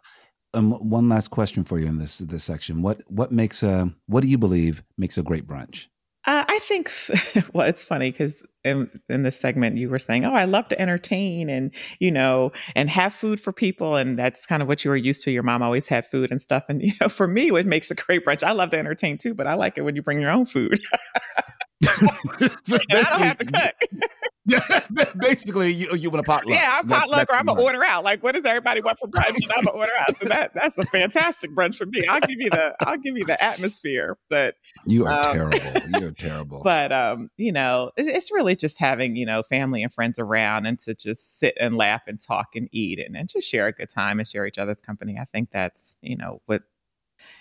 um, 0.53 0.71
one 0.89 1.09
last 1.09 1.29
question 1.29 1.63
for 1.63 1.79
you 1.79 1.87
in 1.87 1.97
this 1.97 2.17
this 2.19 2.43
section. 2.43 2.81
What 2.81 3.01
what 3.09 3.31
makes 3.31 3.63
a 3.63 3.93
what 4.07 4.21
do 4.23 4.29
you 4.29 4.37
believe 4.37 4.83
makes 4.97 5.17
a 5.17 5.23
great 5.23 5.47
brunch? 5.47 5.87
Uh, 6.29 6.45
I 6.47 6.59
think, 6.59 6.91
well, 7.53 7.65
it's 7.65 7.83
funny 7.83 8.11
because 8.11 8.43
in, 8.63 8.87
in 9.09 9.23
this 9.23 9.39
segment 9.39 9.77
you 9.77 9.89
were 9.89 9.97
saying, 9.97 10.25
"Oh, 10.25 10.35
I 10.35 10.45
love 10.45 10.67
to 10.67 10.79
entertain 10.79 11.49
and 11.49 11.73
you 11.99 12.11
know 12.11 12.51
and 12.75 12.87
have 12.87 13.13
food 13.13 13.41
for 13.41 13.51
people," 13.51 13.95
and 13.95 14.15
that's 14.19 14.45
kind 14.45 14.61
of 14.61 14.67
what 14.67 14.85
you 14.85 14.91
were 14.91 14.95
used 14.95 15.23
to. 15.23 15.31
Your 15.31 15.41
mom 15.41 15.63
always 15.63 15.87
had 15.87 16.05
food 16.05 16.29
and 16.29 16.39
stuff, 16.39 16.65
and 16.69 16.81
you 16.83 16.93
know, 17.01 17.09
for 17.09 17.27
me, 17.27 17.49
what 17.49 17.65
makes 17.65 17.89
a 17.89 17.95
great 17.95 18.23
brunch, 18.23 18.43
I 18.43 18.51
love 18.51 18.69
to 18.69 18.77
entertain 18.77 19.17
too, 19.17 19.33
but 19.33 19.47
I 19.47 19.55
like 19.55 19.79
it 19.79 19.81
when 19.81 19.95
you 19.95 20.03
bring 20.03 20.21
your 20.21 20.29
own 20.29 20.45
food. 20.45 20.79
I 21.83 22.49
don't 22.69 23.21
have 23.21 23.37
to 23.39 23.45
cook. 23.45 24.11
Yeah, 24.49 25.05
basically, 25.19 25.71
you 25.71 25.95
you 25.95 26.09
want 26.09 26.21
a 26.21 26.23
potluck. 26.23 26.53
yeah, 26.55 26.79
I'm 26.79 26.87
That's- 26.87 27.03
potluck 27.03 27.19
that's 27.27 27.31
or 27.31 27.35
I'm 27.39 27.45
gonna 27.45 27.61
order 27.61 27.83
out. 27.83 28.03
Like, 28.03 28.23
what 28.23 28.33
does 28.35 28.45
everybody 28.45 28.81
want 28.81 28.97
for 28.99 29.07
brunch? 29.07 29.27
And 29.35 29.51
I'm 29.57 29.63
gonna 29.65 29.77
order 29.77 29.91
out. 29.99 30.17
So 30.17 30.27
that 30.29 30.53
that's 30.53 30.77
a 30.77 30.85
fantastic 30.85 31.51
brunch 31.51 31.75
for 31.75 31.85
me. 31.85 32.05
I'll 32.07 32.19
give 32.21 32.39
you 32.39 32.49
the 32.49 32.75
I'll 32.81 32.97
give 32.97 33.17
you 33.17 33.25
the 33.25 33.41
atmosphere, 33.43 34.17
but 34.29 34.55
You 34.85 35.05
are 35.05 35.27
Um, 35.29 35.33
terrible. 35.33 35.59
You're 35.99 36.11
terrible. 36.11 36.61
but 36.63 36.91
um 36.91 37.29
you 37.37 37.51
know 37.51 37.91
it's, 37.97 38.07
it's 38.09 38.31
really 38.31 38.55
just 38.55 38.79
having 38.79 39.15
you 39.15 39.25
know 39.25 39.43
family 39.43 39.83
and 39.83 39.93
friends 39.93 40.19
around 40.19 40.65
and 40.65 40.79
to 40.79 40.93
just 40.95 41.39
sit 41.39 41.55
and 41.59 41.75
laugh 41.77 42.01
and 42.07 42.19
talk 42.19 42.55
and 42.55 42.67
eat 42.71 42.99
and, 42.99 43.15
and 43.15 43.29
just 43.29 43.47
share 43.47 43.67
a 43.67 43.71
good 43.73 43.89
time 43.89 44.19
and 44.19 44.27
share 44.27 44.45
each 44.45 44.57
other's 44.57 44.79
company 44.81 45.17
i 45.19 45.25
think 45.25 45.51
that's 45.51 45.95
you 46.01 46.15
know 46.17 46.41
what 46.45 46.63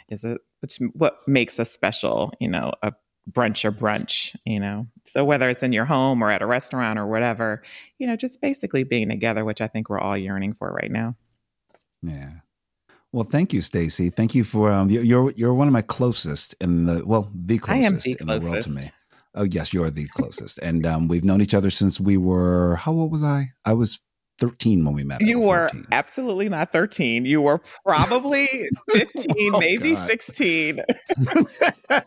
is 0.09 0.25
a 0.25 0.39
which 0.61 0.79
what 0.95 1.19
makes 1.29 1.59
a 1.59 1.65
special 1.65 2.33
you 2.41 2.49
know 2.49 2.73
a 2.83 2.93
brunch 3.31 3.65
or 3.65 3.73
brunch 3.73 4.35
you 4.45 4.59
know 4.59 4.87
so 5.05 5.25
whether 5.25 5.51
it's 5.51 5.63
in 5.63 5.73
your 5.73 5.85
home 5.85 6.23
or 6.23 6.31
at 6.31 6.43
a 6.43 6.47
restaurant 6.47 6.99
or 6.99 7.07
whatever 7.07 7.63
you 7.99 8.07
know 8.07 8.17
just 8.17 8.41
basically 8.41 8.85
being 8.85 9.09
together 9.09 9.45
which 9.45 9.61
i 9.61 9.67
think 9.67 9.89
we're 9.89 10.01
all 10.01 10.17
yearning 10.17 10.55
for 10.55 10.73
right 10.73 10.91
now 10.91 11.15
Yeah. 12.03 12.31
Well, 13.13 13.25
thank 13.25 13.53
you, 13.53 13.63
Stacy. 13.63 14.11
Thank 14.11 14.35
you 14.35 14.45
for 14.45 14.71
um. 14.71 14.91
You're 14.91 15.31
you're, 15.33 15.55
one 15.55 15.67
of 15.67 15.73
my 15.73 15.83
closest 15.83 16.55
in 16.61 16.85
the 16.85 17.05
well, 17.07 17.31
the 17.35 17.59
I 17.67 17.77
am 17.77 17.93
closest 17.93 18.05
the 18.05 18.17
in 18.21 18.27
the 18.27 18.47
world 18.47 18.63
to 18.63 18.71
me. 18.71 18.83
Oh 19.35 19.45
yes, 19.45 19.73
you're 19.73 19.91
the 19.91 20.07
closest, 20.09 20.59
and 20.59 20.85
um, 20.85 21.09
we've 21.09 21.25
known 21.25 21.41
each 21.41 21.55
other 21.55 21.71
since 21.71 22.01
we 22.01 22.17
were. 22.17 22.77
How 22.77 22.93
old 22.93 23.11
was 23.11 23.23
I? 23.23 23.53
I 23.65 23.73
was 23.73 24.01
13 24.39 24.85
when 24.85 24.95
we 24.95 25.05
met. 25.05 25.21
You 25.21 25.41
were 25.41 25.69
14. 25.69 25.87
absolutely 25.93 26.49
not 26.49 26.71
13. 26.73 27.25
You 27.25 27.41
were 27.43 27.61
probably 27.85 28.47
15, 28.91 29.55
Oh, 29.55 29.59
maybe 29.61 29.95
God. 29.95 30.09
16. 30.09 30.81
I 31.91 32.03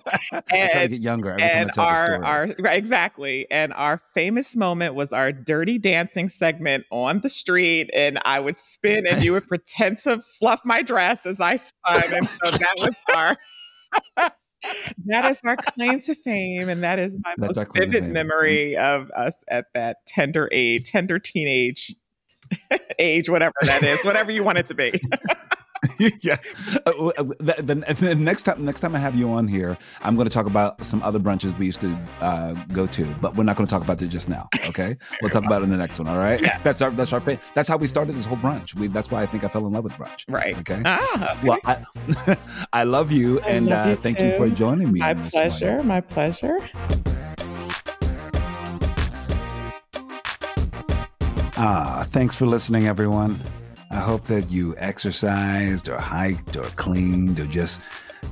try 0.52 0.84
to 0.84 0.88
get 0.90 1.00
younger 1.02 1.32
every 1.32 1.42
time 1.42 1.52
I 1.58 1.60
and 1.62 1.74
tell 1.74 1.86
our 1.86 2.06
story. 2.06 2.24
our 2.26 2.48
right, 2.60 2.78
exactly 2.78 3.48
and 3.52 3.74
our 3.74 4.02
famous 4.14 4.56
moment 4.56 4.96
was 4.96 5.12
our 5.12 5.32
dirty 5.32 5.78
dancing 5.78 6.30
segment 6.30 6.86
on 6.92 7.22
the 7.22 7.30
street 7.30 7.90
and 7.94 8.20
i 8.26 8.40
would 8.40 8.58
spin 8.60 9.06
and 9.08 9.24
you 9.24 9.32
would 9.34 9.48
pretend 9.48 9.98
to 10.00 10.22
fluff 10.40 10.62
my 10.64 10.82
dress 10.82 11.26
as 11.26 11.40
i 11.40 11.56
spun 11.56 12.14
and 12.14 12.30
so 12.30 12.52
that 12.52 12.74
was 12.78 12.96
our 13.16 13.38
that 15.06 15.26
is 15.26 15.40
our 15.44 15.58
claim 15.58 16.00
to 16.02 16.14
fame 16.16 16.70
and 16.70 16.84
that 16.84 17.00
is 17.00 17.18
my 17.24 17.34
That's 17.38 17.56
most 17.56 17.74
vivid 17.76 18.08
memory 18.08 18.78
of 18.78 19.10
us 19.12 19.36
at 19.50 19.66
that 19.74 19.98
tender 20.08 20.48
age 20.52 20.92
tender 20.92 21.18
teenage 21.20 21.96
age 23.00 23.30
whatever 23.30 23.54
that 23.62 23.84
is 23.84 24.04
whatever 24.04 24.32
you 24.32 24.44
want 24.44 24.58
it 24.58 24.68
to 24.68 24.76
be 24.76 25.00
yeah. 26.22 26.36
Uh, 26.86 27.08
uh, 27.08 27.24
the, 27.40 27.56
the, 27.58 27.96
the 28.00 28.16
next 28.16 28.44
time, 28.44 28.64
next 28.64 28.82
time 28.82 28.96
I 28.96 29.00
have 29.00 29.16
you 29.16 29.30
on 29.32 29.48
here, 29.48 29.78
I'm 30.04 30.16
going 30.16 30.28
to 30.28 30.34
talk 30.34 30.46
about 30.46 30.84
some 30.84 31.02
other 31.02 31.20
brunches 31.20 31.58
we 31.58 31.66
used 31.66 31.82
to 31.82 32.00
uh, 32.20 32.54
go 32.72 32.86
to, 32.86 33.06
but 33.20 33.36
we're 33.36 33.44
not 33.44 33.56
going 33.56 33.66
to 33.66 33.74
talk 33.74 33.84
about 33.84 34.02
it 34.02 34.08
just 34.10 34.30
now. 34.30 34.48
Okay, 34.70 34.96
we'll 35.22 35.32
talk 35.32 35.44
about 35.46 35.62
it 35.62 35.66
in 35.66 35.70
the 35.72 35.78
next 35.78 35.98
one. 36.00 36.08
All 36.08 36.18
right. 36.20 36.40
Yeah. 36.42 36.60
That's 36.60 36.82
our 36.84 36.92
that's 36.92 37.14
our 37.14 37.20
that's 37.20 37.68
how 37.68 37.78
we 37.78 37.88
started 37.88 38.16
this 38.16 38.26
whole 38.26 38.38
brunch. 38.38 38.76
We 38.76 38.88
that's 38.88 39.10
why 39.10 39.24
I 39.24 39.26
think 39.26 39.44
I 39.44 39.48
fell 39.48 39.66
in 39.66 39.74
love 39.74 39.84
with 39.84 39.94
brunch. 39.94 40.26
right 40.28 40.56
Okay. 40.60 40.82
ah, 40.86 41.40
Well, 41.44 41.58
I, 41.66 41.84
I 42.74 42.84
love 42.84 43.12
you, 43.12 43.40
I 43.42 43.50
and 43.50 43.66
love 43.68 43.88
uh, 43.88 43.90
you 43.90 43.96
thank 43.96 44.22
you 44.22 44.36
for 44.38 44.50
joining 44.50 44.92
me. 44.92 45.00
my 45.00 45.12
on 45.12 45.24
this 45.24 45.32
pleasure 45.34 45.82
my 45.84 46.00
pleasure 46.02 46.60
Ah, 51.64 52.04
thanks 52.08 52.36
for 52.36 52.48
listening, 52.48 52.88
everyone. 52.88 53.40
I 53.92 53.98
hope 53.98 54.24
that 54.26 54.50
you 54.50 54.74
exercised 54.80 55.90
or 55.90 55.98
hiked 55.98 56.58
or 56.58 56.64
cleaned 56.64 57.40
or 57.40 57.46
just 57.46 57.82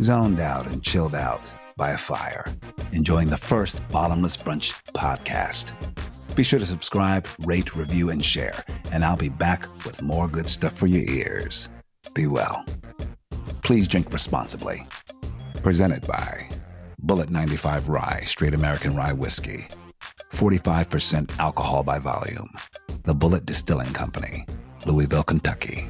zoned 0.02 0.40
out 0.40 0.66
and 0.66 0.82
chilled 0.82 1.14
out 1.14 1.54
by 1.78 1.92
a 1.92 1.98
fire, 2.00 2.44
enjoying 2.92 3.30
the 3.30 3.38
first 3.38 3.88
Bottomless 3.90 4.36
Brunch 4.36 4.82
podcast. 4.94 5.76
Be 6.36 6.42
sure 6.42 6.58
to 6.58 6.66
subscribe, 6.66 7.28
rate, 7.46 7.76
review, 7.76 8.10
and 8.10 8.26
share, 8.26 8.64
and 8.92 9.06
I'll 9.06 9.16
be 9.16 9.30
back 9.30 9.68
with 9.86 10.02
more 10.02 10.28
good 10.28 10.50
stuff 10.50 10.74
for 10.74 10.88
your 10.88 11.08
ears. 11.08 11.70
Be 12.16 12.26
well. 12.26 12.66
Please 13.62 13.88
drink 13.88 14.12
responsibly. 14.12 14.88
Presented 15.62 16.08
by 16.08 16.50
Bulleit 17.06 17.30
95 17.30 17.90
Rye, 17.90 18.22
Straight 18.24 18.56
American 18.56 18.96
Rye 18.96 19.14
Whiskey. 19.14 19.68
45% 20.32 21.40
alcohol 21.40 21.84
by 21.84 22.00
volume. 22.00 22.50
The 23.04 23.14
Bulleit 23.14 23.46
Distilling 23.46 23.94
Company, 23.94 24.46
Louisville, 24.86 25.24
Kentucky. 25.24 25.88